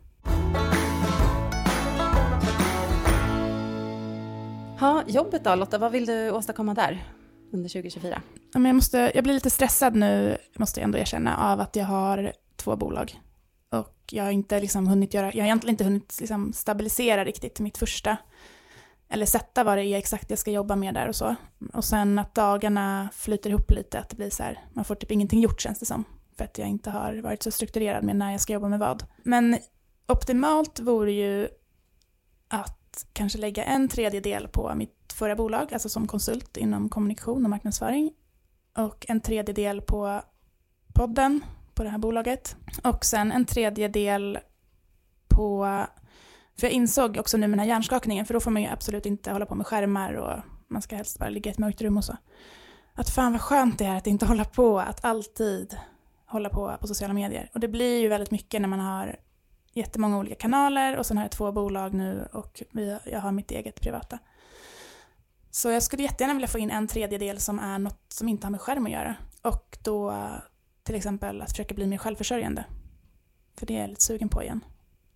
Ja, 4.79 5.03
jobbet 5.07 5.43
då 5.43 5.55
Lotta, 5.55 5.77
vad 5.77 5.91
vill 5.91 6.05
du 6.05 6.31
åstadkomma 6.31 6.73
där 6.73 7.03
under 7.51 7.69
2024? 7.69 8.21
Ja, 8.55 8.59
men 8.59 8.69
jag, 8.69 8.75
måste, 8.75 9.11
jag 9.15 9.23
blir 9.23 9.33
lite 9.33 9.49
stressad 9.49 9.95
nu, 9.95 10.37
måste 10.57 10.79
jag 10.79 10.85
ändå 10.85 10.97
erkänna, 10.97 11.37
av 11.37 11.59
att 11.59 11.75
jag 11.75 11.85
har 11.85 12.33
två 12.55 12.75
bolag. 12.75 13.19
Och 13.69 14.03
jag 14.11 14.23
har 14.23 14.31
inte 14.31 14.59
liksom 14.59 14.87
hunnit 14.87 15.13
göra, 15.13 15.25
jag 15.25 15.43
har 15.43 15.45
egentligen 15.45 15.73
inte 15.73 15.83
hunnit 15.83 16.17
liksom 16.19 16.53
stabilisera 16.53 17.25
riktigt 17.25 17.59
mitt 17.59 17.77
första 17.77 18.17
eller 19.09 19.25
sätta 19.25 19.63
vad 19.63 19.77
det 19.77 19.85
är 19.85 19.97
exakt 19.97 20.29
jag 20.29 20.39
ska 20.39 20.51
jobba 20.51 20.75
med 20.75 20.93
där 20.93 21.07
och 21.07 21.15
så. 21.15 21.35
Och 21.73 21.85
sen 21.85 22.19
att 22.19 22.35
dagarna 22.35 23.09
flyter 23.13 23.49
ihop 23.49 23.71
lite, 23.71 23.99
att 23.99 24.09
det 24.09 24.15
blir 24.15 24.29
så 24.29 24.43
här, 24.43 24.59
man 24.73 24.85
får 24.85 24.95
typ 24.95 25.11
ingenting 25.11 25.41
gjort 25.41 25.61
känns 25.61 25.79
det 25.79 25.85
som. 25.85 26.03
För 26.37 26.43
att 26.43 26.57
jag 26.57 26.67
inte 26.67 26.89
har 26.89 27.13
varit 27.13 27.43
så 27.43 27.51
strukturerad 27.51 28.03
med 28.03 28.15
när 28.15 28.31
jag 28.31 28.41
ska 28.41 28.53
jobba 28.53 28.67
med 28.67 28.79
vad. 28.79 29.03
Men 29.23 29.57
optimalt 30.07 30.79
vore 30.79 31.11
ju 31.11 31.47
att 32.47 33.05
kanske 33.13 33.37
lägga 33.37 33.63
en 33.63 33.87
tredjedel 33.87 34.47
på 34.47 34.75
mitt 34.75 35.13
förra 35.13 35.35
bolag, 35.35 35.73
alltså 35.73 35.89
som 35.89 36.07
konsult 36.07 36.57
inom 36.57 36.89
kommunikation 36.89 37.43
och 37.43 37.49
marknadsföring. 37.49 38.11
Och 38.77 39.05
en 39.09 39.21
tredjedel 39.21 39.81
på 39.81 40.21
podden, 40.93 41.43
på 41.73 41.83
det 41.83 41.89
här 41.89 41.97
bolaget. 41.97 42.55
Och 42.83 43.05
sen 43.05 43.31
en 43.31 43.45
tredjedel 43.45 44.39
på 45.27 45.85
för 46.57 46.67
jag 46.67 46.71
insåg 46.71 47.17
också 47.17 47.37
nu 47.37 47.47
med 47.47 47.57
den 47.57 47.59
här 47.59 47.67
hjärnskakningen, 47.67 48.25
för 48.25 48.33
då 48.33 48.39
får 48.39 48.51
man 48.51 48.61
ju 48.61 48.67
absolut 48.67 49.05
inte 49.05 49.31
hålla 49.31 49.45
på 49.45 49.55
med 49.55 49.67
skärmar 49.67 50.13
och 50.13 50.39
man 50.67 50.81
ska 50.81 50.95
helst 50.95 51.19
bara 51.19 51.29
ligga 51.29 51.49
i 51.49 51.51
ett 51.51 51.59
mörkt 51.59 51.81
rum 51.81 51.97
och 51.97 52.03
så. 52.03 52.17
Att 52.93 53.09
fan 53.09 53.31
vad 53.31 53.41
skönt 53.41 53.79
det 53.79 53.85
är 53.85 53.97
att 53.97 54.07
inte 54.07 54.25
hålla 54.25 54.45
på, 54.45 54.79
att 54.79 55.05
alltid 55.05 55.77
hålla 56.25 56.49
på 56.49 56.77
på 56.81 56.87
sociala 56.87 57.13
medier. 57.13 57.49
Och 57.53 57.59
det 57.59 57.67
blir 57.67 58.01
ju 58.01 58.07
väldigt 58.07 58.31
mycket 58.31 58.61
när 58.61 58.67
man 58.67 58.79
har 58.79 59.15
jättemånga 59.73 60.17
olika 60.17 60.35
kanaler 60.35 60.97
och 60.97 61.05
sen 61.05 61.17
har 61.17 61.23
jag 61.23 61.31
två 61.31 61.51
bolag 61.51 61.93
nu 61.93 62.27
och 62.33 62.63
jag 63.03 63.19
har 63.19 63.31
mitt 63.31 63.51
eget 63.51 63.81
privata. 63.81 64.19
Så 65.55 65.69
jag 65.69 65.83
skulle 65.83 66.03
jättegärna 66.03 66.33
vilja 66.33 66.47
få 66.47 66.59
in 66.59 66.71
en 66.71 66.87
tredjedel 66.87 67.39
som 67.39 67.59
är 67.59 67.79
något 67.79 68.13
som 68.13 68.29
inte 68.29 68.47
har 68.47 68.51
med 68.51 68.61
skärm 68.61 68.85
att 68.85 68.91
göra. 68.91 69.15
Och 69.41 69.77
då 69.83 70.27
till 70.83 70.95
exempel 70.95 71.41
att 71.41 71.51
försöka 71.51 71.75
bli 71.75 71.87
mer 71.87 71.97
självförsörjande. 71.97 72.65
För 73.59 73.65
det 73.65 73.75
är 73.75 73.81
jag 73.81 73.89
lite 73.89 74.01
sugen 74.01 74.29
på 74.29 74.43
igen. 74.43 74.65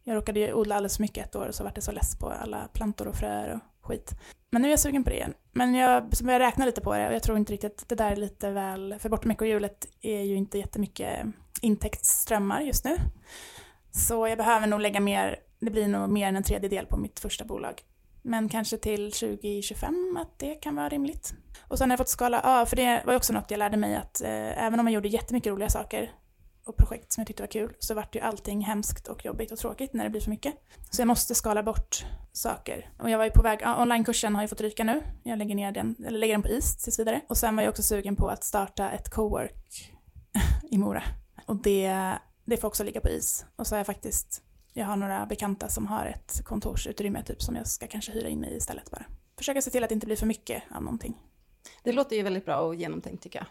Jag 0.03 0.15
råkade 0.15 0.39
ju 0.39 0.53
odla 0.53 0.75
alldeles 0.75 0.95
för 0.95 1.01
mycket 1.01 1.25
ett 1.25 1.35
år 1.35 1.47
och 1.47 1.55
så 1.55 1.63
vart 1.63 1.77
jag 1.77 1.83
så 1.83 1.91
less 1.91 2.19
på 2.19 2.29
alla 2.29 2.67
plantor 2.73 3.07
och 3.07 3.15
fröer 3.15 3.53
och 3.53 3.87
skit. 3.87 4.11
Men 4.49 4.61
nu 4.61 4.67
är 4.67 4.71
jag 4.71 4.79
sugen 4.79 5.03
på 5.03 5.09
det 5.09 5.15
igen. 5.15 5.33
Men 5.51 5.75
jag 5.75 6.09
börjar 6.23 6.39
räkna 6.39 6.65
lite 6.65 6.81
på 6.81 6.93
det 6.93 7.07
och 7.07 7.13
jag 7.13 7.23
tror 7.23 7.37
inte 7.37 7.53
riktigt 7.53 7.81
att 7.81 7.89
det 7.89 7.95
där 7.95 8.11
är 8.11 8.15
lite 8.15 8.51
väl, 8.51 8.95
för 8.99 9.09
bortom 9.09 9.31
ekohjulet 9.31 9.87
är 10.01 10.21
ju 10.21 10.35
inte 10.35 10.57
jättemycket 10.57 11.25
intäktsströmmar 11.61 12.61
just 12.61 12.85
nu. 12.85 12.97
Så 13.91 14.27
jag 14.27 14.37
behöver 14.37 14.67
nog 14.67 14.79
lägga 14.79 14.99
mer, 14.99 15.39
det 15.59 15.71
blir 15.71 15.87
nog 15.87 16.09
mer 16.09 16.27
än 16.27 16.35
en 16.35 16.43
tredjedel 16.43 16.85
på 16.85 16.97
mitt 16.97 17.19
första 17.19 17.45
bolag. 17.45 17.83
Men 18.21 18.49
kanske 18.49 18.77
till 18.77 19.11
2025 19.11 20.17
att 20.21 20.39
det 20.39 20.55
kan 20.55 20.75
vara 20.75 20.89
rimligt. 20.89 21.33
Och 21.67 21.77
sen 21.77 21.89
har 21.89 21.93
jag 21.93 21.99
fått 21.99 22.09
skala 22.09 22.41
av, 22.41 22.65
för 22.65 22.75
det 22.75 23.01
var 23.05 23.13
ju 23.13 23.17
också 23.17 23.33
något 23.33 23.51
jag 23.51 23.57
lärde 23.57 23.77
mig 23.77 23.95
att 23.95 24.21
eh, 24.21 24.65
även 24.65 24.79
om 24.79 24.83
man 24.83 24.93
gjorde 24.93 25.07
jättemycket 25.07 25.51
roliga 25.51 25.69
saker 25.69 26.11
och 26.65 26.77
projekt 26.77 27.13
som 27.13 27.21
jag 27.21 27.27
tyckte 27.27 27.43
var 27.43 27.47
kul 27.47 27.73
så 27.79 27.93
vart 27.93 28.15
ju 28.15 28.19
allting 28.19 28.61
hemskt 28.61 29.07
och 29.07 29.25
jobbigt 29.25 29.51
och 29.51 29.57
tråkigt 29.57 29.93
när 29.93 30.03
det 30.03 30.09
blir 30.09 30.21
för 30.21 30.29
mycket. 30.29 30.55
Så 30.89 31.01
jag 31.01 31.07
måste 31.07 31.35
skala 31.35 31.63
bort 31.63 32.05
saker. 32.31 32.89
Och 32.99 33.09
jag 33.09 33.17
var 33.17 33.25
ju 33.25 33.31
på 33.31 33.41
väg, 33.41 33.59
ja, 33.61 33.81
onlinekursen 33.81 34.35
har 34.35 34.41
ju 34.41 34.47
fått 34.47 34.61
ryka 34.61 34.83
nu. 34.83 35.01
Jag 35.23 35.37
lägger 35.37 35.55
ner 35.55 35.71
den, 35.71 35.95
eller 36.07 36.19
lägger 36.19 36.33
den 36.33 36.41
på 36.41 36.49
is 36.49 36.77
tills 36.77 36.99
vidare. 36.99 37.21
Och 37.27 37.37
sen 37.37 37.55
var 37.55 37.63
jag 37.63 37.69
också 37.69 37.83
sugen 37.83 38.15
på 38.15 38.27
att 38.27 38.43
starta 38.43 38.89
ett 38.89 39.09
cowork 39.09 39.91
i 40.71 40.77
Mora. 40.77 41.03
Och 41.45 41.55
det, 41.55 42.17
det 42.45 42.57
får 42.57 42.67
också 42.67 42.83
ligga 42.83 43.01
på 43.01 43.09
is. 43.09 43.45
Och 43.55 43.67
så 43.67 43.75
har 43.75 43.79
jag 43.79 43.85
faktiskt, 43.85 44.41
jag 44.73 44.85
har 44.85 44.95
några 44.95 45.25
bekanta 45.25 45.69
som 45.69 45.87
har 45.87 46.05
ett 46.05 46.41
kontorsutrymme 46.45 47.23
typ 47.23 47.41
som 47.41 47.55
jag 47.55 47.67
ska 47.67 47.87
kanske 47.87 48.11
hyra 48.11 48.27
in 48.27 48.39
mig 48.39 48.53
i 48.53 48.57
istället 48.57 48.91
bara. 48.91 49.05
Försöka 49.37 49.61
se 49.61 49.71
till 49.71 49.83
att 49.83 49.89
det 49.89 49.93
inte 49.93 50.05
blir 50.05 50.17
för 50.17 50.25
mycket 50.25 50.63
av 50.71 50.83
någonting. 50.83 51.17
Det 51.83 51.91
låter 51.91 52.15
ju 52.15 52.23
väldigt 52.23 52.45
bra 52.45 52.59
och 52.59 52.75
genomtänkt 52.75 53.23
tycker 53.23 53.39
jag. 53.39 53.47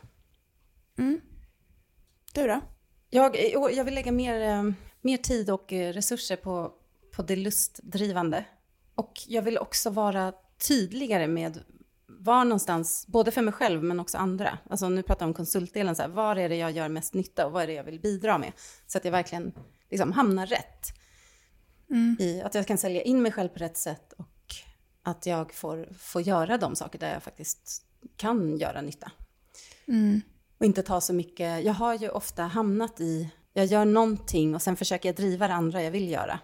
Mm. 1.05 1.21
Du 2.35 2.47
då? 2.47 2.61
Jag, 3.11 3.37
jag 3.73 3.85
vill 3.85 3.95
lägga 3.95 4.13
mer, 4.13 4.41
eh, 4.41 4.73
mer 5.01 5.17
tid 5.17 5.51
och 5.51 5.73
eh, 5.73 5.93
resurser 5.93 6.37
på, 6.37 6.73
på 7.17 7.23
det 7.23 7.37
lustdrivande. 7.37 8.45
Och 8.95 9.13
jag 9.27 9.43
vill 9.43 9.59
också 9.59 9.91
vara 9.91 10.33
tydligare 10.69 11.27
med 11.27 11.61
var 12.07 12.45
någonstans, 12.45 13.07
både 13.07 13.31
för 13.31 13.43
mig 13.43 13.53
själv 13.53 13.83
men 13.83 14.01
också 14.01 14.19
andra. 14.19 14.59
Alltså 14.71 14.89
nu 14.89 15.03
pratar 15.03 15.27
jag 15.27 15.29
om 15.29 15.35
konsultdelen, 15.35 15.97
så 15.97 16.03
här, 16.03 16.09
var 16.09 16.37
är 16.37 16.49
det 16.49 16.57
jag 16.57 16.71
gör 16.71 16.89
mest 16.89 17.15
nytta 17.15 17.47
och 17.47 17.53
vad 17.53 17.63
är 17.63 17.67
det 17.67 17.73
jag 17.73 17.85
vill 17.85 18.01
bidra 18.01 18.39
med? 18.39 18.53
Så 18.87 18.99
att 18.99 19.05
jag 19.05 19.13
verkligen 19.13 19.53
liksom 19.91 20.13
hamnar 20.13 20.47
rätt. 20.47 20.87
Mm. 21.91 22.17
I 22.21 22.41
att 22.41 22.55
jag 22.55 22.67
kan 22.67 22.79
sälja 22.79 23.03
in 23.03 23.23
mig 23.23 23.33
själv 23.33 23.49
på 23.49 23.59
rätt 23.59 23.77
sätt 23.77 24.13
och 24.13 24.55
att 25.03 25.27
jag 25.27 25.53
får, 25.53 25.89
får 25.99 26.23
göra 26.23 26.59
de 26.59 26.77
saker 26.77 26.99
där 26.99 27.13
jag 27.13 27.23
faktiskt 27.23 27.83
kan 28.17 28.57
göra 28.57 28.81
nytta. 28.81 29.13
Mm. 29.89 30.21
Och 30.59 30.67
inte 30.67 30.83
ta 30.83 31.01
så 31.01 31.13
mycket, 31.13 31.65
jag 31.65 31.73
har 31.73 31.95
ju 31.95 32.09
ofta 32.09 32.43
hamnat 32.43 33.01
i, 33.01 33.31
jag 33.53 33.67
gör 33.67 33.85
någonting 33.85 34.55
och 34.55 34.63
sen 34.63 34.77
försöker 34.77 35.09
jag 35.09 35.17
driva 35.17 35.49
det 35.49 35.55
andra 35.55 35.83
jag 35.83 35.91
vill 35.91 36.09
göra. 36.09 36.41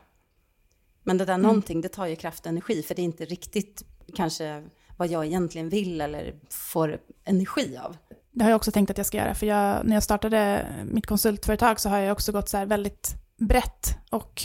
Men 1.03 1.19
det 1.19 1.25
där 1.25 1.39
någonting, 1.39 1.81
det 1.81 1.89
tar 1.89 2.07
ju 2.07 2.17
kraft 2.17 2.41
och 2.41 2.47
energi, 2.47 2.83
för 2.83 2.95
det 2.95 3.03
är 3.03 3.05
inte 3.05 3.25
riktigt 3.25 3.83
kanske 4.15 4.65
vad 4.97 5.09
jag 5.09 5.27
egentligen 5.27 5.69
vill 5.69 6.01
eller 6.01 6.35
får 6.51 6.99
energi 7.25 7.77
av. 7.77 7.97
Det 8.31 8.45
har 8.45 8.51
jag 8.51 8.57
också 8.57 8.73
tänkt 8.73 8.91
att 8.91 8.99
jag 8.99 9.07
ska 9.07 9.19
göra, 9.19 9.35
för 9.35 9.47
jag, 9.47 9.87
när 9.87 9.97
jag 9.97 10.03
startade 10.03 10.67
mitt 10.91 11.07
konsultföretag 11.07 11.81
så 11.81 11.89
har 11.89 11.99
jag 11.99 12.13
också 12.13 12.33
gått 12.33 12.49
så 12.49 12.57
här 12.57 12.67
väldigt 12.67 13.15
brett 13.37 13.99
och 14.11 14.43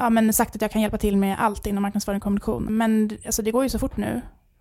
ja, 0.00 0.10
men 0.10 0.32
sagt 0.32 0.56
att 0.56 0.62
jag 0.62 0.70
kan 0.70 0.82
hjälpa 0.82 0.98
till 0.98 1.16
med 1.16 1.36
allt 1.40 1.66
inom 1.66 1.82
marknadsföring 1.82 2.16
och 2.16 2.22
kommunikation. 2.22 2.64
Men 2.64 3.10
alltså, 3.26 3.42
det 3.42 3.50
går 3.50 3.62
ju 3.62 3.68
så 3.68 3.78
fort 3.78 3.96
nu. 3.96 4.20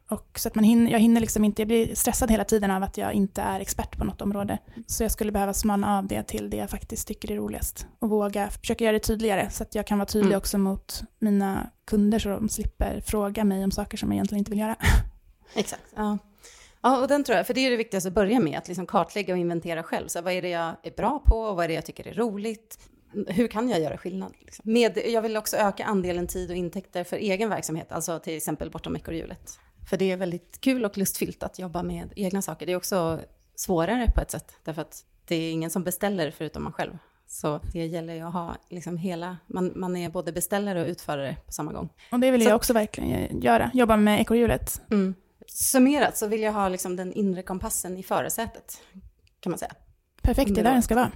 Och 0.10 0.40
så 0.40 0.48
att 0.48 0.56
man 0.56 0.64
hinner, 0.64 0.92
jag 0.92 1.00
hinner 1.00 1.22
liksom 1.22 1.44
inte, 1.44 1.62
jag 1.62 1.68
blir 1.68 1.96
stressad 1.96 2.32
hela 2.32 2.44
tiden 2.44 2.72
av 2.72 2.84
att 2.84 2.98
jag 2.98 3.14
inte 3.14 3.42
är 3.42 3.60
expert 3.60 3.98
på 3.98 4.04
något 4.04 4.22
område. 4.22 4.58
Så 4.88 5.04
jag 5.04 5.12
skulle 5.12 5.32
behöva 5.32 5.54
smalna 5.54 5.98
av 5.98 6.08
det 6.08 6.24
till 6.24 6.50
det 6.50 6.58
jag 6.58 6.70
faktiskt 6.70 7.08
tycker 7.08 7.32
är 7.32 7.36
roligast. 7.36 7.88
Och 8.00 8.10
våga 8.10 8.50
försöka 8.50 8.84
göra 8.84 8.94
det 8.94 9.00
tydligare 9.00 9.50
så 9.50 9.64
att 9.64 9.76
jag 9.76 9.88
kan 9.88 9.98
vara 9.98 10.06
tydlig 10.06 10.30
Mm. 10.30 10.38
också 10.38 10.58
mot 10.58 11.02
mina 11.20 11.70
kunder 11.86 12.20
så 12.20 12.30
de 12.30 12.50
slipper 12.50 13.02
fråga 13.06 13.44
mig 13.44 13.64
om 13.64 13.72
saker 13.72 13.98
som 13.98 14.10
jag 14.10 14.14
egentligen 14.16 14.40
inte 14.40 14.52
vill 14.52 14.60
göra. 14.60 14.76
Exakt. 15.56 15.84
Ja. 15.96 16.18
ja, 16.82 17.02
och 17.02 17.08
den 17.08 17.24
tror 17.24 17.38
jag, 17.38 17.48
för 17.48 17.54
det 17.54 17.66
är 17.66 17.72
det 17.72 17.78
viktigaste 17.78 18.08
att 18.08 18.16
börja 18.16 18.40
med, 18.40 18.58
att 18.58 18.68
liksom 18.68 18.86
kartlägga 18.86 19.34
och 19.34 19.40
inventera 19.40 19.84
själv. 19.84 20.08
Så 20.08 20.22
vad 20.22 20.34
är 20.34 20.42
det 20.42 20.50
jag 20.50 20.76
är 20.84 20.92
bra 20.98 21.22
på 21.26 21.36
och 21.36 21.56
vad 21.56 21.64
är 21.64 21.68
det 21.68 21.74
jag 21.74 21.86
tycker 21.86 22.08
är 22.08 22.14
roligt? 22.14 22.80
Hur 23.28 23.48
kan 23.48 23.70
jag 23.70 23.80
göra 23.80 23.98
skillnad? 23.98 24.34
Liksom? 24.40 24.74
Med, 24.74 24.98
jag 25.06 25.22
vill 25.22 25.38
också 25.38 25.58
öka 25.58 25.86
andelen 25.86 26.28
tid 26.28 26.50
och 26.52 26.56
intäkter 26.58 27.04
för 27.04 27.18
egen 27.18 27.50
verksamhet, 27.50 27.92
alltså 27.92 28.20
till 28.20 28.38
exempel 28.38 28.70
bortom 28.72 28.96
ekorrhjulet. 28.96 29.60
För 29.90 29.98
det 29.98 30.12
är 30.12 30.18
väldigt 30.18 30.62
kul 30.62 30.86
och 30.86 30.98
lustfyllt 30.98 31.44
att 31.44 31.60
jobba 31.60 31.84
med 31.84 32.14
egna 32.16 32.42
saker. 32.42 32.66
Det 32.66 32.72
är 32.72 32.76
också 32.78 33.20
svårare 33.56 34.12
på 34.16 34.22
ett 34.22 34.32
sätt, 34.32 34.54
därför 34.64 34.82
att 34.82 35.06
det 35.28 35.36
är 35.36 35.52
ingen 35.52 35.70
som 35.70 35.84
beställer 35.84 36.32
förutom 36.32 36.64
man 36.64 36.74
själv. 36.74 36.98
Så 37.28 37.60
det 37.74 37.86
gäller 37.86 38.14
ju 38.14 38.22
att 38.22 38.34
ha 38.34 38.56
liksom 38.70 38.98
hela, 38.98 39.38
man, 39.48 39.72
man 39.76 39.98
är 39.98 40.10
både 40.10 40.32
beställare 40.32 40.82
och 40.82 40.88
utförare 40.88 41.38
på 41.46 41.52
samma 41.52 41.74
gång. 41.74 41.90
Och 42.12 42.20
det 42.20 42.32
vill 42.32 42.44
Så- 42.44 42.50
jag 42.50 42.56
också 42.56 42.74
verkligen 42.74 43.42
göra, 43.42 43.72
jobba 43.74 43.98
med 43.98 44.22
ekorrhjulet. 44.22 44.82
Mm. 44.92 45.16
Summerat 45.48 46.18
så 46.18 46.28
vill 46.28 46.42
jag 46.42 46.54
ha 46.54 46.70
liksom 46.70 46.96
den 46.96 47.14
inre 47.14 47.44
kompassen 47.44 47.98
i 47.98 48.04
förarsätet, 48.04 48.82
kan 49.40 49.52
man 49.52 49.60
säga. 49.60 49.72
Perfekt, 50.22 50.56
det 50.56 50.62
är 50.62 50.64
där 50.64 50.74
den 50.74 50.84
ska 50.84 50.96
vara. 50.96 51.12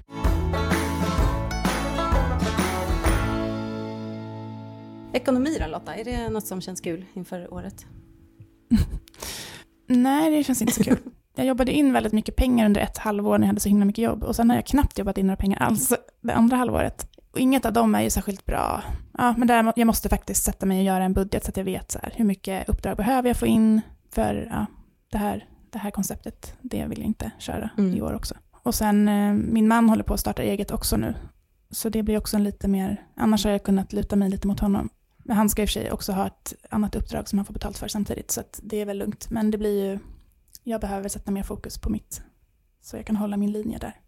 Ekonomi 5.14 5.58
då 5.60 5.68
Lotta, 5.68 5.96
är 5.96 6.04
det 6.04 6.30
något 6.30 6.48
som 6.48 6.62
känns 6.62 6.82
kul 6.82 7.06
inför 7.14 7.54
året? 7.54 7.86
Nej, 9.88 10.38
det 10.38 10.44
känns 10.44 10.62
inte 10.62 10.74
så 10.74 10.84
kul. 10.84 10.98
Jag 11.36 11.46
jobbade 11.46 11.72
in 11.72 11.94
väldigt 11.94 12.14
mycket 12.14 12.36
pengar 12.36 12.66
under 12.66 12.82
ett 12.82 12.98
halvår 12.98 13.38
när 13.38 13.46
jag 13.46 13.48
hade 13.48 13.60
så 13.60 13.70
himla 13.70 13.86
mycket 13.86 14.04
jobb. 14.04 14.24
Och 14.24 14.36
sen 14.36 14.50
har 14.50 14.58
jag 14.58 14.66
knappt 14.66 15.00
jobbat 15.00 15.18
in 15.18 15.28
några 15.28 15.38
pengar 15.38 15.60
alls 15.62 15.94
det 16.22 16.34
andra 16.34 16.58
halvåret. 16.58 17.08
Och 17.32 17.40
inget 17.40 17.66
av 17.66 17.74
dem 17.74 17.96
är 17.96 18.02
ju 18.02 18.10
särskilt 18.10 18.46
bra. 18.46 18.84
Ja, 19.18 19.34
men 19.38 19.48
där, 19.48 19.74
jag 19.76 19.86
måste 19.86 20.10
faktiskt 20.10 20.44
sätta 20.44 20.66
mig 20.66 20.78
och 20.78 20.84
göra 20.84 21.04
en 21.04 21.14
budget 21.14 21.44
så 21.44 21.50
att 21.50 21.58
jag 21.58 21.64
vet 21.64 21.92
så 21.92 22.00
här, 22.00 22.14
hur 22.16 22.26
mycket 22.26 22.70
uppdrag 22.70 22.98
behöver 22.98 23.30
jag 23.30 23.38
få 23.38 23.46
in 23.46 23.82
för 24.12 24.48
ja, 24.52 24.66
det, 25.12 25.18
här, 25.18 25.48
det 25.70 25.80
här 25.80 25.92
konceptet. 25.92 26.54
Det 26.62 26.86
vill 26.86 27.00
jag 27.00 27.08
inte 27.08 27.32
köra 27.40 27.70
Mm. 27.78 27.96
i 27.98 28.02
år 28.02 28.14
också. 28.14 28.36
Och 28.64 28.76
sen, 28.76 29.08
eh, 29.08 29.34
min 29.34 29.68
man 29.68 29.90
håller 29.90 30.04
på 30.04 30.14
att 30.14 30.20
starta 30.20 30.42
eget 30.44 30.72
också 30.72 30.98
nu. 30.98 31.14
Så 31.70 31.90
det 31.90 32.04
blir 32.04 32.18
också 32.18 32.38
en 32.38 32.44
lite 32.44 32.68
mer, 32.68 33.06
annars 33.16 33.44
har 33.46 33.52
jag 33.52 33.64
kunnat 33.64 33.94
luta 33.94 34.16
mig 34.16 34.30
lite 34.30 34.48
mot 34.48 34.60
honom. 34.60 34.90
Men 35.24 35.38
han 35.38 35.50
ska 35.50 35.62
i 35.62 35.66
och 35.66 35.70
för 35.70 35.74
sig 35.74 35.92
också 35.92 36.12
ha 36.12 36.28
ett 36.28 36.54
annat 36.70 36.96
uppdrag 36.96 37.30
som 37.30 37.40
han 37.40 37.46
får 37.46 37.54
betalt 37.54 37.78
för 37.78 37.88
samtidigt, 37.88 38.32
så 38.32 38.40
att 38.40 38.60
det 38.64 38.82
är 38.82 38.86
väl 38.86 38.98
lugnt. 38.98 39.30
Men 39.30 39.52
det 39.52 39.58
blir 39.58 39.84
ju, 39.84 40.00
jag 40.64 40.82
behöver 40.82 41.10
sätta 41.10 41.32
mer 41.32 41.44
fokus 41.44 41.78
på 41.78 41.90
mitt, 41.90 42.22
så 42.82 42.98
jag 42.98 43.06
kan 43.06 43.16
hålla 43.16 43.38
min 43.38 43.52
linje 43.52 43.78
där. 43.78 44.00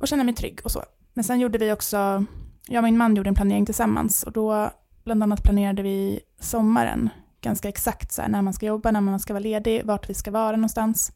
Och 0.00 0.08
känna 0.08 0.24
mig 0.24 0.34
trygg 0.34 0.60
och 0.64 0.70
så. 0.70 0.82
Men 1.14 1.24
sen 1.24 1.40
gjorde 1.40 1.58
vi 1.58 1.72
också, 1.72 2.24
jag 2.68 2.78
och 2.80 2.84
min 2.84 2.98
man 2.98 3.16
gjorde 3.16 3.28
en 3.28 3.34
planering 3.34 3.66
tillsammans 3.66 4.22
och 4.22 4.32
då 4.32 4.70
bland 5.04 5.22
annat 5.22 5.42
planerade 5.42 5.82
vi 5.82 6.20
sommaren 6.40 7.10
ganska 7.40 7.68
exakt 7.68 8.12
så 8.12 8.22
här, 8.22 8.28
när 8.28 8.42
man 8.42 8.52
ska 8.52 8.66
jobba, 8.66 8.90
när 8.90 9.00
man 9.00 9.20
ska 9.20 9.32
vara 9.32 9.42
ledig, 9.42 9.84
vart 9.84 10.10
vi 10.10 10.14
ska 10.14 10.30
vara 10.30 10.56
någonstans. 10.56 11.12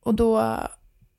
Och 0.00 0.14
då, 0.14 0.40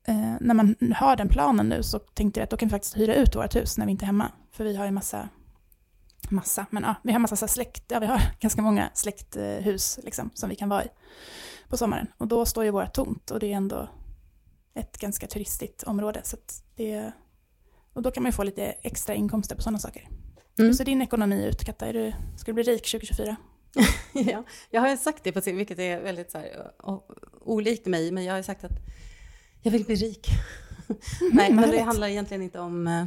eh, 0.04 0.36
när 0.40 0.54
man 0.54 0.74
har 0.96 1.16
den 1.16 1.28
planen 1.28 1.68
nu 1.68 1.82
så 1.82 1.98
tänkte 1.98 2.40
jag 2.40 2.44
att 2.44 2.50
då 2.50 2.56
kan 2.56 2.68
vi 2.68 2.70
faktiskt 2.70 2.96
hyra 2.96 3.14
ut 3.14 3.36
vårt 3.36 3.56
hus 3.56 3.78
när 3.78 3.86
vi 3.86 3.92
inte 3.92 4.04
är 4.04 4.06
hemma. 4.06 4.32
För 4.52 4.64
vi 4.64 4.76
har 4.76 4.84
ju 4.84 4.90
massa, 4.90 5.28
massa, 6.30 6.66
men 6.70 6.82
ja, 6.82 6.94
vi 7.02 7.12
har 7.12 7.18
massa 7.18 7.36
så 7.36 7.48
släkt, 7.48 7.84
ja 7.88 7.98
vi 8.00 8.06
har 8.06 8.20
ganska 8.40 8.62
många 8.62 8.90
släkthus 8.94 9.98
liksom 10.02 10.30
som 10.34 10.48
vi 10.50 10.56
kan 10.56 10.68
vara 10.68 10.84
i 10.84 10.88
på 11.68 11.76
sommaren. 11.76 12.06
Och 12.18 12.28
då 12.28 12.46
står 12.46 12.64
ju 12.64 12.70
våra 12.70 12.86
tomt 12.86 13.30
och 13.30 13.40
det 13.40 13.46
är 13.52 13.56
ändå 13.56 13.88
ett 14.74 14.98
ganska 14.98 15.26
turistigt 15.26 15.82
område. 15.82 16.20
Så 16.24 16.36
det, 16.76 17.12
och 17.92 18.02
då 18.02 18.10
kan 18.10 18.22
man 18.22 18.28
ju 18.30 18.36
få 18.36 18.42
lite 18.42 18.62
extra 18.64 19.14
inkomster 19.14 19.56
på 19.56 19.62
sådana 19.62 19.78
saker. 19.78 20.00
Mm. 20.58 20.68
Hur 20.68 20.72
ser 20.72 20.84
din 20.84 21.02
ekonomi 21.02 21.44
ut, 21.46 21.64
Katta? 21.64 21.86
Är 21.86 21.92
du, 21.92 22.12
ska 22.36 22.46
du 22.46 22.52
bli 22.54 22.62
rik 22.62 22.90
2024? 22.90 23.36
ja, 24.12 24.44
jag 24.70 24.80
har 24.80 24.88
ju 24.88 24.96
sagt 24.96 25.24
det, 25.24 25.32
på 25.32 25.40
sin, 25.40 25.56
vilket 25.56 25.78
är 25.78 26.00
väldigt 26.00 26.30
så 26.30 26.38
här, 26.38 26.70
olikt 27.40 27.86
mig, 27.86 28.10
men 28.12 28.24
jag 28.24 28.32
har 28.32 28.36
ju 28.38 28.42
sagt 28.42 28.64
att 28.64 28.72
jag 29.62 29.70
vill 29.72 29.84
bli 29.84 29.94
rik. 29.94 30.28
Nej, 31.32 31.52
men 31.52 31.70
det 31.70 31.80
handlar 31.80 32.08
egentligen 32.08 32.42
inte 32.42 32.60
om... 32.60 32.86
eh, 32.86 33.04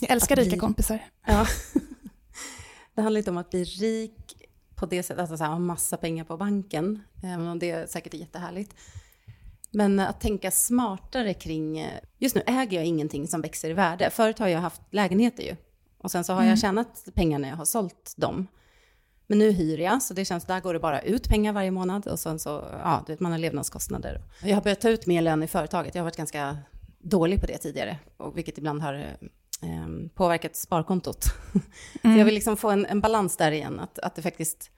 Jag 0.00 0.10
älskar 0.10 0.36
rika 0.36 0.48
bli- 0.50 0.58
kompisar. 0.58 1.04
Ja. 1.26 1.46
Det 2.96 3.02
handlar 3.02 3.18
inte 3.18 3.30
om 3.30 3.36
att 3.36 3.50
bli 3.50 3.64
rik 3.64 4.48
på 4.74 4.86
det 4.86 5.02
sättet, 5.02 5.20
alltså 5.20 5.36
så 5.36 5.44
här, 5.44 5.50
ha 5.50 5.58
massa 5.58 5.96
pengar 5.96 6.24
på 6.24 6.36
banken, 6.36 7.02
även 7.24 7.46
om 7.46 7.58
det 7.58 7.90
säkert 7.90 8.14
är 8.14 8.18
jättehärligt. 8.18 8.74
Men 9.70 10.00
att 10.00 10.20
tänka 10.20 10.50
smartare 10.50 11.34
kring, 11.34 11.88
just 12.18 12.34
nu 12.36 12.42
äger 12.46 12.76
jag 12.76 12.86
ingenting 12.86 13.28
som 13.28 13.40
växer 13.40 13.70
i 13.70 13.72
värde. 13.72 14.10
Förut 14.10 14.38
har 14.38 14.48
jag 14.48 14.60
haft 14.60 14.80
lägenheter 14.90 15.42
ju. 15.42 15.56
Och 15.98 16.10
sen 16.10 16.24
så 16.24 16.32
har 16.32 16.40
Mm. 16.40 16.50
jag 16.50 16.58
tjänat 16.58 17.04
pengar 17.14 17.38
när 17.38 17.48
jag 17.48 17.56
har 17.56 17.64
sålt 17.64 18.14
dem. 18.16 18.46
Men 19.26 19.38
nu 19.38 19.50
hyr 19.50 19.78
jag, 19.78 20.02
så 20.02 20.14
det 20.14 20.24
känns, 20.24 20.44
där 20.44 20.60
går 20.60 20.74
det 20.74 20.80
bara 20.80 21.00
ut 21.00 21.28
pengar 21.28 21.52
varje 21.52 21.70
månad. 21.70 22.06
Och 22.06 22.18
sen 22.18 22.38
så, 22.38 22.48
ja, 22.72 23.04
du 23.06 23.12
vet, 23.12 23.20
man 23.20 23.32
har 23.32 23.38
levnadskostnader. 23.38 24.20
Jag 24.42 24.54
har 24.54 24.62
börjat 24.62 24.80
ta 24.80 24.88
ut 24.88 25.06
mer 25.06 25.22
lön 25.22 25.42
i 25.42 25.46
företaget. 25.46 25.94
Jag 25.94 26.02
har 26.02 26.04
varit 26.06 26.16
ganska 26.16 26.58
dålig 26.98 27.40
på 27.40 27.46
det 27.46 27.58
tidigare. 27.58 27.98
Och 28.16 28.36
vilket 28.38 28.58
ibland 28.58 28.82
har 28.82 29.16
eh, 29.62 30.08
påverkat 30.14 30.56
sparkontot. 30.56 31.24
Så 32.02 32.08
jag 32.08 32.24
vill 32.24 32.34
liksom 32.34 32.56
få 32.56 32.70
en, 32.70 32.86
en 32.86 33.00
balans 33.00 33.36
där 33.36 33.52
igen. 33.52 33.80
Att, 33.80 33.98
att 33.98 34.14
det 34.14 34.22
faktiskt, 34.22 34.70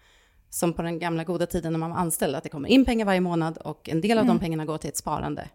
som 0.50 0.72
på 0.72 0.82
den 0.82 0.98
gamla 0.98 1.24
goda 1.24 1.46
tiden 1.46 1.72
när 1.72 1.78
man 1.78 1.90
var 1.90 1.96
anställd, 1.96 2.36
att 2.36 2.42
det 2.42 2.48
kommer 2.48 2.68
in 2.68 2.84
pengar 2.84 3.06
varje 3.06 3.20
månad 3.20 3.58
och 3.58 3.88
en 3.88 4.00
del 4.00 4.18
av 4.18 4.26
de 4.26 4.38
pengarna 4.38 4.64
går 4.64 4.78
till 4.78 4.90
ett 4.90 4.96
sparande. 4.96 5.48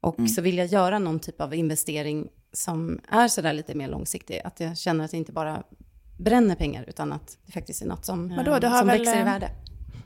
Och 0.00 0.30
så 0.36 0.42
vill 0.42 0.58
jag 0.58 0.66
göra 0.66 0.98
någon 0.98 1.20
typ 1.20 1.40
av 1.40 1.54
investering 1.54 2.28
som 2.52 3.00
är 3.08 3.28
sådär 3.28 3.52
lite 3.52 3.74
mer 3.74 3.88
långsiktig. 3.88 4.40
Att 4.44 4.60
jag 4.60 4.78
känner 4.78 5.04
att 5.04 5.12
jag 5.12 5.18
inte 5.18 5.32
bara 5.32 5.62
bränner 6.18 6.54
pengar, 6.54 6.84
utan 6.88 7.12
att 7.12 7.38
det 7.46 7.52
faktiskt 7.52 7.82
är 7.82 7.86
något 7.86 8.04
som, 8.04 8.36
Vadå, 8.36 8.54
eh, 8.54 8.70
har 8.70 8.78
som 8.78 8.86
väl, 8.86 8.98
växer 8.98 9.16
i 9.16 9.18
eh, 9.18 9.24
värde. 9.24 9.50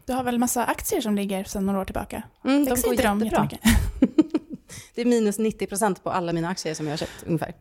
Du 0.06 0.12
har 0.12 0.24
väl 0.24 0.38
massa 0.38 0.64
aktier 0.64 1.00
som 1.00 1.14
ligger 1.14 1.44
sedan 1.44 1.66
några 1.66 1.80
år 1.80 1.84
tillbaka? 1.84 2.22
Mm, 2.44 2.64
de 2.64 2.70
går 2.70 2.90
inte 2.92 3.02
de 3.02 3.20
jättebra. 3.20 3.48
jättemycket? 3.52 3.60
Det 4.94 5.00
är 5.00 5.04
minus 5.06 5.38
90% 5.38 6.02
på 6.02 6.10
alla 6.10 6.32
mina 6.32 6.48
aktier 6.48 6.74
som 6.74 6.86
jag 6.86 6.92
har 6.92 6.96
köpt 6.96 7.24
ungefär. 7.26 7.54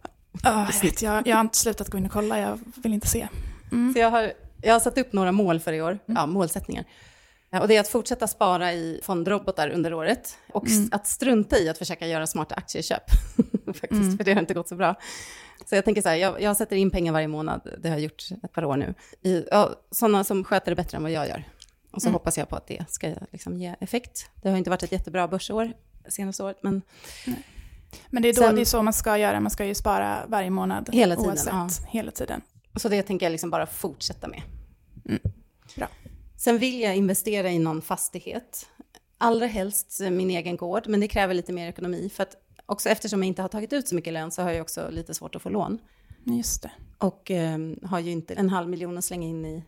Ja, 0.44 0.68
jag, 0.74 0.82
vet, 0.90 1.02
jag, 1.02 1.28
jag 1.28 1.36
har 1.36 1.42
inte 1.42 1.58
slutat 1.58 1.90
gå 1.90 1.98
in 1.98 2.06
och 2.06 2.12
kolla, 2.12 2.40
jag 2.40 2.60
vill 2.76 2.94
inte 2.94 3.08
se. 3.08 3.28
Mm. 3.72 3.94
Så 3.94 4.00
jag 4.00 4.12
har, 4.12 4.34
jag 4.62 4.74
har 4.74 4.80
satt 4.80 4.98
upp 4.98 5.14
några 5.14 5.32
mål 5.32 5.60
för 5.60 5.74
i 5.74 5.82
år, 5.82 6.00
ja, 6.06 6.26
målsättningar. 6.26 6.86
Ja, 7.50 7.62
Och 7.62 7.68
det 7.68 7.76
är 7.76 7.80
att 7.80 7.88
fortsätta 7.88 8.28
spara 8.28 8.74
i 8.74 9.00
fondrobotar 9.04 9.70
under 9.70 9.94
året 9.94 10.38
och 10.54 10.68
s- 10.68 10.88
att 10.92 11.08
strunta 11.08 11.58
i 11.60 11.70
att 11.70 11.78
försöka 11.78 12.08
göra 12.08 12.28
smarta 12.28 12.56
aktieköp. 12.56 13.04
faktiskt, 13.66 13.92
Mm. 13.92 14.18
för 14.18 14.24
det 14.24 14.34
har 14.34 14.42
inte 14.42 14.54
gått 14.54 14.68
så 14.68 14.76
bra. 14.76 14.96
Så 15.66 15.76
jag 15.76 15.86
tänker 15.86 16.02
så 16.02 16.10
här, 16.10 16.16
jag, 16.16 16.42
jag 16.42 16.58
sätter 16.58 16.76
in 16.76 16.92
pengar 16.92 17.14
varje 17.14 17.28
månad, 17.28 17.62
det 17.82 17.90
har 17.90 17.96
jag 17.96 18.04
gjort 18.04 18.24
ett 18.44 18.54
par 18.54 18.66
år 18.66 18.78
nu, 18.78 18.94
i 19.22 19.46
ja, 19.52 19.70
sådana 19.92 20.24
som 20.24 20.44
sköter 20.44 20.72
det 20.72 20.76
bättre 20.76 20.98
än 20.98 21.04
vad 21.04 21.12
jag 21.12 21.28
gör. 21.28 21.44
Och 21.92 22.02
så 22.02 22.08
Mm. 22.08 22.14
hoppas 22.14 22.38
jag 22.38 22.50
på 22.50 22.56
att 22.56 22.68
det 22.68 22.86
ska 22.90 23.14
liksom 23.32 23.58
ge 23.58 23.76
effekt. 23.80 24.30
Det 24.42 24.50
har 24.50 24.58
inte 24.58 24.70
varit 24.70 24.84
ett 24.84 24.92
jättebra 24.92 25.28
börsår 25.28 25.74
senaste 26.10 26.44
året, 26.44 26.58
men 26.62 26.82
Men 28.10 28.24
det 28.24 28.30
är, 28.30 28.34
då, 28.34 28.42
Sen- 28.42 28.56
det 28.56 28.62
är 28.62 28.66
så 28.66 28.82
man 28.82 28.94
ska 28.94 29.18
göra, 29.18 29.40
man 29.40 29.52
ska 29.52 29.66
ju 29.66 29.76
spara 29.76 30.26
varje 30.28 30.50
månad. 30.50 30.90
Hela 30.92 31.16
tiden, 31.16 31.30
Oavsett, 31.30 31.54
ja. 31.54 31.70
hela 31.88 32.12
tiden. 32.12 32.42
så 32.76 32.90
det 32.90 33.04
tänker 33.04 33.26
jag 33.26 33.32
liksom 33.32 33.50
bara 33.50 33.66
fortsätta 33.66 34.28
med. 34.28 34.42
Mm. 35.06 35.22
Bra. 35.76 35.88
Sen 36.38 36.58
vill 36.58 36.82
jag 36.82 36.96
investera 36.96 37.50
i 37.50 37.60
någon 37.60 37.82
fastighet, 37.82 38.66
allra 39.18 39.46
helst 39.46 40.00
min 40.12 40.30
egen 40.30 40.58
gård, 40.58 40.88
men 40.88 41.00
det 41.00 41.08
kräver 41.08 41.34
lite 41.34 41.54
mer 41.54 41.70
ekonomi, 41.70 42.10
för 42.14 42.24
att 42.24 42.36
också 42.66 42.90
eftersom 42.90 43.24
jag 43.24 43.28
inte 43.28 43.42
har 43.42 43.50
tagit 43.50 43.74
ut 43.74 43.88
så 43.88 43.96
mycket 43.96 44.14
lön 44.14 44.32
så 44.32 44.42
har 44.42 44.52
jag 44.52 44.62
också 44.62 44.90
lite 44.90 45.14
svårt 45.14 45.36
att 45.36 45.42
få 45.42 45.50
lån. 45.50 45.78
Just 46.26 46.62
det. 46.62 46.72
Och 46.98 47.32
eh, 47.32 47.58
har 47.84 48.00
ju 48.00 48.12
inte 48.12 48.34
en 48.34 48.50
halv 48.50 48.70
miljon 48.70 48.98
att 48.98 49.06
slänga 49.06 49.28
in 49.28 49.46
i 49.46 49.64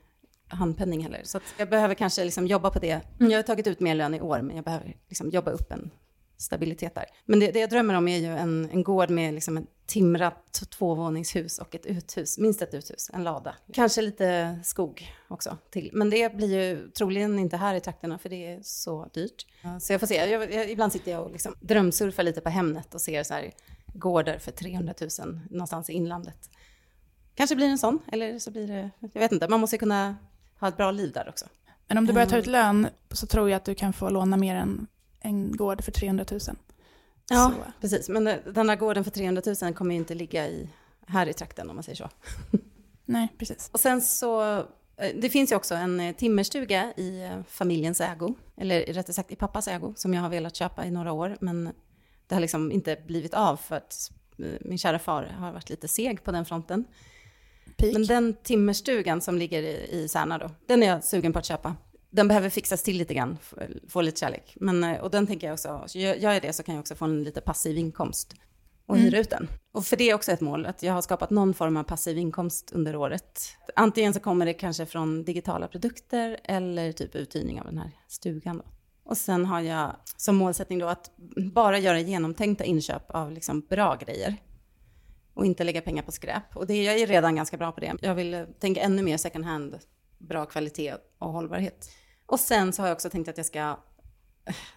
handpenning 0.48 1.04
heller. 1.04 1.22
Så 1.24 1.40
jag 1.58 1.70
behöver 1.70 1.96
kanske 1.96 2.24
liksom 2.24 2.48
jobba 2.48 2.70
på 2.70 2.80
det. 2.80 3.02
Jag 3.18 3.32
har 3.32 3.44
tagit 3.44 3.68
ut 3.68 3.80
mer 3.80 3.96
lön 3.96 4.14
i 4.14 4.22
år, 4.22 4.42
men 4.42 4.56
jag 4.56 4.66
behöver 4.66 4.96
liksom 5.10 5.30
jobba 5.30 5.52
upp 5.52 5.72
en 5.72 5.92
stabilitet 6.38 6.96
där. 6.96 7.06
Men 7.26 7.40
det, 7.40 7.52
det 7.52 7.60
jag 7.60 7.70
drömmer 7.70 7.94
om 7.94 8.08
är 8.08 8.18
ju 8.18 8.38
en, 8.38 8.70
en 8.72 8.84
gård 8.84 9.10
med 9.10 9.34
liksom 9.34 9.58
ett 9.58 9.66
timrat 9.86 10.54
tvåvåningshus 10.78 11.60
och 11.60 11.76
ett 11.76 11.86
uthus, 11.86 12.38
minst 12.38 12.62
ett 12.62 12.74
uthus, 12.74 13.10
en 13.14 13.24
lada. 13.24 13.56
Kanske 13.74 14.02
lite 14.02 14.60
skog 14.64 15.12
också 15.28 15.58
till. 15.70 15.90
Men 15.94 16.10
det 16.10 16.36
blir 16.36 16.60
ju 16.60 16.90
troligen 16.90 17.40
inte 17.40 17.58
här 17.58 17.76
i 17.76 17.80
trakterna 17.80 18.18
för 18.18 18.30
det 18.30 18.48
är 18.54 18.60
så 18.64 19.10
dyrt. 19.14 19.46
Så 19.82 19.94
jag 19.94 20.00
får 20.00 20.08
se, 20.08 20.16
jag, 20.16 20.54
jag, 20.54 20.70
ibland 20.72 20.92
sitter 20.94 21.12
jag 21.12 21.24
och 21.24 21.32
liksom 21.32 21.56
drömsurfar 21.62 22.24
lite 22.24 22.42
på 22.42 22.50
Hemnet 22.50 22.94
och 22.96 23.02
ser 23.02 23.24
så 23.24 23.34
här 23.34 23.52
gårdar 23.94 24.38
för 24.38 24.52
300 24.52 24.94
000 25.20 25.40
någonstans 25.50 25.90
i 25.90 25.94
inlandet. 25.94 26.50
Kanske 27.36 27.56
blir 27.56 27.66
det 27.66 27.72
en 27.72 27.78
sån, 27.78 28.00
eller 28.12 28.40
så 28.40 28.52
blir 28.52 28.68
det, 28.68 28.90
jag 29.00 29.22
vet 29.22 29.32
inte, 29.32 29.48
man 29.48 29.60
måste 29.60 29.78
kunna 29.78 30.16
ha 30.60 30.68
ett 30.68 30.78
bra 30.78 30.92
liv 30.92 31.12
där 31.12 31.30
också. 31.30 31.46
Men 31.88 31.98
om 31.98 32.06
du 32.06 32.14
börjar 32.14 32.28
ta 32.28 32.36
Mm. 32.36 32.42
ut 32.42 32.48
lön 32.48 32.88
så 33.12 33.28
tror 33.28 33.50
jag 33.50 33.58
att 33.58 33.66
du 33.66 33.76
kan 33.76 33.94
få 33.94 34.10
låna 34.10 34.38
mer 34.38 34.56
än 34.56 34.88
en 35.24 35.52
gård 35.58 35.84
för 35.84 35.92
300 35.92 36.26
000. 36.32 36.40
Ja, 37.30 37.54
Så. 37.56 37.72
precis. 37.82 38.10
Men 38.10 38.28
eh, 38.28 38.38
den 38.54 38.68
där 38.68 38.76
gården 38.76 39.04
för 39.04 39.12
300 39.12 39.42
000 39.62 39.74
kommer 39.74 39.96
ju 39.96 40.00
inte 40.00 40.16
ligga 40.16 40.48
i, 40.48 40.70
här 41.08 41.28
i 41.28 41.34
trakten 41.34 41.70
om 41.70 41.76
man 41.76 41.84
säger 41.84 41.96
så. 41.96 42.10
Nej, 43.06 43.28
precis. 43.38 43.70
Och 43.74 43.80
sen 43.80 44.02
så, 44.02 44.58
eh, 44.98 45.12
det 45.16 45.30
finns 45.30 45.52
ju 45.52 45.56
också 45.56 45.76
en 45.76 46.00
eh, 46.00 46.16
timmerstuga 46.16 46.94
i 46.98 47.30
familjens 47.48 48.02
ägo, 48.02 48.34
eller 48.58 48.80
rättare 48.82 49.14
sagt 49.14 49.32
i 49.32 49.36
pappas 49.36 49.68
ägo, 49.68 49.94
som 49.96 50.14
jag 50.14 50.22
har 50.22 50.30
velat 50.30 50.56
köpa 50.56 50.86
i 50.86 50.92
några 50.92 51.12
år, 51.12 51.38
men 51.42 51.74
det 52.28 52.36
har 52.36 52.40
liksom 52.42 52.72
inte 52.72 52.98
blivit 53.08 53.34
av 53.34 53.58
för 53.58 53.76
att 53.76 54.12
min 54.62 54.78
kära 54.78 55.00
far 55.00 55.24
har 55.24 55.52
varit 55.52 55.70
lite 55.70 55.88
seg 55.88 56.24
på 56.24 56.32
den 56.32 56.46
fronten. 56.46 56.86
Peak. 57.78 57.94
Men 57.94 58.06
den 58.06 58.34
timmerstugan 58.44 59.22
som 59.22 59.38
ligger 59.38 59.64
i, 59.64 59.90
i 59.92 60.08
Särna 60.08 60.38
då, 60.38 60.50
den 60.66 60.84
är 60.84 60.88
jag 60.88 61.04
sugen 61.04 61.34
på 61.34 61.40
att 61.40 61.46
köpa. 61.46 61.76
Den 62.16 62.28
behöver 62.28 62.50
fixas 62.50 62.84
till 62.84 62.98
lite 62.98 63.14
grann, 63.14 63.38
få 63.90 64.02
lite 64.02 64.20
kärlek. 64.20 64.54
Men, 64.60 64.84
eh, 64.84 65.02
och 65.02 65.12
den 65.12 65.28
tänker 65.28 65.48
jag 65.48 65.54
också, 65.54 65.84
så 65.88 65.98
gör 66.00 66.16
jag 66.16 66.42
det 66.42 66.54
så 66.54 66.64
kan 66.64 66.76
jag 66.76 66.80
också 66.80 66.96
få 66.96 67.06
en 67.06 67.24
lite 67.24 67.42
passiv 67.42 67.78
inkomst 67.78 68.36
och 68.86 68.96
Mm. 68.96 69.06
hyra 69.06 69.20
ut 69.20 69.30
den. 69.30 69.48
Och 69.72 69.86
för 69.86 69.98
det 69.98 70.10
är 70.10 70.14
också 70.16 70.32
ett 70.32 70.42
mål, 70.42 70.66
att 70.66 70.84
jag 70.84 70.94
har 70.94 71.02
skapat 71.02 71.30
någon 71.30 71.54
form 71.54 71.78
av 71.78 71.84
passiv 71.84 72.18
inkomst 72.18 72.72
under 72.74 72.96
året. 72.96 73.42
Antingen 73.76 74.14
så 74.14 74.20
kommer 74.20 74.46
det 74.46 74.54
kanske 74.54 74.86
från 74.86 75.24
digitala 75.24 75.68
produkter 75.68 76.40
eller 76.44 76.92
typ 76.92 77.16
uthyrning 77.16 77.60
av 77.60 77.66
den 77.66 77.78
här 77.78 77.92
stugan 78.08 78.58
då. 78.58 78.64
Och 79.04 79.18
sen 79.18 79.46
har 79.46 79.62
jag 79.62 79.96
som 80.18 80.36
målsättning 80.36 80.80
då 80.80 80.88
att 80.88 81.12
bara 81.54 81.80
göra 81.80 82.00
genomtänkta 82.00 82.64
inköp 82.64 83.12
av 83.12 83.32
liksom 83.32 83.62
bra 83.62 83.96
grejer 83.96 84.36
och 85.34 85.46
inte 85.46 85.64
lägga 85.64 85.82
pengar 85.82 86.04
på 86.04 86.12
skräp. 86.12 86.56
Och 86.56 86.68
det, 86.68 86.84
jag 86.84 87.00
är 87.00 87.08
redan 87.08 87.36
ganska 87.36 87.58
bra 87.58 87.72
på 87.72 87.80
det. 87.80 87.94
Jag 88.02 88.16
vill 88.16 88.46
tänka 88.60 88.82
ännu 88.82 89.04
mer 89.04 89.18
second 89.18 89.46
hand, 89.46 89.80
bra 90.18 90.46
kvalitet 90.46 90.94
och 91.20 91.32
hållbarhet. 91.32 91.90
Och 92.34 92.40
sen 92.40 92.74
så 92.74 92.82
har 92.82 92.88
jag 92.88 92.96
också 92.96 93.10
tänkt 93.10 93.30
att 93.30 93.38
jag 93.38 93.46
ska, 93.46 93.78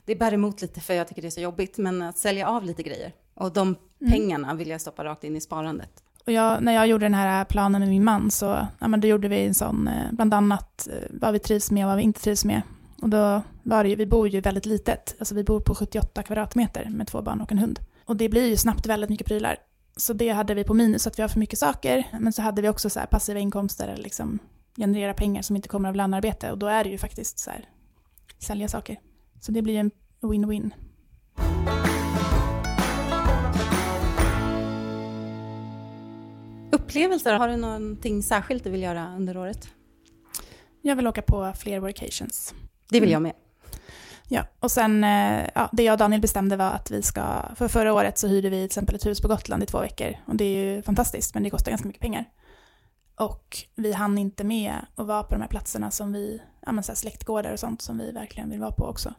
det 0.04 0.16
bär 0.16 0.32
emot 0.32 0.62
lite 0.62 0.80
för 0.80 0.94
jag 0.94 1.08
tycker 1.08 1.22
det 1.22 1.28
är 1.28 1.30
så 1.30 1.40
jobbigt, 1.40 1.78
men 1.78 2.02
att 2.02 2.18
sälja 2.18 2.48
av 2.48 2.64
lite 2.64 2.82
grejer. 2.82 3.12
Och 3.34 3.52
de 3.52 3.76
pengarna 4.10 4.54
vill 4.54 4.68
jag 4.68 4.80
stoppa 4.80 5.04
rakt 5.04 5.24
in 5.24 5.36
i 5.36 5.40
sparandet. 5.40 5.90
Och 6.26 6.32
jag, 6.32 6.62
när 6.62 6.72
jag 6.72 6.86
gjorde 6.86 7.04
den 7.04 7.14
här 7.14 7.44
planen 7.44 7.80
med 7.80 7.88
min 7.88 8.04
man 8.04 8.30
så 8.30 8.66
ja, 8.78 8.88
men 8.88 9.00
då 9.00 9.08
gjorde 9.08 9.28
vi 9.28 9.46
en 9.46 9.54
sån, 9.54 9.88
eh, 9.88 10.12
bland 10.12 10.34
annat 10.34 10.88
eh, 10.88 11.08
vad 11.10 11.32
vi 11.32 11.38
trivs 11.38 11.70
med 11.70 11.84
och 11.84 11.88
vad 11.88 11.96
vi 11.96 12.02
inte 12.02 12.20
trivs 12.20 12.44
med. 12.44 12.62
Och 13.02 13.08
då 13.08 13.42
var 13.62 13.84
det 13.84 13.90
ju, 13.90 13.96
vi 13.96 14.06
bor 14.06 14.28
ju 14.28 14.40
väldigt 14.40 14.66
litet, 14.66 15.16
alltså 15.18 15.34
vi 15.34 15.44
bor 15.44 15.60
på 15.60 15.74
78 15.74 16.22
kvadratmeter 16.22 16.88
med 16.90 17.06
två 17.06 17.22
barn 17.22 17.40
och 17.40 17.52
en 17.52 17.58
hund. 17.58 17.80
Och 18.04 18.16
det 18.16 18.28
blir 18.28 18.48
ju 18.48 18.56
snabbt 18.56 18.86
väldigt 18.86 19.10
mycket 19.10 19.26
prylar. 19.26 19.56
Så 19.96 20.12
det 20.12 20.28
hade 20.28 20.54
vi 20.54 20.64
på 20.64 20.74
minus, 20.74 21.06
att 21.06 21.18
vi 21.18 21.22
har 21.22 21.28
för 21.28 21.40
mycket 21.40 21.58
saker. 21.58 22.04
Men 22.20 22.32
så 22.32 22.42
hade 22.42 22.62
vi 22.62 22.68
också 22.68 22.90
så 22.90 23.00
passiva 23.10 23.40
inkomster, 23.40 23.96
liksom 23.96 24.38
generera 24.76 25.14
pengar 25.14 25.42
som 25.42 25.56
inte 25.56 25.68
kommer 25.68 25.88
av 25.88 25.94
lönearbete. 25.96 26.52
Och 26.52 26.58
då 26.58 26.66
är 26.66 26.84
det 26.84 26.90
ju 26.90 26.98
faktiskt 26.98 27.38
så 27.38 27.50
här, 27.50 27.68
sälja 28.38 28.68
saker. 28.68 29.00
Så 29.40 29.52
det 29.52 29.62
blir 29.62 29.78
en 29.78 29.90
win-win. 30.20 30.70
Upplevelser, 36.72 37.34
har 37.34 37.48
du 37.48 37.56
någonting 37.56 38.22
särskilt 38.22 38.64
du 38.64 38.70
vill 38.70 38.82
göra 38.82 39.14
under 39.16 39.36
året? 39.36 39.68
Jag 40.82 40.96
vill 40.96 41.06
åka 41.06 41.22
på 41.22 41.52
fler 41.58 41.80
workations. 41.80 42.54
Det 42.90 43.00
vill 43.00 43.08
Mm. 43.08 43.12
jag 43.12 43.22
med. 43.22 43.32
Ja, 44.28 44.44
och 44.60 44.70
sen, 44.70 45.04
eh, 45.04 45.48
ja, 45.54 45.68
det 45.72 45.82
jag 45.82 45.92
och 45.92 45.98
Daniel 45.98 46.20
bestämde 46.20 46.56
var 46.56 46.70
att 46.70 46.90
vi 46.90 47.02
ska, 47.02 47.22
för 47.56 47.68
förra 47.68 47.92
året 47.94 48.18
så 48.18 48.28
hyrde 48.28 48.48
vi 48.50 48.56
till 48.56 48.64
exempel 48.64 48.94
ett 48.96 49.06
hus 49.06 49.20
på 49.20 49.28
Gotland 49.28 49.62
i 49.62 49.66
två 49.66 49.80
veckor. 49.80 50.16
Och 50.26 50.36
det 50.36 50.44
är 50.44 50.74
ju 50.74 50.82
fantastiskt, 50.82 51.34
men 51.34 51.42
det 51.42 51.50
kostar 51.50 51.70
ganska 51.72 51.86
mycket 51.88 52.02
pengar. 52.02 52.24
Och 53.16 53.56
vi 53.74 53.92
hann 53.92 54.18
inte 54.18 54.44
med 54.44 54.74
att 54.94 55.06
vara 55.06 55.22
på 55.22 55.34
de 55.34 55.40
här 55.40 55.48
platserna 55.48 55.90
som 55.90 56.12
vi, 56.12 56.42
ja 56.66 56.72
men 56.72 56.84
så 56.84 56.92
här 56.92 56.96
släktgårdar 56.96 57.52
och 57.52 57.60
sånt 57.60 57.82
som 57.82 57.98
vi 57.98 58.12
verkligen 58.12 58.50
vill 58.50 58.60
vara 58.60 58.72
på 58.72 58.84
också. 58.84 59.14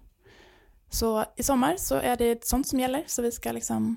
Så 0.90 1.26
i 1.36 1.44
sommar 1.44 1.76
så 1.78 1.96
är 1.96 2.18
det 2.18 2.46
sånt 2.46 2.68
som 2.68 2.80
gäller, 2.80 3.04
så 3.08 3.22
vi 3.22 3.32
ska 3.32 3.52
liksom 3.52 3.96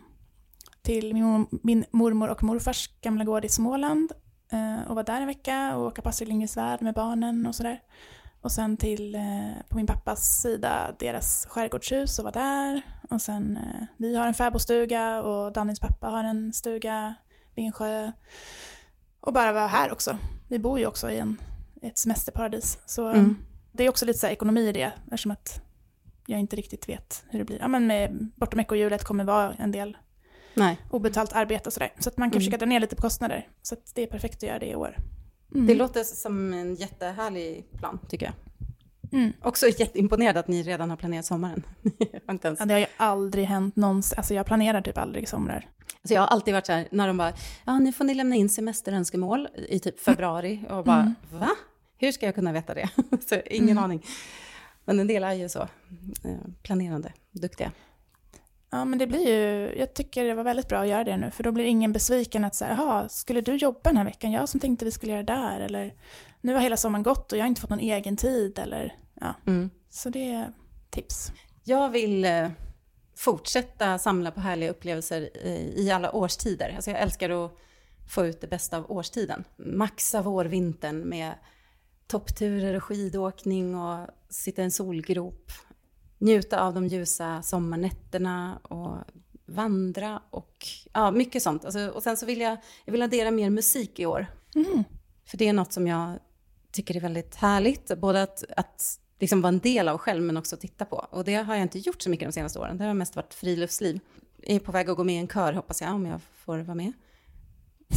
till 0.83 1.15
min, 1.63 1.85
mormor 1.91 2.29
och 2.29 2.43
morfars 2.43 2.91
gamla 3.01 3.25
gård 3.25 3.45
i 3.45 3.49
Småland 3.49 4.13
eh, 4.53 4.89
och 4.89 4.95
vara 4.95 5.05
där 5.05 5.21
en 5.21 5.27
vecka 5.27 5.77
och 5.77 5.87
åka 5.87 6.03
på 6.03 6.09
Astrid 6.09 6.29
Lindgrens 6.29 6.57
Värld 6.57 6.83
med 6.83 6.95
barnen 6.95 7.47
och 7.47 7.55
sådär. 7.55 7.81
Och 8.43 8.53
sen 8.53 8.77
till, 8.77 9.15
eh, 9.15 9.63
på 9.69 9.77
min 9.77 9.87
pappas 9.87 10.41
sida, 10.43 10.95
deras 10.99 11.47
skärgårdshus 11.47 12.19
och 12.19 12.25
vara 12.25 12.33
där. 12.33 12.83
Och 13.11 13.23
sen, 13.23 13.57
eh, 13.57 13.87
vi 13.97 14.17
har 14.17 14.27
en 14.27 14.35
fäbodstuga 14.35 15.23
och 15.23 15.53
Dannys 15.53 15.81
pappa 15.81 16.07
har 16.07 16.25
en 16.25 16.53
stuga 16.53 17.15
vid 17.55 17.67
en 17.67 17.73
sjö. 17.73 18.13
Och 19.21 19.33
bara 19.33 19.53
vara 19.53 19.67
här 19.67 19.93
också. 19.93 20.19
Vi 20.49 20.59
bor 20.59 20.79
ju 20.79 20.87
också 20.87 21.11
i 21.11 21.19
en, 21.19 21.41
ett 21.83 21.99
semesterparadis. 21.99 22.79
Så 22.87 23.09
Mm. 23.09 23.37
det 23.73 23.85
är 23.85 23.89
också 23.89 24.07
lite 24.07 24.19
så 24.19 24.27
här 24.27 24.33
ekonomi 24.33 24.69
i 24.69 24.73
det, 24.73 24.93
eftersom 25.05 25.31
att 25.31 25.61
jag 26.27 26.41
inte 26.41 26.57
riktigt 26.57 26.89
vet 26.89 27.25
hur 27.29 27.39
det 27.39 27.45
blir. 27.45 27.59
Ja 27.59 27.69
men 27.69 27.87
med 27.87 28.29
bortom 28.37 28.61
ekorrhjulet 28.61 29.05
kommer 29.05 29.25
vara 29.25 29.55
en 29.55 29.73
del 29.73 29.97
Nej, 30.55 30.81
obetalt 30.91 31.33
arbete 31.33 31.69
och 31.69 31.73
sådär. 31.73 31.93
Så 31.99 32.09
att 32.09 32.17
man 32.17 32.31
kan 32.31 32.37
Mm. 32.37 32.41
försöka 32.41 32.57
dra 32.59 32.67
ner 32.67 32.81
lite 32.81 32.97
på 32.97 33.03
kostnader. 33.03 33.49
Så 33.63 33.75
att 33.75 33.95
det 33.95 34.03
är 34.03 34.07
perfekt 34.07 34.37
att 34.37 34.43
göra 34.43 34.59
det 34.59 34.67
i 34.67 34.75
år. 34.75 34.97
Mm. 35.55 35.67
det 35.67 35.75
låter 35.75 36.05
som 36.05 36.53
en 36.53 36.75
jättehärlig 36.75 37.67
plan 37.79 37.99
tycker 38.09 38.27
jag. 38.27 38.35
Mm. 39.13 39.33
Också 39.43 39.67
jätteimponerad 39.69 40.37
att 40.37 40.49
ni 40.49 40.63
redan 40.63 40.91
har 40.91 40.97
planerat 40.97 41.25
sommaren. 41.25 41.63
Inte 42.31 42.49
ens 42.49 42.61
Ja, 42.61 42.67
det 42.67 42.73
har 42.75 42.81
ju 42.81 42.87
aldrig 42.97 43.45
hänt 43.45 43.77
någonsin. 43.77 44.15
Alltså 44.19 44.35
jag 44.35 44.47
planerar 44.47 44.81
typ 44.83 44.99
aldrig 44.99 45.29
somrar. 45.29 45.69
Alltså 46.03 46.15
jag 46.15 46.21
har 46.21 46.29
alltid 46.29 46.55
varit 46.55 46.67
så 46.67 46.73
här, 46.73 46.89
när 46.91 47.07
de 47.07 47.17
bara, 47.17 47.33
ja 47.65 47.79
nu 47.79 47.93
får 47.93 48.05
ni 48.05 48.15
lämna 48.15 48.37
in 48.37 48.49
semesterönskemål 48.49 49.49
i 49.69 49.79
typ 49.81 50.01
februari. 50.01 50.61
Och 50.71 50.85
bara, 50.85 51.01
Mm. 51.01 51.15
va? 51.33 51.51
Hur 51.99 52.13
ska 52.13 52.27
jag 52.27 52.35
kunna 52.35 52.53
veta 52.53 52.75
det? 52.75 52.89
så 53.29 53.41
ingen 53.47 53.69
Mm. 53.71 53.85
aning. 53.85 54.07
Men 54.85 55.01
en 55.01 55.07
del 55.07 55.23
är 55.25 55.33
ju 55.33 55.49
så 55.49 55.61
eh, 55.61 55.69
planerande, 56.63 57.13
duktiga. 57.31 57.73
Ja, 58.73 58.85
men 58.85 58.99
det 58.99 59.07
blir 59.07 59.29
ju, 59.29 59.75
jag 59.79 59.95
tycker 59.95 60.25
det 60.25 60.35
var 60.35 60.45
väldigt 60.45 60.69
bra 60.69 60.79
att 60.79 60.89
göra 60.89 61.05
det 61.05 61.17
nu, 61.17 61.31
för 61.31 61.43
då 61.43 61.53
blir 61.53 61.65
ingen 61.65 61.93
besviken 61.93 62.45
att 62.45 62.55
säga, 62.55 62.75
jaha, 62.79 63.09
skulle 63.09 63.41
du 63.41 63.57
jobba 63.57 63.81
den 63.83 63.97
här 63.97 64.05
veckan? 64.05 64.33
Jag 64.33 64.49
som 64.49 64.61
tänkte 64.61 64.85
vi 64.85 64.91
skulle 64.91 65.13
göra 65.13 65.23
det 65.23 65.33
där, 65.33 65.61
eller 65.61 65.95
nu 66.41 66.55
har 66.55 66.61
hela 66.61 66.77
sommaren 66.77 67.03
gått 67.03 67.33
och 67.33 67.39
jag 67.39 67.43
har 67.43 67.49
inte 67.49 67.61
fått 67.61 67.71
någon 67.71 67.81
egen 67.81 68.17
tid, 68.17 68.59
eller 68.59 68.97
ja. 69.21 69.35
Mm. 69.47 69.71
Så 69.91 70.11
det 70.11 70.31
är 70.31 70.53
tips. 70.91 71.33
Jag 71.65 71.91
vill 71.91 72.25
eh, 72.25 72.49
fortsätta 73.17 73.99
samla 73.99 74.31
på 74.31 74.41
härliga 74.41 74.71
upplevelser 74.71 75.47
i, 75.47 75.75
i 75.77 75.91
alla 75.91 76.13
årstider. 76.13 76.73
Alltså 76.77 76.91
jag 76.91 77.01
älskar 77.01 77.45
att 77.45 77.53
få 78.09 78.27
ut 78.27 78.41
det 78.41 78.47
bästa 78.47 78.79
av 78.79 78.91
årstiden. 78.91 79.45
Maxa 79.57 80.23
vårvintern 80.23 81.09
med 81.09 81.35
toppturer 82.07 82.75
och 82.75 82.85
skidåkning 82.85 83.77
och 83.77 84.09
sitta 84.29 84.63
i 84.63 84.65
en 84.65 84.71
solgrop. 84.71 85.53
Njuta 86.19 86.61
av 86.61 86.75
de 86.75 86.87
ljusa 86.87 87.43
sommarnätterna 87.43 88.61
och 88.63 88.97
vandra 89.47 90.23
och 90.31 90.67
ja, 90.93 91.11
mycket 91.11 91.43
sånt. 91.43 91.65
Alltså, 91.65 91.89
och 91.89 92.03
sen 92.03 92.17
så 92.17 92.27
vill 92.27 92.41
jag, 92.41 92.59
jag 92.85 92.93
vill 92.93 93.03
addera 93.03 93.31
mer 93.31 93.51
musik 93.51 94.01
i 94.01 94.07
år. 94.07 94.27
Mm. 94.55 94.85
För 95.25 95.39
det 95.39 95.49
är 95.49 95.53
något 95.53 95.73
som 95.73 95.87
jag 95.87 96.19
tycker 96.73 96.97
är 96.97 97.01
väldigt 97.01 97.35
härligt. 97.35 97.99
Både 97.99 98.23
att, 98.23 98.45
att 98.57 98.99
liksom 99.21 99.43
vara 99.43 99.53
en 99.53 99.59
del 99.59 99.89
av 99.89 99.99
själv 99.99 100.23
men 100.23 100.37
också 100.37 100.57
titta 100.57 100.85
på. 100.85 101.07
Och 101.11 101.25
det 101.25 101.35
har 101.35 101.55
jag 101.55 101.63
inte 101.63 101.79
gjort 101.79 102.03
så 102.03 102.11
mycket 102.11 102.29
de 102.29 102.33
senaste 102.33 102.59
åren. 102.59 102.79
Det 102.79 102.85
har 102.85 102.95
mest 102.95 103.17
varit 103.17 103.35
friluftsliv. 103.35 104.01
Jag 104.43 104.57
är 104.57 104.61
på 104.61 104.73
väg 104.73 104.91
att 104.91 104.97
gå 104.97 105.05
med 105.05 105.15
i 105.15 105.19
en 105.19 105.29
kör 105.29 105.53
hoppas 105.53 105.81
jag, 105.81 105.95
om 105.95 106.07
jag 106.07 106.21
får 106.45 106.59
vara 106.59 106.75
med. 106.75 106.93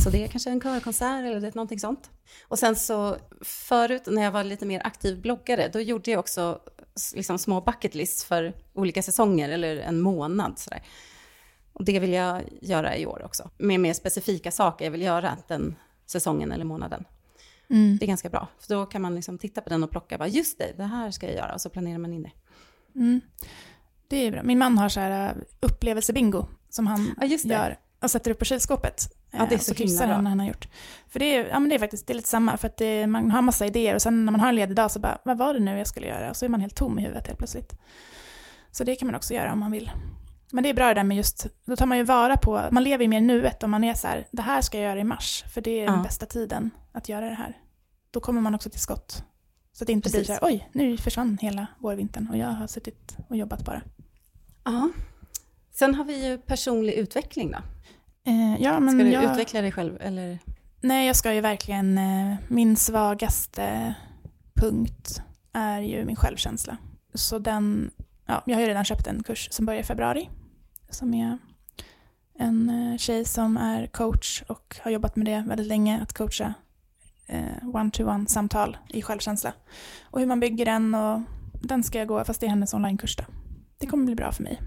Så 0.03 0.09
det 0.09 0.23
är 0.23 0.27
kanske 0.27 0.49
en 0.49 0.61
körkonsert 0.61 1.25
eller 1.25 1.39
det, 1.39 1.55
någonting 1.55 1.79
sånt. 1.79 2.09
Och 2.47 2.59
sen 2.59 2.75
så 2.75 3.17
förut 3.41 4.03
när 4.07 4.23
jag 4.23 4.31
var 4.31 4.43
lite 4.43 4.65
mer 4.65 4.81
aktiv 4.85 5.21
bloggare, 5.21 5.69
då 5.73 5.79
gjorde 5.79 6.11
jag 6.11 6.19
också 6.19 6.59
liksom 7.15 7.39
små 7.39 7.61
bucket 7.61 7.95
lists 7.95 8.25
för 8.25 8.53
olika 8.73 9.03
säsonger 9.03 9.49
eller 9.49 9.77
en 9.77 10.01
månad. 10.01 10.59
Sådär. 10.59 10.83
Och 11.73 11.85
det 11.85 11.99
vill 11.99 12.13
jag 12.13 12.41
göra 12.61 12.97
i 12.97 13.05
år 13.05 13.21
också. 13.25 13.49
Med 13.57 13.79
mer 13.79 13.93
specifika 13.93 14.51
saker 14.51 14.85
jag 14.85 14.91
vill 14.91 15.01
göra 15.01 15.37
den 15.47 15.75
säsongen 16.05 16.51
eller 16.51 16.65
månaden. 16.65 17.05
Mm. 17.73 17.97
Det 17.97 18.05
är 18.05 18.07
ganska 18.07 18.29
bra, 18.29 18.47
för 18.59 18.75
då 18.75 18.85
kan 18.85 19.01
man 19.01 19.15
liksom 19.15 19.37
titta 19.37 19.61
på 19.61 19.69
den 19.69 19.83
och 19.83 19.91
plocka, 19.91 20.17
bara, 20.17 20.27
just 20.27 20.57
det, 20.57 20.73
det 20.77 20.83
här 20.83 21.11
ska 21.11 21.25
jag 21.25 21.35
göra, 21.35 21.53
och 21.53 21.61
så 21.61 21.69
planerar 21.69 21.97
man 21.97 22.13
in 22.13 22.23
det. 22.23 22.31
Mm. 22.95 23.21
Det 24.07 24.17
är 24.17 24.31
bra. 24.31 24.43
Min 24.43 24.57
man 24.57 24.77
har 24.77 24.89
så 24.89 24.99
här 24.99 25.35
uh, 25.35 25.41
upplevelsebingo 25.59 26.45
som 26.69 26.87
han 26.87 27.15
Ja, 27.21 27.27
gör 27.27 27.77
och 28.01 28.11
sätter 28.11 28.31
upp 28.31 28.39
på 28.39 28.45
kylskåpet. 28.45 29.15
Ja, 29.31 29.37
det 29.49 29.55
är 29.55 29.57
Eh, 29.57 29.59
så 29.59 29.73
kryssar 29.73 30.03
himla 30.03 30.05
bra. 30.07 30.15
han 30.15 30.23
när 30.23 30.29
han 30.31 30.39
har 30.39 30.47
gjort. 30.47 30.67
För 31.09 31.19
det 31.19 31.35
är, 31.35 31.47
ja, 31.47 31.59
men 31.59 31.69
det 31.69 31.75
är 31.75 31.79
faktiskt 31.79 32.07
det 32.07 32.13
är 32.13 32.15
lite 32.15 32.27
samma, 32.29 32.57
för 32.57 32.67
att 32.67 32.77
det, 32.77 33.07
man 33.07 33.31
har 33.31 33.41
massa 33.41 33.65
idéer 33.65 33.95
och 33.95 34.01
sen 34.01 34.25
när 34.25 34.31
man 34.31 34.41
har 34.41 34.49
en 34.49 34.55
ledig 34.55 34.75
dag 34.75 34.91
så 34.91 34.99
bara, 34.99 35.17
vad 35.25 35.37
var 35.37 35.53
det 35.53 35.59
nu 35.59 35.77
jag 35.77 35.87
skulle 35.87 36.07
göra? 36.07 36.29
Och 36.29 36.37
så 36.37 36.45
är 36.45 36.49
man 36.49 36.61
helt 36.61 36.75
tom 36.75 36.99
i 36.99 37.01
huvudet 37.01 37.27
helt 37.27 37.37
plötsligt. 37.39 37.73
Så 38.71 38.83
det 38.83 38.95
kan 38.95 39.05
man 39.07 39.15
också 39.15 39.33
göra 39.33 39.53
om 39.53 39.59
man 39.59 39.71
vill. 39.71 39.91
Men 40.51 40.63
det 40.63 40.69
är 40.69 40.73
bra 40.73 40.87
det 40.87 40.93
där 40.93 41.03
med 41.03 41.17
just, 41.17 41.47
då 41.65 41.75
tar 41.75 41.85
man 41.85 41.97
ju 41.97 42.03
vara 42.03 42.37
på, 42.37 42.61
man 42.71 42.83
lever 42.83 43.03
ju 43.03 43.07
mer 43.09 43.21
nuet 43.21 43.63
om 43.63 43.71
man 43.71 43.83
är 43.83 43.93
så 43.93 44.07
här, 44.07 44.27
det 44.31 44.41
här 44.41 44.61
ska 44.61 44.77
jag 44.77 44.85
göra 44.89 44.99
i 44.99 45.03
mars, 45.03 45.43
för 45.53 45.61
det 45.61 45.71
är 45.81 45.85
den 45.85 45.95
Ja. 45.95 46.03
bästa 46.03 46.25
tiden 46.25 46.71
att 46.91 47.09
göra 47.09 47.29
det 47.29 47.35
här. 47.35 47.57
Då 48.13 48.19
kommer 48.19 48.41
man 48.41 48.55
också 48.55 48.69
till 48.69 48.79
skott. 48.79 49.23
Så 49.71 49.83
att 49.83 49.87
det 49.87 49.93
inte 49.93 50.09
blir 50.09 50.19
Precis. 50.19 50.27
så 50.27 50.33
här, 50.33 50.53
oj, 50.53 50.69
nu 50.73 50.97
försvann 50.97 51.37
hela 51.41 51.67
vårvintern 51.79 52.27
och 52.29 52.37
jag 52.37 52.47
har 52.47 52.67
suttit 52.67 53.17
och 53.29 53.37
jobbat 53.37 53.65
bara. 53.65 53.81
Ja. 54.63 54.89
Sen 55.71 55.95
har 55.95 56.03
vi 56.03 56.27
ju 56.27 56.37
personlig 56.37 56.93
utveckling 56.93 57.51
då. 57.51 57.57
Eh, 58.31 58.61
ja, 58.61 58.79
men 58.79 58.95
Ska 58.95 59.03
du 59.03 59.11
jag, 59.11 59.23
utveckla 59.23 59.61
dig 59.61 59.71
själv 59.71 59.97
eller? 60.01 60.39
Nej, 60.81 61.07
jag 61.07 61.15
ska 61.15 61.33
ju 61.33 61.41
verkligen, 61.41 61.97
eh, 61.97 62.35
min 62.47 62.75
svagaste 62.75 63.95
punkt 64.53 65.21
är 65.53 65.81
ju 65.81 66.05
min 66.05 66.15
självkänsla. 66.15 66.77
Så 67.13 67.39
den, 67.39 67.91
ja, 68.25 68.43
jag 68.45 68.55
har 68.55 68.61
ju 68.61 68.67
redan 68.67 68.85
köpt 68.85 69.07
en 69.07 69.23
kurs 69.23 69.47
som 69.51 69.65
börjar 69.65 69.81
i 69.81 69.83
februari. 69.83 70.29
Som 70.89 71.13
är 71.13 71.37
en 72.39 72.69
eh, 72.69 72.97
tjej 72.97 73.25
som 73.25 73.57
är 73.57 73.87
coach 73.87 74.43
och 74.47 74.75
har 74.83 74.91
jobbat 74.91 75.15
med 75.15 75.25
det 75.25 75.43
väldigt 75.47 75.67
länge, 75.67 76.01
att 76.01 76.13
coacha 76.13 76.53
one-to-one 77.73 78.27
samtal 78.27 78.77
i 78.89 79.01
självkänsla. 79.01 79.53
Och 80.03 80.19
hur 80.19 80.27
man 80.27 80.39
bygger 80.39 80.65
den 80.65 80.95
och 80.95 81.21
den 81.61 81.83
ska 81.83 81.99
jag 81.99 82.07
gå, 82.07 82.23
fast 82.23 82.39
det 82.39 82.45
är 82.45 82.49
hennes 82.49 82.73
onlinekurs 82.73 83.15
då. 83.15 83.23
Det 83.77 83.87
kommer 83.87 84.05
bli 84.05 84.15
bra 84.15 84.31
för 84.31 84.43
mig. 84.43 84.61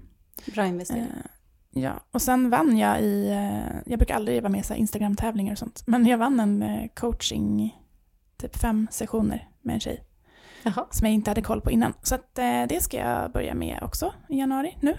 Bra 0.55 0.67
investering. 0.67 1.03
Eh, 1.03 1.83
ja, 1.83 2.01
och 2.11 2.23
sen 2.23 2.51
vann 2.51 2.79
jag 2.79 3.01
i, 3.03 3.29
eh, 3.29 3.77
jag 3.87 3.99
brukar 3.99 4.15
aldrig 4.15 4.43
vara 4.43 4.53
med 4.53 4.71
i 4.71 4.75
Instagram-tävlingar 4.75 5.53
och 5.53 5.59
sånt, 5.59 5.83
men 5.87 6.07
jag 6.07 6.19
vann 6.19 6.41
en 6.41 6.63
eh, 6.63 6.89
coaching, 6.95 7.77
typ 8.37 8.57
fem 8.57 8.89
sessioner 8.91 9.49
med 9.63 9.75
en 9.75 9.81
tjej 9.81 10.05
Jaha. 10.63 10.87
som 10.91 11.07
jag 11.07 11.15
inte 11.15 11.31
hade 11.31 11.43
koll 11.43 11.61
på 11.61 11.71
innan. 11.71 11.93
Så 12.03 12.15
att, 12.15 12.39
eh, 12.39 12.63
det 12.69 12.83
ska 12.83 12.97
jag 12.97 13.33
börja 13.33 13.55
med 13.55 13.79
också 13.83 14.13
i 14.29 14.39
januari 14.39 14.77
nu. 14.81 14.97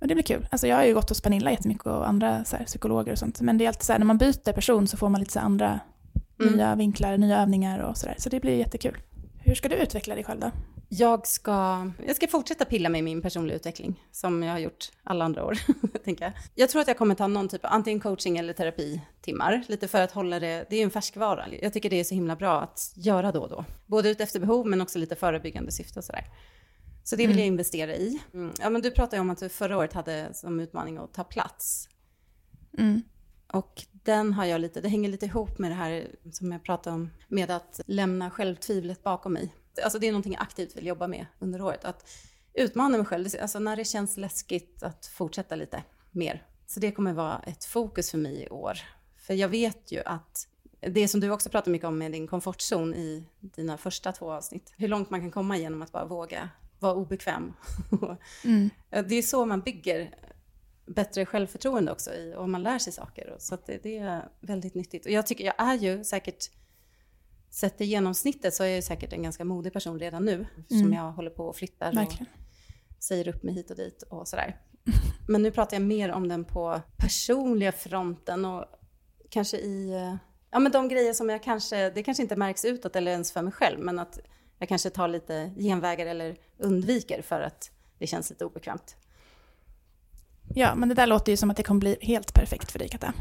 Och 0.00 0.08
det 0.08 0.14
blir 0.14 0.24
kul. 0.24 0.48
Alltså 0.50 0.66
jag 0.66 0.76
har 0.76 0.84
ju 0.84 0.94
gått 0.94 1.08
hos 1.08 1.20
Pernilla 1.20 1.50
jättemycket 1.50 1.86
och 1.86 2.08
andra 2.08 2.44
så 2.44 2.56
här, 2.56 2.64
psykologer 2.64 3.12
och 3.12 3.18
sånt, 3.18 3.40
men 3.40 3.58
det 3.58 3.64
är 3.64 3.68
alltid 3.68 3.82
så 3.82 3.92
här, 3.92 3.98
när 3.98 4.06
man 4.06 4.18
byter 4.18 4.52
person 4.52 4.86
så 4.86 4.96
får 4.96 5.08
man 5.08 5.20
lite 5.20 5.32
så 5.32 5.40
andra 5.40 5.80
Mm. 6.40 6.54
nya 6.54 6.74
vinklar, 6.74 7.18
nya 7.18 7.42
övningar 7.42 7.78
och 7.78 7.96
sådär. 7.96 8.14
Så 8.18 8.28
det 8.28 8.40
blir 8.40 8.56
jättekul. 8.56 8.96
Hur 9.38 9.54
ska 9.54 9.68
du 9.68 9.76
utveckla 9.76 10.14
dig 10.14 10.24
själv 10.24 10.40
då? 10.40 10.50
Jag 10.88 11.26
ska, 11.26 11.90
jag 12.06 12.16
ska 12.16 12.26
fortsätta 12.26 12.64
pilla 12.64 12.88
med 12.88 13.04
min 13.04 13.22
personliga 13.22 13.56
utveckling, 13.56 14.04
som 14.12 14.42
jag 14.42 14.52
har 14.52 14.58
gjort 14.58 14.90
alla 15.02 15.24
andra 15.24 15.44
år. 15.44 15.58
tänker 16.04 16.24
jag. 16.24 16.32
jag 16.54 16.68
tror 16.68 16.82
att 16.82 16.88
jag 16.88 16.98
kommer 16.98 17.14
ta 17.14 17.26
någon 17.26 17.48
typ 17.48 17.64
av 17.64 17.72
antingen 17.72 18.00
coaching 18.00 18.38
eller 18.38 18.52
terapitimmar, 18.52 19.64
lite 19.68 19.88
för 19.88 20.00
att 20.00 20.12
hålla 20.12 20.40
det, 20.40 20.66
det 20.70 20.76
är 20.76 20.78
ju 20.78 20.84
en 20.84 20.90
färskvara. 20.90 21.46
Jag 21.62 21.72
tycker 21.72 21.90
det 21.90 22.00
är 22.00 22.04
så 22.04 22.14
himla 22.14 22.36
bra 22.36 22.60
att 22.60 22.92
göra 22.96 23.32
då 23.32 23.40
och 23.40 23.48
då. 23.50 23.64
Både 23.86 24.10
ut 24.10 24.20
efter 24.20 24.40
behov, 24.40 24.66
men 24.66 24.80
också 24.80 24.98
lite 24.98 25.16
förebyggande 25.16 25.72
syfte 25.72 25.98
och 25.98 26.04
sådär. 26.04 26.24
Så 27.04 27.16
det 27.16 27.26
vill 27.26 27.38
jag 27.38 27.46
investera 27.46 27.94
i. 27.94 28.20
Mm. 28.34 28.52
Ja, 28.60 28.70
men 28.70 28.82
du 28.82 28.90
pratade 28.90 29.20
om 29.20 29.30
att 29.30 29.38
du 29.38 29.48
förra 29.48 29.76
året 29.78 29.92
hade 29.92 30.34
som 30.34 30.60
utmaning 30.60 30.98
att 30.98 31.14
ta 31.14 31.24
plats. 31.24 31.88
Mm. 32.78 33.02
Och 33.52 33.84
den 34.04 34.32
har 34.32 34.44
jag 34.44 34.60
lite, 34.60 34.80
det 34.80 34.88
hänger 34.88 35.08
lite 35.08 35.26
ihop 35.26 35.58
med 35.58 35.70
det 35.70 35.74
här 35.74 36.10
som 36.32 36.52
jag 36.52 36.62
pratade 36.62 36.96
om, 36.96 37.10
med 37.28 37.50
att 37.50 37.80
lämna 37.86 38.30
självtvivlet 38.30 39.02
bakom 39.02 39.32
mig. 39.32 39.54
Alltså 39.84 39.98
det 39.98 40.06
är 40.06 40.12
någonting 40.12 40.32
jag 40.32 40.42
aktivt 40.42 40.76
vill 40.76 40.86
jobba 40.86 41.06
med 41.06 41.26
under 41.38 41.62
året. 41.62 41.84
Att 41.84 42.10
utmana 42.54 42.96
mig 42.96 43.06
själv, 43.06 43.28
alltså 43.42 43.58
när 43.58 43.76
det 43.76 43.84
känns 43.84 44.16
läskigt 44.16 44.82
att 44.82 45.06
fortsätta 45.06 45.56
lite 45.56 45.82
mer. 46.10 46.42
Så 46.66 46.80
det 46.80 46.92
kommer 46.92 47.12
vara 47.12 47.38
ett 47.46 47.64
fokus 47.64 48.10
för 48.10 48.18
mig 48.18 48.42
i 48.42 48.48
år. 48.48 48.78
För 49.16 49.34
jag 49.34 49.48
vet 49.48 49.92
ju 49.92 50.02
att 50.04 50.48
det 50.80 51.08
som 51.08 51.20
du 51.20 51.30
också 51.30 51.50
pratar 51.50 51.70
mycket 51.70 51.88
om 51.88 51.98
med 51.98 52.12
din 52.12 52.26
komfortzon 52.26 52.94
i 52.94 53.28
dina 53.40 53.78
första 53.78 54.12
två 54.12 54.32
avsnitt. 54.32 54.72
Hur 54.76 54.88
långt 54.88 55.10
man 55.10 55.20
kan 55.20 55.30
komma 55.30 55.56
genom 55.56 55.82
att 55.82 55.92
bara 55.92 56.04
våga 56.04 56.48
vara 56.78 56.94
obekväm. 56.94 57.52
Mm. 58.44 58.70
det 58.90 59.14
är 59.14 59.22
så 59.22 59.46
man 59.46 59.60
bygger 59.60 60.14
bättre 60.86 61.26
självförtroende 61.26 61.92
också 61.92 62.14
i, 62.14 62.34
och 62.36 62.48
man 62.48 62.62
lär 62.62 62.78
sig 62.78 62.92
saker. 62.92 63.30
Och 63.30 63.42
Så 63.42 63.58
det, 63.66 63.82
det 63.82 63.98
är 63.98 64.28
väldigt 64.40 64.74
nyttigt. 64.74 65.06
Och 65.06 65.12
jag 65.12 65.26
tycker 65.26 65.44
jag 65.44 65.54
är 65.58 65.74
ju 65.74 66.04
säkert, 66.04 66.50
sett 67.50 67.80
i 67.80 67.84
genomsnittet 67.84 68.54
så 68.54 68.62
är 68.62 68.66
jag 68.66 68.76
ju 68.76 68.82
säkert 68.82 69.12
en 69.12 69.22
ganska 69.22 69.44
modig 69.44 69.72
person 69.72 69.98
redan 69.98 70.24
nu. 70.24 70.46
Som 70.68 70.78
Mm. 70.80 70.92
jag 70.92 71.12
håller 71.12 71.30
på 71.30 71.44
och 71.46 71.56
flyttar 71.56 71.88
och 71.88 71.96
Verkligen. 71.96 72.26
säger 72.98 73.28
upp 73.28 73.42
mig 73.42 73.54
hit 73.54 73.70
och 73.70 73.76
dit 73.76 74.02
och 74.02 74.28
sådär. 74.28 74.60
Men 75.28 75.42
nu 75.42 75.50
pratar 75.50 75.76
jag 75.76 75.82
mer 75.86 76.10
om 76.12 76.28
den 76.28 76.44
på 76.44 76.80
personliga 76.96 77.72
fronten 77.72 78.44
och 78.44 78.64
kanske 79.30 79.56
i, 79.56 79.92
ja 80.50 80.58
men 80.58 80.72
de 80.72 80.88
grejer 80.88 81.12
som 81.12 81.28
jag 81.30 81.42
kanske, 81.42 81.90
det 81.90 82.02
kanske 82.02 82.22
inte 82.22 82.36
märks 82.36 82.64
utåt 82.64 82.96
eller 82.96 83.12
ens 83.12 83.32
för 83.32 83.42
mig 83.42 83.52
själv, 83.52 83.80
men 83.80 83.98
att 83.98 84.18
jag 84.58 84.68
kanske 84.68 84.90
tar 84.90 85.08
lite 85.08 85.52
genvägar 85.56 86.06
eller 86.06 86.36
undviker 86.58 87.22
för 87.22 87.40
att 87.40 87.70
det 87.98 88.06
känns 88.06 88.30
lite 88.30 88.44
obekvämt. 88.44 88.96
Ja, 90.54 90.74
men 90.74 90.88
det 90.88 90.94
där 90.94 91.06
låter 91.06 91.32
ju 91.32 91.36
som 91.36 91.50
att 91.50 91.56
det 91.56 91.62
kommer 91.62 91.80
bli 91.80 91.96
helt 92.00 92.34
perfekt 92.34 92.72
för 92.72 92.78
dig, 92.78 92.88
Katta. 92.88 93.12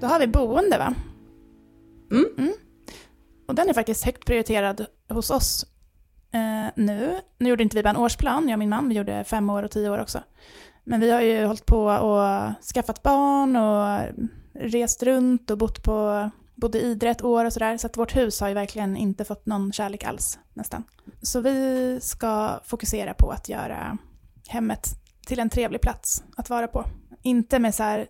Då 0.00 0.06
har 0.06 0.18
vi 0.18 0.26
boende, 0.26 0.78
va? 0.78 0.94
Mm. 2.10 2.52
Och 3.48 3.54
den 3.54 3.68
är 3.68 3.74
faktiskt 3.74 4.04
högt 4.04 4.24
prioriterad 4.24 4.86
hos 5.08 5.30
oss 5.30 5.66
eh, 6.32 6.72
nu. 6.76 7.20
Nu 7.38 7.48
gjorde 7.48 7.62
inte 7.62 7.76
vi 7.76 7.82
bara 7.82 7.90
en 7.90 7.96
årsplan, 7.96 8.48
jag 8.48 8.54
och 8.54 8.58
min 8.58 8.68
man, 8.68 8.88
vi 8.88 8.94
gjorde 8.94 9.24
fem 9.24 9.50
år 9.50 9.62
och 9.62 9.70
tio 9.70 9.90
år 9.90 9.98
också. 9.98 10.22
Men 10.84 11.00
vi 11.00 11.10
har 11.10 11.20
ju 11.20 11.44
hållit 11.44 11.66
på 11.66 11.84
och 11.84 12.52
skaffat 12.74 13.02
barn 13.02 13.56
och 13.56 14.00
rest 14.54 15.02
runt 15.02 15.50
och 15.50 15.58
bott 15.58 15.82
på 15.82 16.30
bodde 16.62 16.78
i 16.78 16.82
Idre 16.82 17.10
ett 17.10 17.22
år 17.22 17.44
och 17.44 17.52
sådär, 17.52 17.76
så 17.76 17.86
att 17.86 17.96
vårt 17.96 18.16
hus 18.16 18.40
har 18.40 18.48
ju 18.48 18.54
verkligen 18.54 18.96
inte 18.96 19.24
fått 19.24 19.46
någon 19.46 19.72
kärlek 19.72 20.04
alls, 20.04 20.38
nästan. 20.54 20.84
Så 21.22 21.40
vi 21.40 21.98
ska 22.02 22.60
fokusera 22.64 23.14
på 23.14 23.30
att 23.30 23.48
göra 23.48 23.98
hemmet 24.48 24.88
till 25.26 25.38
en 25.38 25.50
trevlig 25.50 25.80
plats 25.80 26.24
att 26.36 26.50
vara 26.50 26.68
på. 26.68 26.84
Inte 27.22 27.58
med 27.58 27.74
så 27.74 27.82
här, 27.82 28.06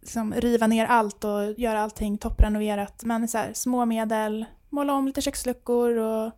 liksom, 0.00 0.34
riva 0.34 0.66
ner 0.66 0.86
allt 0.86 1.24
och 1.24 1.58
göra 1.58 1.80
allting 1.80 2.18
topprenoverat, 2.18 3.04
men 3.04 3.28
så 3.28 3.38
här, 3.38 3.52
små 3.52 3.84
medel, 3.84 4.44
måla 4.70 4.92
om 4.92 5.06
lite 5.06 5.22
köksluckor 5.22 5.96
och 5.96 6.32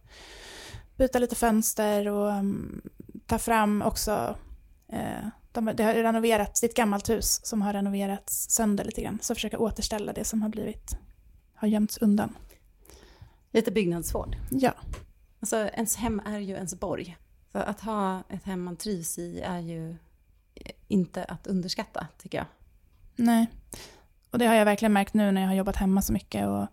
byta 0.96 1.18
lite 1.18 1.36
fönster 1.36 2.08
och 2.08 2.28
um, 2.28 2.82
ta 3.26 3.38
fram 3.38 3.82
också 3.82 4.36
eh, 4.92 5.28
de, 5.52 5.72
det 5.76 5.84
har 5.84 5.94
renoverats, 5.94 6.60
det 6.60 6.66
är 6.66 6.68
ett 6.68 6.76
gammalt 6.76 7.10
hus 7.10 7.40
som 7.46 7.62
har 7.62 7.72
renoverats 7.72 8.50
sönder 8.50 8.84
lite 8.84 9.02
grann. 9.02 9.18
Så 9.22 9.34
försöka 9.34 9.58
återställa 9.58 10.12
det 10.12 10.24
som 10.24 10.42
har 10.42 10.48
blivit, 10.48 10.96
har 11.58 11.68
gömts 11.68 11.98
undan. 11.98 12.36
Lite 13.52 13.70
byggnadsvård. 13.70 14.36
Ja, 14.50 14.74
Alltså 15.40 15.56
ens 15.56 15.96
hem 15.96 16.22
är 16.26 16.38
ju 16.38 16.54
ens 16.54 16.74
borg. 16.80 17.16
Så 17.52 17.58
att 17.58 17.80
ha 17.80 18.22
ett 18.28 18.44
hem 18.44 18.62
man 18.64 18.76
trivs 18.76 19.18
i 19.18 19.40
är 19.40 19.58
ju 19.58 19.96
inte 20.88 21.24
att 21.24 21.46
underskatta, 21.46 22.06
tycker 22.18 22.38
jag. 22.38 22.46
nej. 23.16 23.46
Och 24.30 24.38
det 24.38 24.46
har 24.46 24.54
jag 24.54 24.64
verkligen 24.64 24.92
märkt 24.92 25.14
nu 25.14 25.32
när 25.32 25.40
jag 25.40 25.48
har 25.48 25.54
jobbat 25.54 25.76
hemma 25.76 26.02
så 26.02 26.12
mycket 26.12 26.46
och, 26.46 26.66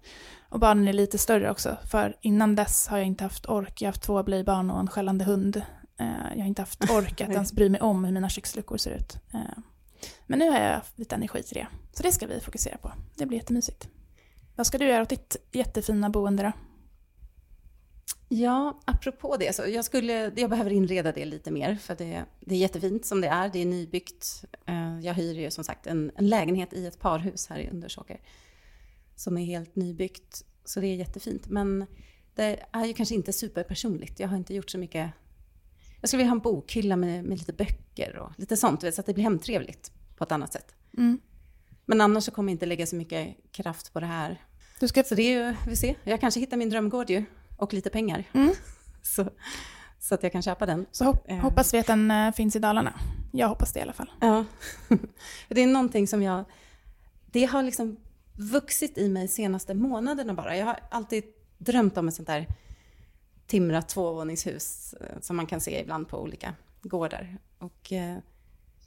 och 0.49 0.59
barnen 0.59 0.87
är 0.87 0.93
lite 0.93 1.17
större 1.17 1.51
också. 1.51 1.77
För 1.91 2.17
innan 2.21 2.55
dess 2.55 2.87
har 2.87 2.97
jag 2.97 3.07
inte 3.07 3.23
haft 3.23 3.45
ork. 3.45 3.81
Jag 3.81 3.87
har 3.87 3.91
haft 3.91 4.01
två 4.01 4.23
blöjbarn 4.23 4.71
och 4.71 4.79
en 4.79 4.87
skällande 4.87 5.25
hund. 5.25 5.57
Eh, 5.97 6.07
jag 6.33 6.39
har 6.39 6.47
inte 6.47 6.61
haft 6.61 6.89
ork 6.91 7.21
att 7.21 7.29
ens 7.33 7.53
bry 7.53 7.69
mig 7.69 7.81
om 7.81 8.05
hur 8.05 8.11
mina 8.11 8.29
köksluckor 8.29 8.77
ser 8.77 8.91
ut. 8.91 9.17
Eh, 9.33 9.39
men 10.27 10.39
nu 10.39 10.49
har 10.49 10.59
jag 10.59 10.81
lite 10.95 11.15
energi 11.15 11.43
till 11.43 11.55
det. 11.57 11.67
Så 11.93 12.03
det 12.03 12.11
ska 12.11 12.27
vi 12.27 12.39
fokusera 12.39 12.77
på. 12.77 12.91
Det 13.15 13.25
blir 13.25 13.37
jättemysigt. 13.37 13.89
Vad 14.55 14.67
ska 14.67 14.77
du 14.77 14.85
göra 14.87 15.01
åt 15.01 15.09
ditt 15.09 15.35
jättefina 15.51 16.09
boende 16.09 16.43
då? 16.43 16.51
Ja, 18.29 18.79
apropå 18.85 19.37
det, 19.39 19.55
så 19.55 19.63
jag, 19.67 19.85
skulle, 19.85 20.31
jag 20.35 20.49
behöver 20.49 20.71
inreda 20.71 21.11
det 21.11 21.25
lite 21.25 21.51
mer, 21.51 21.75
för 21.75 21.95
det, 21.95 22.25
det 22.39 22.55
är 22.55 22.59
jättefint 22.59 23.05
som 23.05 23.21
det 23.21 23.27
är. 23.27 23.49
Det 23.49 23.59
är 23.61 23.65
nybyggt. 23.65 24.43
Eh, 24.65 24.99
Jag 24.99 25.13
hyr 25.13 25.33
ju 25.39 25.51
som 25.51 25.63
sagt 25.63 25.87
en, 25.87 26.11
en 26.15 26.29
lägenhet 26.29 26.73
i 26.73 26.85
ett 26.85 26.99
parhus 26.99 27.47
här 27.47 27.59
i 27.59 27.69
Undersåker, 27.69 28.19
som 29.15 29.37
är 29.37 29.45
helt 29.45 29.75
nybyggt. 29.75 30.45
Så 30.65 30.79
det 30.79 30.87
är 30.87 30.95
jättefint. 30.95 31.47
Men 31.47 31.85
Det 32.35 32.59
är 32.71 32.85
ju 32.85 32.93
kanske 32.93 33.15
inte 33.15 33.33
superpersonligt. 33.33 34.19
Jag 34.19 34.27
har 34.27 34.37
inte 34.37 34.53
gjort 34.53 34.69
så 34.69 34.77
mycket. 34.77 35.11
Jag 36.01 36.09
skulle 36.09 36.17
vilja 36.17 36.29
ha 36.29 36.35
en 36.35 36.41
bokhylla 36.41 36.95
med, 36.95 37.23
med 37.25 37.37
lite 37.37 37.53
böcker 37.53 38.17
och 38.17 38.31
lite 38.37 38.57
sånt, 38.57 38.81
så 38.81 39.01
att 39.01 39.05
det 39.05 39.13
blir 39.13 39.23
hemtrevligt 39.23 39.91
på 40.17 40.23
ett 40.23 40.31
annat 40.31 40.53
sätt. 40.53 40.75
Mm. 40.97 41.19
Men 41.85 42.01
annars 42.01 42.23
så 42.23 42.31
kommer 42.31 42.49
jag 42.51 42.55
inte 42.55 42.65
lägga 42.65 42.85
så 42.85 42.95
mycket 42.95 43.35
kraft 43.51 43.93
på 43.93 43.99
det 43.99 44.05
här. 44.05 44.41
Du 44.79 44.87
ska... 44.87 45.03
Så 45.03 45.15
det 45.15 45.21
är 45.23 45.47
ju, 45.47 45.55
vi 45.67 45.75
ser, 45.75 45.95
jag 46.03 46.21
kanske 46.21 46.39
hittar 46.39 46.57
min 46.57 46.69
drömgård 46.69 47.09
ju. 47.09 47.25
Och 47.57 47.73
lite 47.73 47.89
pengar. 47.89 48.23
Mm. 48.33 48.49
Så, 49.01 49.29
så 49.99 50.15
att 50.15 50.23
jag 50.23 50.31
kan 50.31 50.41
köpa 50.41 50.65
den. 50.65 50.85
Så 50.91 51.03
hop- 51.05 51.25
Eh. 51.27 51.37
hoppas 51.37 51.73
vi 51.73 51.79
att 51.79 51.87
den 51.87 52.11
eh, 52.11 52.31
finns 52.31 52.55
i 52.55 52.59
Dalarna. 52.59 52.93
Jag 53.31 53.47
hoppas 53.47 53.73
det 53.73 53.79
i 53.79 53.81
alla 53.83 53.93
fall. 53.93 54.11
Ja. 54.21 54.45
det 55.49 55.61
är 55.61 55.67
någonting 55.67 56.07
som 56.07 56.23
jag... 56.23 56.45
Det 57.25 57.45
har 57.45 57.63
liksom 57.63 57.97
vuxit 58.33 58.97
i 58.97 59.09
mig 59.09 59.27
senaste 59.27 59.73
månaderna 59.73 60.33
bara. 60.33 60.57
Jag 60.57 60.65
har 60.65 60.79
alltid 60.91 61.23
drömt 61.57 61.97
om 61.97 62.07
ett 62.07 62.13
sånt 62.13 62.27
där 62.27 62.47
Timra 63.47 63.81
tvåvåningshus 63.81 64.93
eh, 64.93 65.19
som 65.21 65.35
man 65.35 65.45
kan 65.47 65.61
se 65.61 65.81
ibland 65.81 66.07
på 66.09 66.21
olika 66.21 66.53
gårdar. 66.81 67.37
Och 67.59 67.91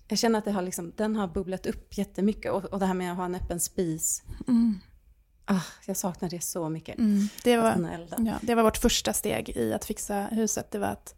jag 0.09 0.19
känner 0.19 0.39
att 0.39 0.45
det 0.45 0.53
har 0.53 0.63
liksom, 0.63 0.93
den 0.97 1.17
har 1.17 1.29
bubblat 1.29 1.67
upp 1.67 1.99
jättemycket. 1.99 2.53
Och, 2.53 2.65
och 2.65 2.79
det 2.79 2.87
här 2.87 2.95
med 2.95 3.11
att 3.13 3.17
ha 3.17 3.25
en 3.25 3.35
öppen 3.35 3.61
spis. 3.61 4.23
Mm. 4.49 4.81
Ah, 5.45 5.63
jag 5.87 5.97
saknar 5.97 6.29
det 6.29 6.41
så 6.41 6.69
mycket. 6.69 6.99
Mm. 6.99 7.29
Det, 7.45 7.57
var, 7.57 8.07
ja, 8.19 8.39
det 8.43 8.55
var 8.55 8.63
vårt 8.63 8.77
första 8.77 9.13
steg 9.13 9.49
i 9.49 9.73
att 9.73 9.85
fixa 9.85 10.23
huset. 10.23 10.71
Det 10.71 10.79
var 10.79 10.89
att 10.89 11.15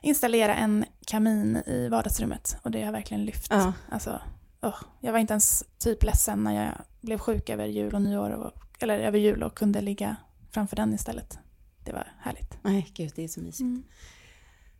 installera 0.00 0.54
en 0.54 0.84
kamin 1.06 1.56
i 1.66 1.88
vardagsrummet. 1.88 2.56
Och 2.62 2.70
det 2.70 2.82
har 2.82 2.92
verkligen 2.92 3.24
lyft. 3.24 3.46
Ja. 3.50 3.72
Alltså, 3.90 4.20
åh, 4.62 4.76
jag 5.00 5.12
var 5.12 5.18
inte 5.18 5.32
ens 5.32 5.64
typ 5.78 6.04
ledsen 6.04 6.44
när 6.44 6.64
jag 6.64 6.72
blev 7.00 7.18
sjuk 7.18 7.50
över 7.50 7.66
jul 7.66 7.94
och 7.94 8.02
nyår. 8.02 8.30
Och, 8.30 8.52
eller 8.78 8.98
över 8.98 9.18
jul 9.18 9.42
och 9.42 9.54
kunde 9.54 9.80
ligga 9.80 10.16
framför 10.50 10.76
den 10.76 10.94
istället. 10.94 11.38
Det 11.84 11.92
var 11.92 12.12
härligt. 12.18 12.58
Nej, 12.62 12.90
gud, 12.94 13.12
det 13.14 13.24
är 13.24 13.28
så 13.28 13.40
mysigt. 13.40 13.60
Mm. 13.60 13.82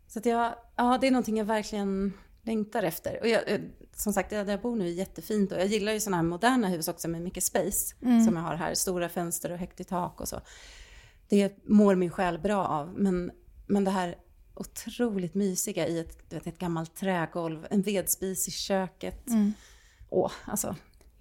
Så 0.06 0.18
att 0.18 0.26
jag, 0.26 0.54
ja, 0.76 0.98
det 1.00 1.06
är 1.06 1.10
någonting 1.10 1.38
jag 1.38 1.44
verkligen 1.44 2.12
längtar 2.42 2.82
efter. 2.82 3.20
Och 3.20 3.28
jag, 3.28 3.50
eh, 3.50 3.60
som 3.96 4.12
sagt, 4.12 4.30
där 4.30 4.50
jag 4.50 4.60
bor 4.60 4.76
nu 4.76 4.86
är 4.86 4.92
jättefint 4.92 5.52
och 5.52 5.58
jag 5.58 5.66
gillar 5.66 5.92
ju 5.92 6.00
sådana 6.00 6.16
här 6.16 6.24
moderna 6.24 6.68
hus 6.68 6.88
också 6.88 7.08
med 7.08 7.22
mycket 7.22 7.44
space. 7.44 7.94
Mm. 8.02 8.24
Som 8.24 8.36
jag 8.36 8.42
har 8.42 8.54
här, 8.54 8.74
stora 8.74 9.08
fönster 9.08 9.52
och 9.52 9.58
högt 9.58 9.80
i 9.80 9.84
tak 9.84 10.20
och 10.20 10.28
så. 10.28 10.40
Det 11.28 11.68
mår 11.68 11.94
min 11.94 12.10
själ 12.10 12.38
bra 12.38 12.66
av. 12.66 12.94
Men, 12.98 13.30
men 13.66 13.84
det 13.84 13.90
här 13.90 14.16
otroligt 14.54 15.34
mysiga 15.34 15.86
i 15.86 15.98
ett, 16.00 16.30
du 16.30 16.36
vet, 16.36 16.46
ett 16.46 16.58
gammalt 16.58 16.96
trägolv, 16.96 17.66
en 17.70 17.82
vedspis 17.82 18.48
i 18.48 18.50
köket. 18.50 19.28
Mm. 19.28 19.52
Åh, 20.10 20.32
alltså, 20.44 20.76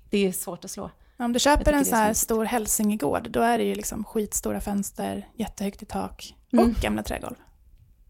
det 0.09 0.17
är 0.17 0.31
svårt 0.31 0.65
att 0.65 0.71
slå. 0.71 0.91
Om 1.17 1.33
du 1.33 1.39
köper 1.39 1.73
en 1.73 1.85
så 1.85 1.95
här 1.95 2.13
stor 2.13 2.45
hälsingegård, 2.45 3.29
då 3.31 3.41
är 3.41 3.57
det 3.57 3.63
ju 3.63 3.75
liksom 3.75 4.03
skitstora 4.03 4.61
fönster, 4.61 5.29
jättehögt 5.35 5.81
i 5.81 5.85
tak 5.85 6.35
och 6.47 6.53
Mm. 6.53 6.75
gamla 6.81 7.03
trägolv. 7.03 7.35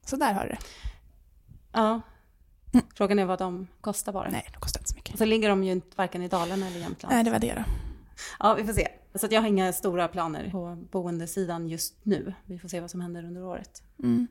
Så 0.05 0.15
där 0.15 0.33
har 0.33 0.43
du 0.43 0.49
det. 0.49 0.59
Ja. 1.71 2.01
Mm. 2.73 2.85
Frågan 2.95 3.19
är 3.19 3.25
vad 3.25 3.39
de 3.39 3.67
kostar 3.81 4.13
bara. 4.13 4.29
Nej, 4.29 4.49
det 4.53 4.59
kostar 4.59 4.79
inte 4.79 4.89
så 4.89 4.95
mycket. 4.95 5.17
Så 5.17 5.25
ligger 5.25 5.49
de 5.49 5.63
ju 5.63 5.71
inte 5.71 5.87
varken 5.95 6.21
i 6.21 6.27
Dalarna 6.27 6.67
eller 6.67 6.79
Jämtland. 6.79 7.15
Nej, 7.15 7.23
det 7.23 7.31
var 7.31 7.39
det 7.39 7.53
då. 7.53 7.63
Ja, 8.39 8.53
vi 8.53 8.63
får 8.63 8.73
se. 8.73 8.87
Så 9.15 9.27
jag 9.29 9.41
har 9.41 9.47
inga 9.47 9.73
stora 9.73 10.07
planer 10.07 10.49
på 10.49 10.77
boendesidan 10.91 11.67
just 11.67 11.95
nu. 12.03 12.33
Vi 12.45 12.59
får 12.59 12.67
se 12.69 12.79
vad 12.79 12.91
som 12.91 13.01
händer 13.01 13.23
under 13.23 13.43
året. 13.43 13.83
Mm. 14.03 14.27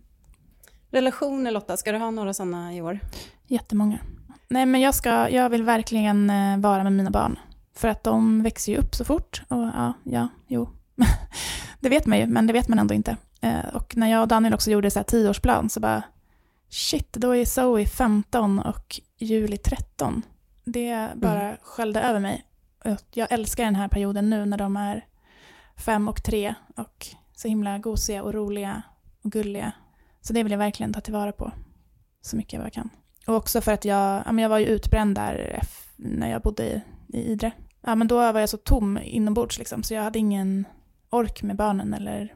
Relationer 0.90 1.50
Lotta, 1.50 1.76
ska 1.76 1.92
du 1.92 1.98
ha 1.98 2.10
några 2.10 2.34
sådana 2.34 2.74
i 2.74 2.82
år? 2.82 2.98
Jättemånga. 3.46 3.98
Nej, 4.48 4.66
men 4.66 4.80
jag, 4.80 4.94
ska, 4.94 5.28
jag 5.30 5.50
vill 5.50 5.62
verkligen 5.62 6.30
eh, 6.30 6.58
vara 6.58 6.84
med 6.84 6.92
mina 6.92 7.10
barn. 7.10 7.38
För 7.74 7.88
att 7.88 8.04
de 8.04 8.42
växer 8.42 8.72
ju 8.72 8.78
upp 8.78 8.94
så 8.94 9.04
fort. 9.04 9.42
Och 9.48 9.62
ja, 9.62 9.92
ja, 10.04 10.28
jo. 10.46 10.68
det 11.80 11.88
vet 11.88 12.06
man 12.06 12.18
ju, 12.18 12.26
men 12.26 12.46
det 12.46 12.52
vet 12.52 12.68
man 12.68 12.78
ändå 12.78 12.94
inte. 12.94 13.16
Eh, 13.40 13.68
och 13.74 13.96
när 13.96 14.10
jag 14.10 14.22
och 14.22 14.28
Daniel 14.28 14.54
också 14.54 14.70
gjorde 14.70 14.90
så 14.90 14.98
här 14.98 15.04
tioårsplan 15.04 15.70
så 15.70 15.80
bara, 15.80 16.02
shit, 16.70 17.12
då 17.12 17.36
är 17.36 17.44
Zoe 17.44 17.86
15 17.86 18.58
och 18.58 19.00
Juli 19.18 19.56
13. 19.56 20.22
Det 20.64 21.10
bara 21.14 21.56
sköljde 21.62 22.00
över 22.00 22.20
mig. 22.20 22.44
Jag 23.14 23.32
älskar 23.32 23.64
den 23.64 23.74
här 23.74 23.88
perioden 23.88 24.30
nu 24.30 24.44
när 24.44 24.58
de 24.58 24.76
är 24.76 25.06
fem 25.76 26.08
och 26.08 26.22
tre 26.22 26.54
och 26.76 27.06
så 27.34 27.48
himla 27.48 27.78
gosiga 27.78 28.22
och 28.22 28.34
roliga 28.34 28.82
och 29.22 29.32
gulliga. 29.32 29.72
Så 30.20 30.32
det 30.32 30.42
vill 30.42 30.52
jag 30.52 30.58
verkligen 30.58 30.92
ta 30.92 31.00
tillvara 31.00 31.32
på 31.32 31.52
så 32.20 32.36
mycket 32.36 32.52
jag 32.52 32.62
bara 32.62 32.70
kan. 32.70 32.90
Och 33.26 33.34
också 33.34 33.60
för 33.60 33.72
att 33.72 33.84
jag, 33.84 34.22
ja, 34.26 34.32
men 34.32 34.38
jag 34.42 34.48
var 34.48 34.58
ju 34.58 34.66
utbränd 34.66 35.14
där 35.14 35.62
när 35.96 36.30
jag 36.30 36.42
bodde 36.42 36.64
i, 36.64 36.82
i 37.08 37.32
Idre. 37.32 37.52
Ja, 37.80 37.94
men 37.94 38.08
då 38.08 38.16
var 38.32 38.40
jag 38.40 38.48
så 38.48 38.56
tom 38.56 38.98
inombords 38.98 39.58
liksom, 39.58 39.82
så 39.82 39.94
jag 39.94 40.02
hade 40.02 40.18
ingen 40.18 40.64
ork 41.10 41.42
med 41.42 41.56
barnen 41.56 41.94
eller 41.94 42.34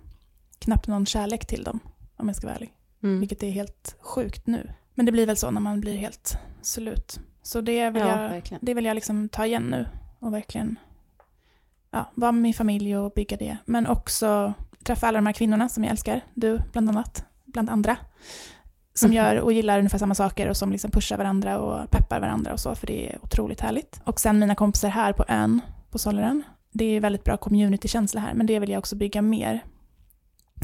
knappt 0.59 0.87
någon 0.87 1.07
kärlek 1.07 1.47
till 1.47 1.65
dem, 1.65 1.81
om 2.17 2.29
jag 2.29 2.37
ska 2.37 2.47
vara 2.47 2.57
ärlig. 2.57 2.73
Mm. 3.05 3.21
Vilket 3.21 3.43
är 3.43 3.51
helt 3.51 3.97
sjukt 4.01 4.47
nu. 4.47 4.71
Men 4.95 5.07
det 5.07 5.13
blir 5.13 5.27
väl 5.27 5.37
så 5.37 5.51
när 5.51 5.61
man 5.61 5.81
blir 5.81 5.97
helt 5.97 6.39
slut. 6.63 7.21
Så 7.43 7.61
det 7.61 7.91
vill 7.91 8.03
Ja, 8.03 8.09
jag, 8.23 8.29
verkligen. 8.29 8.61
det 8.63 8.75
vill 8.75 8.85
jag 8.85 8.95
liksom 8.95 9.29
ta 9.29 9.47
igen 9.47 9.63
nu 9.63 9.87
och 10.19 10.35
verkligen 10.35 10.79
ja, 11.91 12.11
vara 12.15 12.33
med 12.33 12.43
min 12.43 12.55
familj 12.55 12.97
och 12.97 13.13
bygga 13.17 13.37
det. 13.37 13.57
Men 13.65 13.87
också 13.87 14.53
träffa 14.85 15.07
alla 15.09 15.19
de 15.19 15.27
här 15.27 15.33
kvinnorna 15.33 15.69
som 15.69 15.85
jag 15.85 15.91
älskar, 15.91 16.21
du 16.35 16.61
bland 16.73 16.89
annat, 16.89 17.25
bland 17.45 17.71
andra. 17.71 17.97
Som 18.95 19.09
Mhm. 19.11 19.17
gör 19.17 19.37
och 19.41 19.53
gillar 19.53 19.79
ungefär 19.79 19.99
samma 19.99 20.15
saker 20.15 20.49
och 20.49 20.57
som 20.57 20.73
liksom 20.73 20.91
pushar 20.91 21.17
varandra 21.19 21.59
och 21.59 21.91
peppar 21.91 22.21
varandra 22.21 22.53
och 22.53 22.61
så, 22.61 22.75
för 22.75 22.87
det 22.87 23.13
är 23.13 23.19
otroligt 23.23 23.61
härligt. 23.61 24.01
Och 24.05 24.21
sen 24.21 24.39
mina 24.39 24.55
kompisar 24.55 24.89
här 24.89 25.13
på 25.13 25.25
ön, 25.29 25.61
på 25.91 25.99
Solaren. 25.99 26.43
Det 26.73 26.85
är 26.85 27.01
väldigt 27.01 27.25
bra 27.25 27.37
communitykänsla 27.37 28.21
här, 28.21 28.35
men 28.35 28.47
det 28.47 28.59
vill 28.59 28.71
jag 28.71 28.79
också 28.79 28.97
bygga 28.97 29.23
mer. 29.23 29.65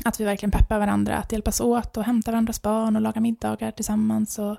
Att 0.05 0.21
vi 0.21 0.25
verkligen 0.25 0.51
peppar 0.51 0.79
varandra, 0.79 1.17
att 1.17 1.33
hjälpas 1.33 1.61
åt 1.61 1.97
och 1.97 2.05
hämta 2.05 2.31
varandras 2.31 2.63
barn 2.63 2.97
och 2.97 3.03
laga 3.03 3.21
middagar 3.21 3.71
tillsammans 3.71 4.39
och 4.39 4.57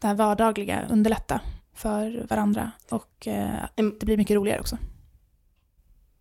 det 0.00 0.06
här 0.06 0.14
vardagliga 0.14 0.86
underlätta 0.90 1.40
för 1.74 2.26
varandra. 2.30 2.70
Och 2.90 3.26
eh, 3.28 3.64
det 3.74 4.06
blir 4.06 4.16
mycket 4.16 4.36
roligare 4.36 4.60
också. 4.60 4.78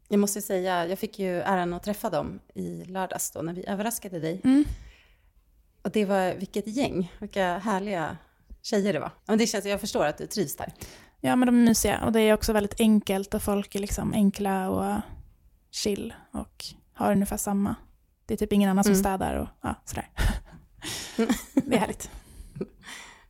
Jag 0.07 0.19
måste 0.19 0.41
säga, 0.41 0.87
jag 0.87 0.99
fick 0.99 1.19
ju 1.19 1.41
äran 1.41 1.73
att 1.73 1.83
träffa 1.83 2.09
dem 2.09 2.39
i 2.53 2.85
lördags 2.85 3.31
då 3.31 3.41
när 3.41 3.53
vi 3.53 3.67
överraskade 3.67 4.19
dig. 4.19 4.41
Mm. 4.43 4.65
Och 5.81 5.91
det 5.91 6.05
var, 6.05 6.33
vilket 6.35 6.67
gäng, 6.67 7.13
vilka 7.19 7.57
härliga 7.57 8.17
tjejer 8.61 8.93
det 8.93 8.99
var. 8.99 9.11
Men 9.25 9.37
det 9.37 9.47
känns, 9.47 9.65
jag 9.65 9.81
förstår 9.81 10.05
att 10.05 10.17
du 10.17 10.27
trivs 10.27 10.55
där. 10.55 10.73
Ja, 11.21 11.35
men 11.35 11.45
de 11.45 11.55
är 11.55 11.65
mysiga 11.65 12.05
och 12.05 12.11
det 12.11 12.21
är 12.21 12.33
också 12.33 12.53
väldigt 12.53 12.79
enkelt 12.79 13.33
och 13.33 13.41
folk 13.41 13.75
är 13.75 13.79
liksom 13.79 14.13
enkla 14.13 14.69
och 14.69 15.01
chill 15.71 16.13
och 16.31 16.65
har 16.93 17.11
ungefär 17.11 17.37
samma. 17.37 17.75
Det 18.25 18.33
är 18.33 18.37
typ 18.37 18.53
ingen 18.53 18.69
annan 18.69 18.83
som 18.83 18.93
Mm. 18.93 19.03
städar 19.03 19.35
och 19.35 19.47
ja, 19.61 19.75
sådär. 19.85 20.09
det 21.53 21.75
är 21.75 21.79
härligt. 21.79 22.09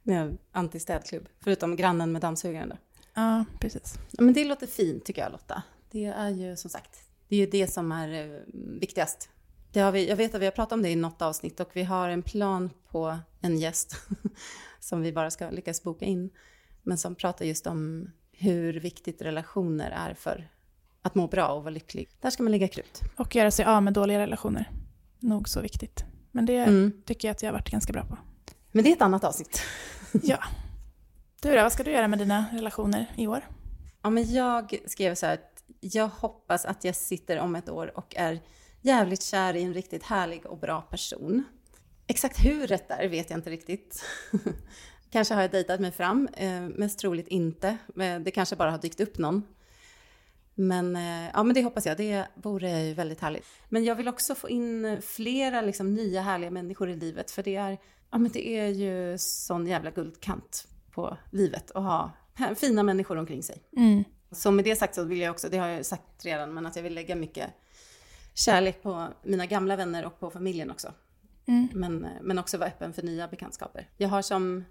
Med 0.04 0.38
antistädklubb, 0.52 1.28
förutom 1.40 1.76
grannen 1.76 2.12
med 2.12 2.22
dammsugaren 2.22 2.70
då. 2.70 2.76
Ja, 3.14 3.46
precis. 3.60 4.00
Men 4.12 4.34
det 4.34 4.46
låter 4.46 4.68
fint 4.68 5.06
tycker 5.06 5.22
jag 5.22 5.32
Lotta. 5.32 5.64
Det 5.92 6.06
är 6.06 6.30
ju 6.30 6.56
som 6.56 6.70
sagt, 6.70 7.00
det 7.28 7.36
är 7.36 7.40
ju 7.40 7.46
det 7.46 7.68
som 7.68 7.92
är 7.92 8.26
eh, 8.26 8.40
viktigast. 8.80 9.30
Det 9.72 9.80
har 9.80 9.92
vi, 9.92 10.10
jag 10.10 10.16
vet 10.16 10.36
att 10.36 10.42
vi 10.42 10.46
har 10.46 10.52
pratat 10.52 10.72
om 10.74 10.82
det 10.82 10.90
i 10.90 10.96
något 10.96 11.22
avsnitt 11.22 11.60
och 11.60 11.70
vi 11.74 11.84
har 11.84 12.10
en 12.10 12.22
plan 12.24 12.70
på 12.92 13.18
en 13.42 13.58
gäst 13.60 13.96
som 14.80 15.02
vi 15.02 15.14
bara 15.14 15.32
ska 15.32 15.50
lyckas 15.50 15.84
boka 15.84 16.06
in. 16.06 16.30
Men 16.84 16.98
som 16.98 17.16
pratar 17.16 17.46
just 17.46 17.68
om 17.68 18.12
hur 18.32 18.74
viktigt 18.80 19.22
relationer 19.22 19.92
är 19.92 20.14
för 20.14 20.50
att 21.02 21.16
må 21.16 21.28
bra 21.28 21.48
och 21.48 21.64
vara 21.64 21.70
lycklig. 21.74 22.10
Där 22.22 22.30
ska 22.30 22.44
man 22.44 22.52
lägga 22.52 22.68
krut. 22.68 23.02
Och 23.18 23.36
göra 23.36 23.52
sig 23.52 23.66
av 23.66 23.84
med 23.84 23.94
dåliga 23.94 24.20
relationer. 24.20 24.70
Nog 25.26 25.50
så 25.50 25.62
viktigt. 25.62 26.04
Men 26.32 26.46
det 26.46 26.58
Mm. 26.58 26.92
tycker 27.06 27.28
jag 27.28 27.34
att 27.36 27.42
jag 27.44 27.50
har 27.50 27.54
varit 27.54 27.70
ganska 27.70 27.94
bra 27.94 28.04
på. 28.06 28.18
Men 28.72 28.84
det 28.84 28.90
är 28.90 28.96
ett 28.96 29.02
annat 29.02 29.24
avsnitt. 29.24 29.62
Ja. 30.24 30.38
Du 31.42 31.56
då, 31.56 31.62
vad 31.62 31.72
ska 31.74 31.84
du 31.84 31.92
göra 31.92 32.08
med 32.08 32.20
dina 32.20 32.46
relationer 32.54 33.06
i 33.18 33.28
år? 33.28 33.42
Ja, 34.02 34.10
men 34.10 34.34
jag 34.34 34.76
skrev 34.86 35.16
så 35.16 35.26
här 35.26 35.34
att 35.34 35.64
jag 35.80 36.08
hoppas 36.08 36.66
att 36.66 36.84
jag 36.84 36.96
sitter 36.96 37.40
om 37.40 37.56
ett 37.56 37.70
år 37.70 37.98
och 37.98 38.16
är 38.16 38.40
jävligt 38.82 39.24
kär 39.24 39.56
i 39.56 39.64
en 39.64 39.74
riktigt 39.74 40.04
härlig 40.04 40.46
och 40.46 40.58
bra 40.58 40.82
person. 40.82 41.44
Exakt 42.08 42.46
hur 42.46 42.68
rätt 42.68 42.92
är 42.92 43.08
vet 43.08 43.30
jag 43.30 43.38
inte 43.40 43.50
riktigt. 43.50 44.04
kanske 45.10 45.34
har 45.34 45.42
jag 45.42 45.52
dejtat 45.52 45.80
mig 45.80 45.92
fram, 45.92 46.28
eh, 46.34 46.62
mest 46.62 47.00
troligt 47.00 47.28
inte. 47.28 47.78
Men 47.88 48.24
Det 48.24 48.32
kanske 48.32 48.56
bara 48.56 48.72
har 48.72 48.78
dykt 48.78 49.00
upp 49.02 49.18
någon. 49.18 49.44
Men, 50.56 50.96
eh, 50.96 51.30
ja, 51.34 51.44
men 51.44 51.54
det 51.54 51.64
hoppas 51.64 51.86
jag, 51.86 51.98
det 51.98 52.28
vore 52.36 52.82
ju 52.82 52.94
väldigt 52.94 53.22
härligt. 53.22 53.46
Men 53.70 53.84
jag 53.84 53.96
vill 53.96 54.08
också 54.08 54.36
få 54.36 54.50
in 54.50 55.02
flera 55.02 55.62
liksom, 55.62 55.94
nya 55.94 56.22
härliga 56.22 56.52
människor 56.52 56.90
i 56.90 56.96
livet, 56.96 57.32
för 57.32 57.44
det 57.44 57.56
är, 57.56 57.78
ja, 58.12 58.18
men 58.18 58.32
det 58.32 58.48
är 58.48 58.68
ju 58.68 59.18
sån 59.18 59.68
jävla 59.68 59.92
guldkant 59.92 60.68
på 60.92 61.18
livet 61.32 61.72
att 61.72 61.84
ha 61.84 62.12
fina 62.56 62.84
människor 62.84 63.18
omkring 63.18 63.44
sig. 63.44 63.64
Mm. 63.78 64.04
Så 64.32 64.52
med 64.52 64.66
det 64.66 64.76
sagt 64.76 64.96
så 64.96 65.04
vill 65.04 65.20
jag 65.20 65.32
också, 65.32 65.50
det 65.50 65.58
har 65.58 65.68
jag 65.68 65.86
sagt 65.86 66.26
redan, 66.26 66.54
men 66.54 66.66
att 66.66 66.76
jag 66.76 66.84
vill 66.84 66.96
lägga 66.96 67.16
mycket 67.16 67.50
kärlek 68.34 68.84
på 68.84 69.08
mina 69.24 69.46
gamla 69.46 69.76
vänner 69.76 70.06
och 70.06 70.20
på 70.20 70.30
familjen 70.30 70.72
också. 70.72 70.94
Mm. 71.48 71.68
Men, 71.74 72.08
men 72.22 72.40
också 72.40 72.58
vara 72.58 72.70
öppen 72.70 72.94
för 72.94 73.04
nya 73.04 73.28
bekantskaper. 73.28 73.90
Jag 73.98 74.10
har 74.10 74.22
som 74.22 74.64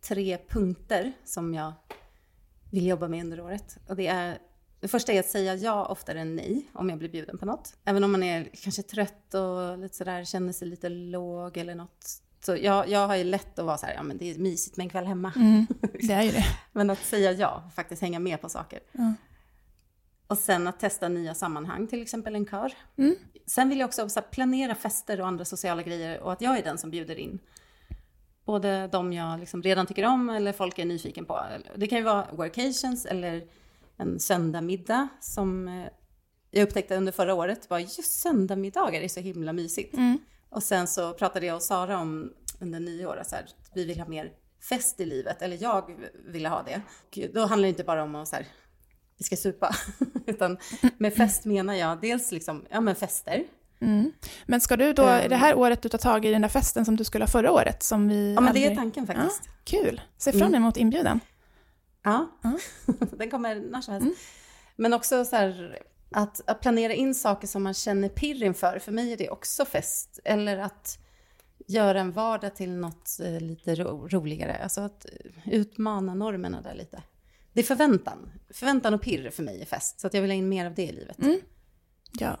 tre 0.00 0.38
punkter 0.48 1.12
som 1.24 1.54
jag 1.54 1.72
vill 2.70 2.86
jobba 2.86 3.08
med 3.08 3.24
under 3.24 3.40
året. 3.40 3.78
Och 3.86 3.96
det 3.96 4.06
är 4.06 4.38
Det 4.80 4.88
första 4.88 5.12
är 5.12 5.20
att 5.20 5.28
säga 5.28 5.54
ja 5.54 5.86
oftare 5.86 6.20
än 6.20 6.36
nej 6.36 6.70
om 6.72 6.88
jag 6.88 6.98
blir 6.98 7.08
bjuden 7.08 7.38
på 7.38 7.46
något. 7.46 7.76
Även 7.84 8.04
om 8.04 8.12
man 8.12 8.22
är 8.22 8.50
kanske 8.62 8.82
trött 8.82 9.34
och 9.34 9.78
lite 9.78 9.96
sådär, 9.96 10.24
känner 10.24 10.52
sig 10.52 10.68
lite 10.68 10.88
låg 10.88 11.56
eller 11.56 11.74
något. 11.74 12.06
Så 12.40 12.56
jag, 12.56 12.88
jag 12.88 13.06
har 13.06 13.16
ju 13.16 13.24
lätt 13.24 13.58
att 13.58 13.64
vara 13.64 13.78
så 13.78 13.86
här, 13.86 13.94
ja 13.94 14.02
men 14.02 14.18
det 14.18 14.30
är 14.30 14.38
mysigt 14.38 14.76
med 14.76 14.84
en 14.84 14.90
kväll 14.90 15.06
hemma. 15.06 15.32
Mm, 15.36 15.66
det 15.92 16.12
är 16.12 16.22
ju 16.22 16.30
det. 16.30 16.44
Men 16.72 16.90
att 16.90 17.04
säga 17.04 17.32
ja, 17.32 17.70
faktiskt 17.74 18.02
hänga 18.02 18.18
med 18.18 18.40
på 18.40 18.48
saker. 18.48 18.80
Ja. 18.92 19.14
Och 20.26 20.38
sen 20.38 20.66
att 20.66 20.80
testa 20.80 21.08
nya 21.08 21.34
sammanhang, 21.34 21.86
till 21.86 22.02
exempel 22.02 22.34
en 22.34 22.46
kör. 22.46 22.72
Mm. 22.96 23.16
Sen 23.46 23.68
vill 23.68 23.78
jag 23.78 23.86
också 23.86 24.08
så 24.08 24.20
här, 24.20 24.26
planera 24.26 24.74
fester 24.74 25.20
och 25.20 25.26
andra 25.26 25.44
sociala 25.44 25.82
grejer 25.82 26.20
och 26.20 26.32
att 26.32 26.40
jag 26.40 26.58
är 26.58 26.62
den 26.62 26.78
som 26.78 26.90
bjuder 26.90 27.18
in. 27.18 27.38
Både 28.44 28.86
de 28.86 29.12
jag 29.12 29.40
liksom 29.40 29.62
redan 29.62 29.86
tycker 29.86 30.04
om 30.04 30.30
eller 30.30 30.52
folk 30.52 30.78
är 30.78 30.84
nyfiken 30.84 31.24
på. 31.24 31.40
Det 31.76 31.86
kan 31.86 31.98
ju 31.98 32.04
vara 32.04 32.26
workations 32.32 33.06
eller 33.06 33.46
en 34.00 34.20
söndagmiddag 34.20 35.08
som 35.20 35.68
eh, 35.68 35.86
jag 36.50 36.62
upptäckte 36.62 36.96
under 36.96 37.12
förra 37.12 37.34
året. 37.34 37.68
Bara 37.68 37.80
just 37.80 38.20
söndagmiddagar 38.20 39.00
är 39.00 39.08
så 39.08 39.20
himla 39.20 39.52
mysigt. 39.52 39.94
Mm. 39.96 40.18
Och 40.50 40.62
sen 40.62 40.86
så 40.86 41.12
pratade 41.12 41.46
jag 41.46 41.56
och 41.56 41.62
Sara 41.62 41.98
om 41.98 42.32
under 42.60 42.80
nyår 42.80 43.22
så 43.26 43.34
här, 43.36 43.42
att 43.42 43.70
vi 43.74 43.84
vill 43.84 44.00
ha 44.00 44.08
mer 44.08 44.32
fest 44.68 45.00
i 45.00 45.06
livet, 45.06 45.42
eller 45.42 45.62
jag 45.62 45.90
ville 46.26 46.48
ha 46.48 46.62
det. 46.62 46.80
Och 47.06 47.18
då 47.34 47.40
handlar 47.46 47.66
det 47.66 47.68
inte 47.68 47.84
bara 47.84 48.02
om 48.02 48.14
att 48.14 48.28
så 48.28 48.36
här, 48.36 48.46
vi 49.18 49.24
ska 49.24 49.36
supa, 49.36 49.74
utan 50.26 50.58
med 50.98 51.14
fest 51.14 51.44
menar 51.44 51.74
jag 51.74 52.00
dels 52.00 52.32
liksom, 52.32 52.64
ja 52.70 52.80
men 52.80 52.94
fester. 52.94 53.44
Mm. 53.80 54.12
Men 54.46 54.60
ska 54.60 54.76
du 54.76 54.92
då, 54.92 55.02
Ehm. 55.06 55.28
det 55.30 55.36
här 55.36 55.54
året 55.54 55.82
du 55.82 55.88
tar 55.88 55.98
tag 55.98 56.24
i 56.24 56.30
den 56.30 56.42
där 56.42 56.48
festen 56.48 56.84
som 56.84 56.96
du 56.96 57.04
skulle 57.04 57.24
ha 57.24 57.30
förra 57.30 57.52
året? 57.52 57.82
Som 57.82 58.08
vi 58.08 58.34
Ja 58.34 58.40
men 58.40 58.54
det 58.54 58.60
är 58.60 58.62
aldrig- 58.62 58.78
tanken 58.78 59.06
faktiskt. 59.06 59.42
Kul! 59.64 60.00
Se 60.18 60.32
fram 60.32 60.54
emot 60.54 60.76
inbjudan. 60.76 61.20
Ja, 62.02 62.30
Ja. 62.42 62.58
den 63.18 63.30
kommer 63.30 63.54
när 63.54 63.80
som 63.80 63.94
helst. 63.94 64.18
Men 64.76 64.92
också 64.92 65.24
så 65.24 65.36
här, 65.36 65.78
att, 66.10 66.40
att 66.46 66.60
planera 66.60 66.92
in 66.92 67.14
saker 67.14 67.46
som 67.46 67.62
man 67.62 67.74
känner 67.74 68.08
pirr 68.08 68.42
inför, 68.42 68.78
för 68.78 68.92
mig 68.92 69.12
är 69.12 69.16
det 69.16 69.30
också 69.30 69.64
fest. 69.64 70.20
Eller 70.24 70.58
att 70.58 70.98
göra 71.66 72.00
en 72.00 72.12
vardag 72.12 72.56
till 72.56 72.70
något 72.70 73.10
eh, 73.22 73.40
lite 73.40 73.74
ro, 73.74 74.08
roligare. 74.08 74.56
Alltså 74.62 74.80
att 74.80 75.04
eh, 75.04 75.52
utmana 75.52 76.14
normerna 76.14 76.60
där 76.60 76.74
lite. 76.74 77.02
Det 77.52 77.60
är 77.60 77.64
förväntan. 77.64 78.30
Förväntan 78.50 78.94
och 78.94 79.02
pirr 79.02 79.30
för 79.30 79.42
mig 79.42 79.60
är 79.60 79.66
fest. 79.66 80.00
Så 80.00 80.06
att 80.06 80.14
jag 80.14 80.22
vill 80.22 80.30
ha 80.30 80.36
in 80.36 80.48
mer 80.48 80.66
av 80.66 80.74
det 80.74 80.82
i 80.86 80.92
livet. 80.92 81.18
Mm. 81.18 81.40
Ja, 82.18 82.36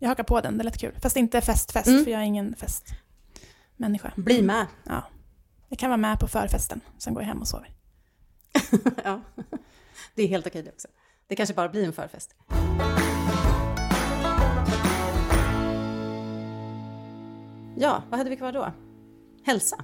jag 0.00 0.08
hakar 0.08 0.24
på 0.24 0.40
den, 0.40 0.58
det 0.58 0.64
lät 0.64 0.78
kul. 0.80 0.94
Fast 1.02 1.16
inte 1.16 1.40
fest-fest, 1.40 1.86
Mm. 1.88 2.04
för 2.04 2.10
jag 2.10 2.20
är 2.20 2.24
ingen 2.24 2.54
festmänniska. 2.56 4.12
Bli 4.16 4.42
med. 4.42 4.66
Ja. 4.84 5.02
Jag 5.68 5.78
kan 5.78 5.90
vara 5.90 5.96
med 5.96 6.20
på 6.20 6.28
förfesten, 6.28 6.80
sen 6.98 7.14
går 7.14 7.22
jag 7.22 7.28
hem 7.28 7.40
och 7.40 7.48
sover. 7.48 7.70
ja. 9.04 9.20
Det 10.14 10.22
är 10.22 10.28
helt 10.28 10.46
okej 10.46 10.62
det 10.62 10.70
också. 10.70 10.88
Det 11.26 11.36
kanske 11.36 11.54
bara 11.54 11.68
blir 11.68 11.84
en 11.84 11.92
förfest. 11.92 12.34
Ja, 17.76 18.02
vad 18.10 18.18
hade 18.18 18.30
vi 18.30 18.36
kvar 18.36 18.52
då? 18.52 18.72
Hälsa. 19.44 19.76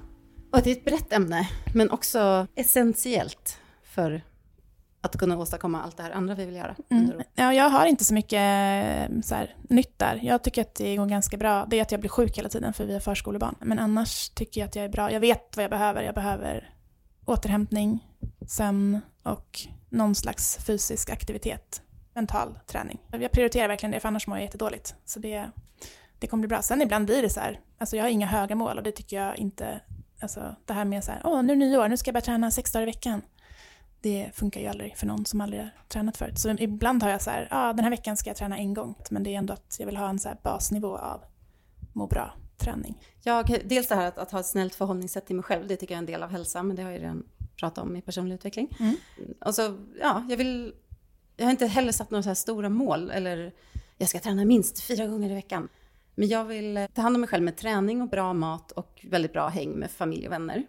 Och 0.51 0.61
det 0.63 0.71
är 0.71 0.75
ett 0.75 0.85
brett 0.85 1.13
ämne, 1.13 1.49
men 1.73 1.91
också 1.91 2.47
essentiellt 2.55 3.59
för 3.83 4.21
att 5.01 5.17
kunna 5.17 5.37
åstadkomma 5.37 5.81
allt 5.81 5.97
det 5.97 6.03
här 6.03 6.11
andra 6.11 6.35
vi 6.35 6.45
vill 6.45 6.55
göra. 6.55 6.75
året. 6.89 7.27
Ja, 7.35 7.53
jag 7.53 7.69
har 7.69 7.85
inte 7.85 8.05
så 8.05 8.13
mycket 8.13 8.39
eh, 8.39 9.21
så 9.23 9.35
här, 9.35 9.55
nytt 9.69 9.99
där. 9.99 10.19
Jag 10.23 10.43
tycker 10.43 10.61
att 10.61 10.75
det 10.75 10.95
går 10.95 11.05
ganska 11.05 11.37
bra. 11.37 11.65
Det 11.69 11.79
är 11.79 11.81
att 11.81 11.91
jag 11.91 11.99
blir 11.99 12.09
sjuk 12.09 12.37
hela 12.37 12.49
tiden 12.49 12.73
för 12.73 12.85
vi 12.85 12.93
har 12.93 12.99
förskolebarn. 12.99 13.55
Men 13.59 13.79
annars 13.79 14.29
tycker 14.29 14.61
jag 14.61 14.67
att 14.67 14.75
jag 14.75 14.85
är 14.85 14.89
bra. 14.89 15.11
Jag 15.11 15.19
vet 15.19 15.57
vad 15.57 15.63
jag 15.63 15.71
behöver. 15.71 16.03
Jag 16.03 16.15
behöver 16.15 16.73
återhämtning, 17.25 18.07
sömn 18.47 19.01
och 19.23 19.59
någon 19.89 20.15
slags 20.15 20.57
fysisk 20.57 21.09
aktivitet. 21.09 21.81
Mental 22.13 22.59
träning. 22.67 22.99
Jag 23.11 23.31
prioriterar 23.31 23.67
verkligen 23.67 23.91
det 23.91 23.99
för 23.99 24.07
annars 24.07 24.27
mår 24.27 24.37
jag 24.37 24.45
jättedåligt. 24.45 24.95
Så 25.05 25.19
det, 25.19 25.49
det 26.19 26.27
kommer 26.27 26.41
bli 26.41 26.47
bra. 26.47 26.61
Sen 26.61 26.81
ibland 26.81 27.05
blir 27.05 27.21
det 27.21 27.29
så 27.29 27.39
här, 27.39 27.59
alltså 27.77 27.97
jag 27.97 28.03
har 28.03 28.09
inga 28.09 28.27
höga 28.27 28.55
mål 28.55 28.77
och 28.77 28.83
det 28.83 28.91
tycker 28.91 29.21
jag 29.21 29.37
inte, 29.37 29.81
alltså 30.21 30.55
det 30.65 30.73
här 30.73 30.85
med 30.85 31.03
så 31.03 31.11
här, 31.11 31.21
åh 31.23 31.43
nu 31.43 31.53
är 31.53 31.57
det 31.57 31.65
nyår, 31.65 31.87
nu 31.87 31.97
ska 31.97 32.07
jag 32.07 32.13
börja 32.13 32.25
träna 32.25 32.51
sex 32.51 32.71
dagar 32.71 32.83
i 32.83 32.85
veckan 32.85 33.21
det 34.01 34.29
funkar 34.33 34.61
ju 34.61 34.67
aldrig 34.67 34.97
för 34.97 35.07
någon 35.07 35.25
som 35.25 35.41
aldrig 35.41 35.61
har 35.61 35.71
tränat 35.87 36.17
förut. 36.17 36.39
Så 36.39 36.49
ibland 36.49 37.03
har 37.03 37.09
jag 37.09 37.21
så 37.21 37.29
här, 37.29 37.47
ja 37.51 37.69
ah, 37.69 37.73
den 37.73 37.83
här 37.83 37.91
veckan 37.91 38.17
ska 38.17 38.29
jag 38.29 38.37
träna 38.37 38.57
en 38.57 38.73
gång. 38.73 38.95
Men 39.09 39.23
det 39.23 39.33
är 39.33 39.37
ändå 39.37 39.53
att 39.53 39.75
jag 39.79 39.85
vill 39.85 39.97
ha 39.97 40.09
en 40.09 40.19
så 40.19 40.29
här 40.29 40.37
basnivå 40.43 40.97
av 40.97 41.21
må 41.93 42.07
bra-träning. 42.07 42.97
Ja, 43.23 43.43
dels 43.65 43.87
det 43.87 43.95
här 43.95 44.07
att, 44.07 44.17
att 44.17 44.31
ha 44.31 44.39
ett 44.39 44.45
snällt 44.45 44.75
förhållningssätt 44.75 45.25
till 45.25 45.35
mig 45.35 45.43
själv, 45.43 45.67
det 45.67 45.75
tycker 45.75 45.93
jag 45.93 45.97
är 45.97 46.01
en 46.01 46.05
del 46.05 46.23
av 46.23 46.29
hälsa, 46.29 46.63
men 46.63 46.75
det 46.75 46.81
har 46.81 46.89
jag 46.89 46.99
ju 46.99 47.03
redan 47.03 47.23
pratat 47.61 47.83
om 47.83 47.95
i 47.95 48.01
personlig 48.01 48.35
utveckling. 48.35 48.77
Mm. 48.79 48.95
Och 49.45 49.55
så, 49.55 49.77
ja, 49.99 50.25
jag 50.29 50.37
vill... 50.37 50.73
Jag 51.37 51.45
har 51.45 51.51
inte 51.51 51.65
heller 51.65 51.91
satt 51.91 52.11
några 52.11 52.23
så 52.23 52.29
här 52.29 52.35
stora 52.35 52.69
mål, 52.69 53.11
eller 53.11 53.53
jag 53.97 54.09
ska 54.09 54.19
träna 54.19 54.45
minst 54.45 54.79
fyra 54.83 55.07
gånger 55.07 55.29
i 55.29 55.33
veckan. 55.33 55.69
Men 56.15 56.27
jag 56.27 56.45
vill 56.45 56.77
eh, 56.77 56.87
ta 56.93 57.01
hand 57.01 57.15
om 57.15 57.21
mig 57.21 57.27
själv 57.27 57.43
med 57.43 57.57
träning 57.57 58.01
och 58.01 58.09
bra 58.09 58.33
mat 58.33 58.71
och 58.71 59.05
väldigt 59.09 59.33
bra 59.33 59.47
häng 59.47 59.71
med 59.71 59.91
familj 59.91 60.27
och 60.27 60.33
vänner. 60.33 60.63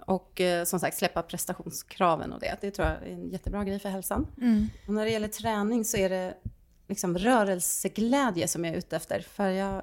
Och 0.00 0.40
eh, 0.40 0.64
som 0.64 0.80
sagt 0.80 0.96
släppa 0.96 1.22
prestationskraven 1.22 2.32
och 2.32 2.40
det. 2.40 2.56
Det 2.60 2.70
tror 2.70 2.88
jag 2.88 3.08
är 3.08 3.12
en 3.12 3.30
jättebra 3.30 3.64
grej 3.64 3.78
för 3.78 3.88
hälsan. 3.88 4.26
Och 4.86 4.94
när 4.94 5.04
det 5.04 5.10
gäller 5.10 5.28
träning 5.28 5.84
så 5.84 5.96
är 5.96 6.10
det 6.10 6.34
liksom 6.88 7.18
rörelseglädje 7.18 8.48
som 8.48 8.64
jag 8.64 8.74
är 8.74 8.78
ute 8.78 8.96
efter. 8.96 9.20
För 9.20 9.48
jag 9.48 9.82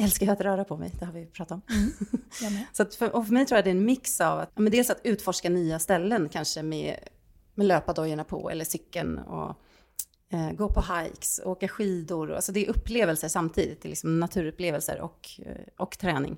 älskar 0.00 0.26
ju 0.26 0.32
att 0.32 0.40
röra 0.40 0.64
på 0.64 0.76
mig, 0.76 0.92
det 0.98 1.04
har 1.04 1.12
vi 1.12 1.26
pratat 1.26 1.52
om. 1.52 1.62
Med. 2.42 2.64
Så 2.72 2.84
för, 2.84 3.16
och 3.16 3.26
för 3.26 3.32
mig 3.32 3.46
tror 3.46 3.56
jag 3.56 3.64
det 3.64 3.70
är 3.70 3.74
en 3.74 3.84
mix 3.84 4.20
av 4.20 4.38
att, 4.38 4.58
men 4.58 4.72
dels 4.72 4.90
att 4.90 5.00
utforska 5.04 5.50
nya 5.50 5.78
ställen, 5.78 6.28
kanske 6.28 6.62
med, 6.62 6.96
med 7.54 7.66
löpardojorna 7.66 8.24
på 8.24 8.50
eller 8.50 8.64
cykeln 8.64 9.18
och 9.18 9.56
eh, 10.32 10.52
gå 10.52 10.68
på 10.68 10.80
hikes, 10.94 11.40
åka 11.44 11.68
skidor. 11.68 12.32
Alltså 12.32 12.52
det 12.52 12.66
är 12.66 12.70
upplevelser 12.70 13.28
samtidigt, 13.28 13.82
det 13.82 13.86
är 13.86 13.90
liksom 13.90 14.20
naturupplevelser 14.20 15.00
och, 15.00 15.28
eh, 15.38 15.54
och 15.76 15.98
träning. 15.98 16.36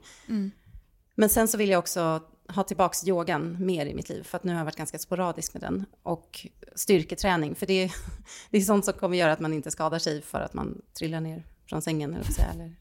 Men 1.15 1.29
sen 1.29 1.49
så 1.49 1.59
vill 1.59 1.71
jag 1.71 1.79
också 1.79 2.21
ha 2.49 2.63
tillbaks 2.63 3.09
yogan 3.09 3.57
mer 3.67 3.87
i 3.87 3.95
mitt 3.95 4.09
liv, 4.09 4.23
för 4.23 4.37
att 4.37 4.45
nu 4.45 4.53
har 4.53 4.59
jag 4.59 4.65
varit 4.65 4.77
ganska 4.77 4.99
sporadisk 4.99 5.55
med 5.55 5.61
den. 5.61 5.85
Och 6.03 6.47
styrketräning, 6.75 7.55
för 7.55 7.67
det 7.67 7.83
är, 7.83 7.95
det 8.51 8.59
är 8.59 8.61
sånt 8.61 8.85
som 8.85 8.95
kommer 8.95 9.17
göra 9.17 9.33
att 9.33 9.41
man 9.41 9.53
inte 9.53 9.71
skadar 9.71 9.99
sig 9.99 10.23
för 10.23 10.41
att 10.41 10.55
man 10.55 10.83
trillar 10.99 11.21
ner 11.21 11.47
från 11.69 11.83
sängen, 11.83 12.15
eller, 12.15 12.53
eller 12.53 12.77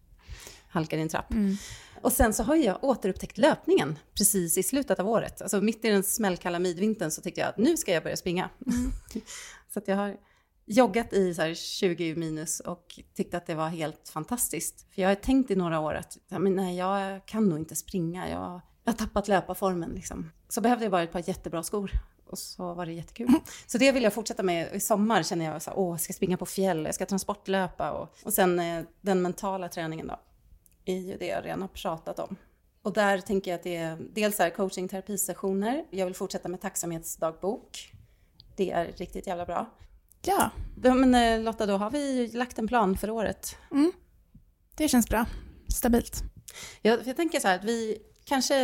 halkar 0.71 0.97
i 0.97 1.01
en 1.01 1.09
trapp. 1.09 1.33
Och 2.01 2.11
sen 2.11 2.33
så 2.33 2.43
har 2.43 2.55
jag 2.55 2.83
återupptäckt 2.83 3.37
löpningen 3.37 3.99
precis 4.17 4.57
i 4.57 4.63
slutet 4.63 4.99
av 4.99 5.09
året. 5.09 5.41
Alltså 5.41 5.61
mitt 5.61 5.85
i 5.85 5.89
den 5.89 6.03
smällkalla 6.03 6.59
midvintern 6.59 7.11
så 7.11 7.21
tyckte 7.21 7.41
jag 7.41 7.49
att 7.49 7.57
nu 7.57 7.77
ska 7.77 7.93
jag 7.93 8.03
börja 8.03 8.17
springa. 8.17 8.49
så 9.73 9.79
att 9.79 9.87
jag 9.87 9.95
har 9.95 10.17
joggat 10.65 11.13
i 11.13 11.33
så 11.33 11.41
här 11.41 11.53
20 11.53 12.15
minus 12.15 12.59
och 12.59 12.99
tyckte 13.15 13.37
att 13.37 13.45
det 13.45 13.55
var 13.55 13.67
helt 13.67 14.09
fantastiskt. 14.09 14.85
För 14.95 15.01
jag 15.01 15.09
har 15.09 15.15
tänkt 15.15 15.51
i 15.51 15.55
några 15.55 15.79
år 15.79 15.93
att 15.93 16.17
men 16.27 16.55
nej, 16.55 16.77
jag 16.77 17.25
kan 17.25 17.49
nog 17.49 17.59
inte 17.59 17.75
springa. 17.75 18.29
Jag, 18.29 18.61
jag 18.83 18.91
har 18.91 18.97
tappat 18.97 19.27
löparformen 19.27 19.89
liksom. 19.89 20.31
Så 20.49 20.61
behövde 20.61 20.85
jag 20.85 20.91
bara 20.91 21.03
ett 21.03 21.11
par 21.11 21.29
jättebra 21.29 21.63
skor. 21.63 21.91
Och 22.25 22.37
så 22.37 22.73
var 22.73 22.85
det 22.85 22.93
jättekul. 22.93 23.27
Så 23.67 23.77
det 23.77 23.91
vill 23.91 24.03
jag 24.03 24.13
fortsätta 24.13 24.43
med. 24.43 24.75
I 24.75 24.79
sommar 24.79 25.23
känner 25.23 25.45
jag 25.45 25.61
så 25.61 25.71
åh, 25.75 25.93
jag 25.93 26.01
ska 26.01 26.13
springa 26.13 26.37
på 26.37 26.45
fjäll, 26.45 26.85
jag 26.85 26.95
ska 26.95 27.05
transportlöpa. 27.05 27.91
Och, 27.91 28.17
och 28.23 28.33
sen 28.33 28.59
eh, 28.59 28.83
den 29.01 29.21
mentala 29.21 29.69
träningen 29.69 30.07
då 30.07 30.19
är 30.85 30.97
ju 30.97 31.17
det 31.17 31.25
jag 31.25 31.45
redan 31.45 31.61
har 31.61 31.67
pratat 31.67 32.19
om. 32.19 32.35
Och 32.83 32.93
där 32.93 33.17
tänker 33.17 33.51
jag 33.51 33.55
att 33.57 33.63
det 33.63 33.75
är 33.75 33.97
dels 34.13 34.39
är 34.39 34.49
coaching 34.49 34.87
terapisessioner. 34.87 35.85
Jag 35.89 36.05
vill 36.05 36.15
fortsätta 36.15 36.49
med 36.49 36.61
tacksamhetsdagbok. 36.61 37.93
Det 38.55 38.71
är 38.71 38.85
riktigt 38.97 39.27
jävla 39.27 39.45
bra. 39.45 39.69
Ja, 40.21 40.51
Ja, 40.83 40.93
men 40.93 41.15
eh, 41.15 41.43
Lotta, 41.43 41.65
då 41.65 41.77
har 41.77 41.91
vi 41.91 42.27
lagt 42.27 42.59
en 42.59 42.67
plan 42.67 42.97
för 42.97 43.09
året. 43.09 43.57
det 44.77 44.87
känns 44.87 45.09
bra. 45.09 45.25
Stabilt. 45.67 46.23
Jag, 46.81 47.07
jag 47.07 47.15
tänker 47.15 47.39
så 47.39 47.47
här 47.47 47.55
att 47.55 47.63
vi 47.63 47.97
kanske 48.25 48.55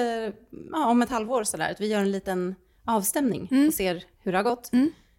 ja, 0.72 0.86
om 0.89 1.01
ett 1.01 1.09
halvår 1.09 1.43
så 1.43 1.57
där, 1.57 1.72
att 1.72 1.82
vi 1.82 1.88
gör 1.88 1.99
en 1.99 2.11
liten 2.11 2.55
avstämning 2.86 3.68
och 3.68 3.74
ser 3.74 4.03
hur 4.20 4.32
det 4.32 4.38
har 4.38 4.43
gått. 4.43 4.70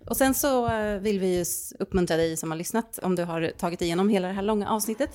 Och 0.06 0.16
sen 0.16 0.34
så 0.34 0.68
eh, 0.68 0.98
vill 1.00 1.20
vi 1.20 1.36
ju 1.38 1.44
uppmuntra 1.78 2.16
dig 2.16 2.36
som 2.36 2.50
har 2.50 2.58
lyssnat, 2.58 2.98
om 3.02 3.14
du 3.14 3.24
har 3.24 3.52
tagit 3.58 3.82
igenom 3.82 4.08
hela 4.08 4.28
det 4.28 4.34
här 4.34 4.42
långa 4.42 4.70
avsnittet, 4.70 5.10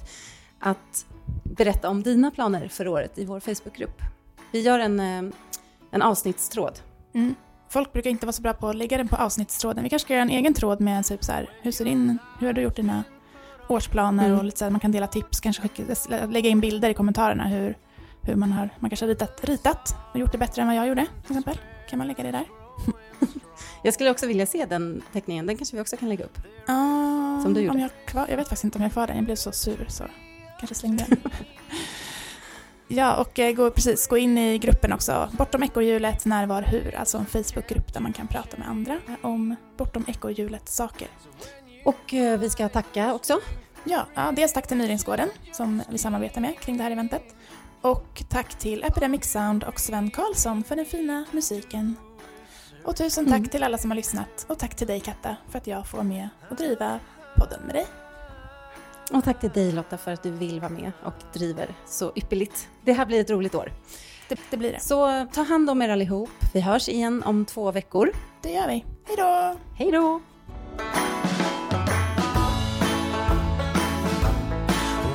att 0.64 1.06
berätta 1.44 1.90
om 1.90 2.04
dina 2.04 2.32
planer 2.32 2.68
för 2.68 2.88
året 2.88 3.18
i 3.18 3.26
vår 3.26 3.40
Facebookgrupp. 3.40 4.02
Vi 4.52 4.62
gör 4.62 4.80
en, 4.80 5.00
eh, 5.00 5.34
en 5.92 6.02
avsnittstråd. 6.02 6.80
Mm. 7.14 7.36
Folk 7.70 7.94
brukar 7.94 8.10
inte 8.10 8.26
vara 8.26 8.34
så 8.34 8.42
bra 8.42 8.54
på 8.54 8.68
att 8.68 8.76
lägga 8.76 8.98
den 8.98 9.08
på 9.08 9.16
avsnittstråden. 9.16 9.84
Vi 9.84 9.90
kanske 9.90 10.06
ska 10.06 10.14
göra 10.14 10.22
en 10.24 10.30
egen 10.30 10.54
tråd 10.54 10.82
med 10.82 11.06
typ 11.06 11.24
så 11.24 11.32
här, 11.32 11.50
hur 11.62 11.72
ser 11.72 11.86
din, 11.86 12.18
hur 12.40 12.48
har 12.48 12.54
du 12.54 12.62
gjort 12.62 12.76
dina 12.76 13.04
årsplaner 13.68 14.26
Mm. 14.26 14.38
och 14.38 14.44
lite 14.46 14.58
så 14.60 14.66
här, 14.66 14.70
man 14.72 14.80
kan 14.80 14.92
dela 14.92 15.08
tips, 15.08 15.40
kanske 15.40 15.62
skicka, 15.62 15.84
lägga 16.28 16.50
in 16.50 16.60
bilder 16.60 16.90
i 16.90 16.94
kommentarerna 16.94 17.48
hur, 17.48 17.78
hur 18.22 18.36
man 18.36 18.52
har, 18.52 18.70
man 18.80 18.90
kanske 18.90 19.06
har 19.06 19.10
ritat, 19.10 19.44
ritat 19.44 19.96
och 20.14 20.20
gjort 20.20 20.32
det 20.32 20.38
bättre 20.38 20.62
än 20.62 20.68
vad 20.68 20.78
jag 20.78 20.88
gjorde 20.88 21.06
till 21.22 21.32
exempel. 21.32 21.58
Kan 21.90 21.98
man 22.00 22.08
lägga 22.08 22.24
det 22.24 22.32
där? 22.32 22.46
Jag 23.84 23.94
skulle 23.94 24.12
också 24.12 24.28
vilja 24.28 24.46
se 24.46 24.66
den 24.66 25.02
teckningen, 25.14 25.46
den 25.46 25.58
kanske 25.58 25.76
vi 25.76 25.82
också 25.82 25.98
kan 25.98 26.10
lägga 26.10 26.26
upp. 26.26 26.38
Ah, 26.68 27.42
Som 27.42 27.54
du 27.54 27.62
gjorde. 27.62 27.74
Om 27.76 27.80
jag, 27.80 27.92
kvar, 28.06 28.26
jag 28.30 28.38
vet 28.38 28.48
faktiskt 28.48 28.64
inte 28.64 28.78
om 28.78 28.82
jag 28.82 28.90
har 28.90 28.94
kvar 28.94 29.08
den, 29.08 29.16
jag 29.16 29.26
blev 29.26 29.36
så 29.36 29.52
sur 29.52 29.86
så 29.90 30.04
kanske 30.64 30.76
slängde 30.76 31.06
den. 31.10 31.18
ja, 32.88 33.16
och 33.16 33.40
eh, 33.40 33.54
gå, 33.54 33.72
precis, 33.72 34.08
gå 34.08 34.18
in 34.18 34.38
i 34.38 34.58
gruppen 34.58 34.94
också. 34.94 35.30
Bortom 35.32 35.64
ekorrhjulet, 35.64 36.26
när, 36.26 36.46
var, 36.48 36.62
hur. 36.62 36.96
Alltså 36.96 37.18
en 37.18 37.26
Facebookgrupp 37.26 37.94
där 37.94 38.00
man 38.02 38.14
kan 38.14 38.28
prata 38.28 38.58
med 38.58 38.68
andra 38.68 39.00
om 39.22 39.56
bortom 39.78 40.06
ekorrhjulet 40.08 40.70
saker. 40.70 41.08
Och 41.86 42.14
eh, 42.14 42.40
vi 42.40 42.50
ska 42.50 42.70
tacka 42.70 43.14
också. 43.14 43.40
Ja, 43.84 44.06
ja, 44.16 44.32
dels 44.36 44.54
tack 44.54 44.68
till 44.68 44.78
Myringsgården 44.78 45.30
som 45.52 45.82
vi 45.90 45.98
samarbetar 45.98 46.42
med 46.42 46.60
kring 46.60 46.78
det 46.78 46.84
här 46.84 46.92
eventet. 46.92 47.24
Och 47.82 48.24
tack 48.30 48.56
till 48.56 48.84
Epidemic 48.84 49.32
Sound 49.32 49.64
och 49.64 49.80
Sven 49.80 50.12
Karlsson 50.12 50.64
för 50.64 50.76
den 50.76 50.86
fina 50.86 51.26
musiken. 51.32 51.96
Och 52.84 52.96
tusen 52.96 53.26
tack 53.26 53.38
Mm. 53.38 53.50
till 53.50 53.64
alla 53.64 53.78
som 53.78 53.92
har 53.92 53.96
lyssnat 53.96 54.46
och 54.50 54.60
tack 54.60 54.76
till 54.76 54.88
dig 54.88 55.00
Katta 55.00 55.36
för 55.50 55.58
att 55.58 55.68
jag 55.68 55.88
får 55.88 55.98
vara 55.98 56.08
med 56.08 56.30
och 56.50 56.56
driva 56.56 57.00
podden 57.36 57.62
med 57.66 57.76
dig. 57.76 57.86
Och 59.12 59.24
tack 59.24 59.40
till 59.40 59.50
dig 59.50 59.72
Lotta 59.72 59.98
för 59.98 60.12
att 60.12 60.24
du 60.24 60.32
vill 60.32 60.60
vara 60.60 60.72
med 60.72 60.92
och 61.04 61.14
driver 61.34 61.68
så 61.86 62.12
ypperligt. 62.16 62.68
Det 62.82 62.94
här 62.94 63.06
blir 63.06 63.22
ett 63.22 63.30
roligt 63.30 63.56
år. 63.56 63.72
Det, 64.30 64.40
det 64.50 64.58
blir 64.58 64.72
det. 64.72 64.80
Så 64.80 65.28
ta 65.34 65.42
hand 65.42 65.70
om 65.70 65.82
er 65.82 65.90
allihop. 65.90 66.30
Vi 66.54 66.62
hörs 66.62 66.90
igen 66.90 67.24
om 67.24 67.46
två 67.46 67.72
veckor. 67.72 68.12
Det 68.42 68.52
gör 68.52 68.68
vi. 68.68 68.86
Hej 69.08 69.18
då! 69.18 69.56
Hej 69.76 69.92
då! 69.92 70.22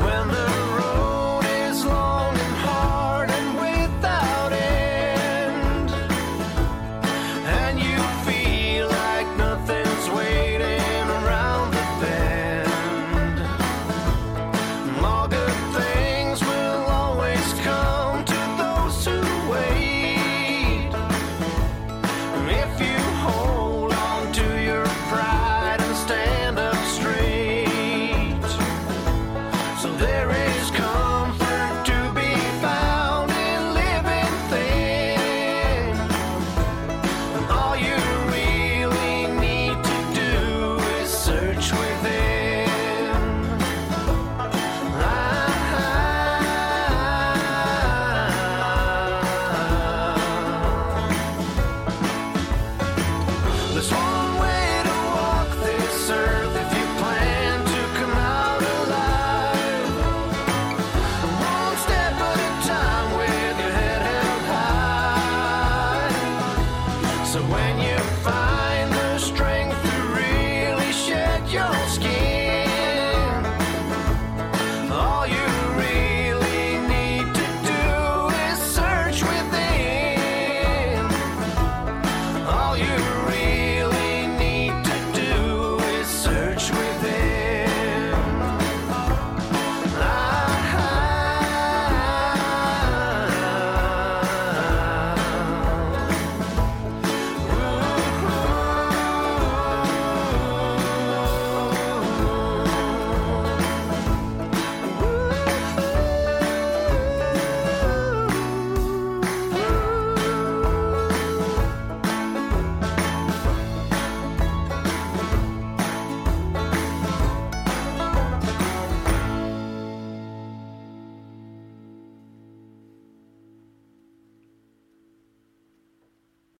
When 0.00 0.28
the 0.28 0.57